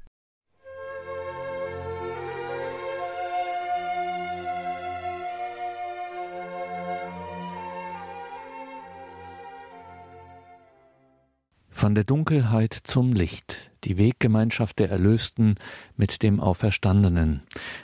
Von 11.81 11.95
der 11.95 12.03
Dunkelheit 12.03 12.75
zum 12.75 13.11
Licht 13.11 13.70
die 13.83 13.97
Weggemeinschaft 13.97 14.79
der 14.79 14.89
Erlösten 14.89 15.55
mit 15.95 16.23
dem 16.23 16.39
Auferstandenen. 16.39 17.41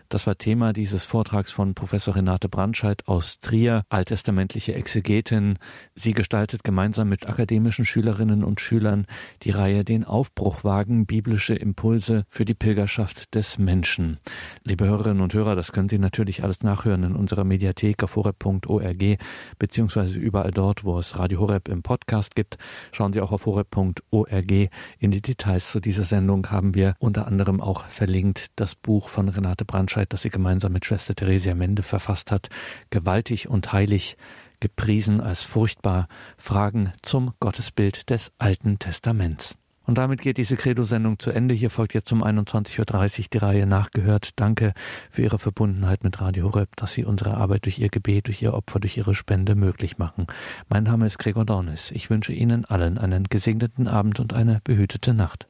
Das 0.09 0.27
war 0.27 0.37
Thema 0.37 0.73
dieses 0.73 1.05
Vortrags 1.05 1.51
von 1.51 1.75
Professor 1.75 2.15
Renate 2.15 2.49
Brandscheid 2.49 3.07
aus 3.07 3.39
Trier, 3.39 3.83
alttestamentliche 3.89 4.73
Exegetin. 4.73 5.59
Sie 5.95 6.13
gestaltet 6.13 6.63
gemeinsam 6.63 7.09
mit 7.09 7.27
akademischen 7.27 7.85
Schülerinnen 7.85 8.43
und 8.43 8.61
Schülern 8.61 9.05
die 9.43 9.51
Reihe 9.51 9.83
Den 9.83 10.03
Aufbruch 10.03 10.63
wagen, 10.63 11.05
biblische 11.05 11.55
Impulse 11.55 12.25
für 12.29 12.45
die 12.45 12.53
Pilgerschaft 12.53 13.35
des 13.35 13.57
Menschen. 13.57 14.17
Liebe 14.63 14.85
Hörerinnen 14.85 15.21
und 15.21 15.33
Hörer, 15.33 15.55
das 15.55 15.71
können 15.71 15.89
Sie 15.89 15.99
natürlich 15.99 16.43
alles 16.43 16.63
nachhören 16.63 17.03
in 17.03 17.15
unserer 17.15 17.43
Mediathek 17.43 18.03
auf 18.03 18.15
horeb.org 18.15 19.17
beziehungsweise 19.59 20.19
überall 20.19 20.51
dort, 20.51 20.83
wo 20.83 20.97
es 20.99 21.17
Radio 21.19 21.39
Horeb 21.39 21.67
im 21.67 21.83
Podcast 21.83 22.35
gibt. 22.35 22.57
Schauen 22.91 23.13
Sie 23.13 23.21
auch 23.21 23.31
auf 23.31 23.45
horeb.org 23.45 24.51
in 24.99 25.11
die 25.11 25.21
Details 25.21 25.71
zu 25.71 25.79
dieser 25.87 26.03
Sendung 26.03 26.51
haben 26.51 26.75
wir 26.75 26.95
unter 26.99 27.27
anderem 27.27 27.61
auch 27.61 27.85
verlinkt 27.85 28.47
das 28.57 28.75
Buch 28.75 29.07
von 29.07 29.29
Renate 29.29 29.63
Brandscheid, 29.63 30.11
das 30.11 30.21
sie 30.21 30.29
gemeinsam 30.29 30.73
mit 30.73 30.85
Schwester 30.85 31.15
Theresia 31.15 31.55
Mende 31.55 31.81
verfasst 31.81 32.29
hat, 32.29 32.49
Gewaltig 32.89 33.47
und 33.47 33.71
heilig, 33.71 34.17
gepriesen 34.59 35.21
als 35.21 35.43
furchtbar, 35.43 36.09
Fragen 36.37 36.91
zum 37.03 37.31
Gottesbild 37.39 38.09
des 38.09 38.33
Alten 38.37 38.79
Testaments. 38.79 39.55
Und 39.85 39.97
damit 39.97 40.19
geht 40.19 40.37
diese 40.37 40.57
Credo-Sendung 40.57 41.19
zu 41.19 41.31
Ende. 41.31 41.55
Hier 41.55 41.69
folgt 41.69 41.93
jetzt 41.93 42.11
um 42.11 42.21
21.30 42.21 43.19
Uhr 43.19 43.25
die 43.31 43.37
Reihe 43.37 43.65
nachgehört. 43.65 44.31
Danke 44.35 44.73
für 45.09 45.21
Ihre 45.21 45.39
Verbundenheit 45.39 46.03
mit 46.03 46.19
Radio 46.19 46.47
Horeb, 46.47 46.75
dass 46.75 46.91
Sie 46.91 47.05
unsere 47.05 47.37
Arbeit 47.37 47.63
durch 47.63 47.79
Ihr 47.79 47.87
Gebet, 47.87 48.27
durch 48.27 48.41
Ihr 48.41 48.53
Opfer, 48.53 48.81
durch 48.81 48.97
Ihre 48.97 49.15
Spende 49.15 49.55
möglich 49.55 49.97
machen. 49.97 50.27
Mein 50.67 50.83
Name 50.83 51.07
ist 51.07 51.17
Gregor 51.17 51.45
Dornis. 51.45 51.91
Ich 51.91 52.09
wünsche 52.09 52.33
Ihnen 52.33 52.65
allen 52.65 52.97
einen 52.97 53.23
gesegneten 53.23 53.87
Abend 53.87 54.19
und 54.19 54.33
eine 54.33 54.59
behütete 54.65 55.13
Nacht. 55.13 55.47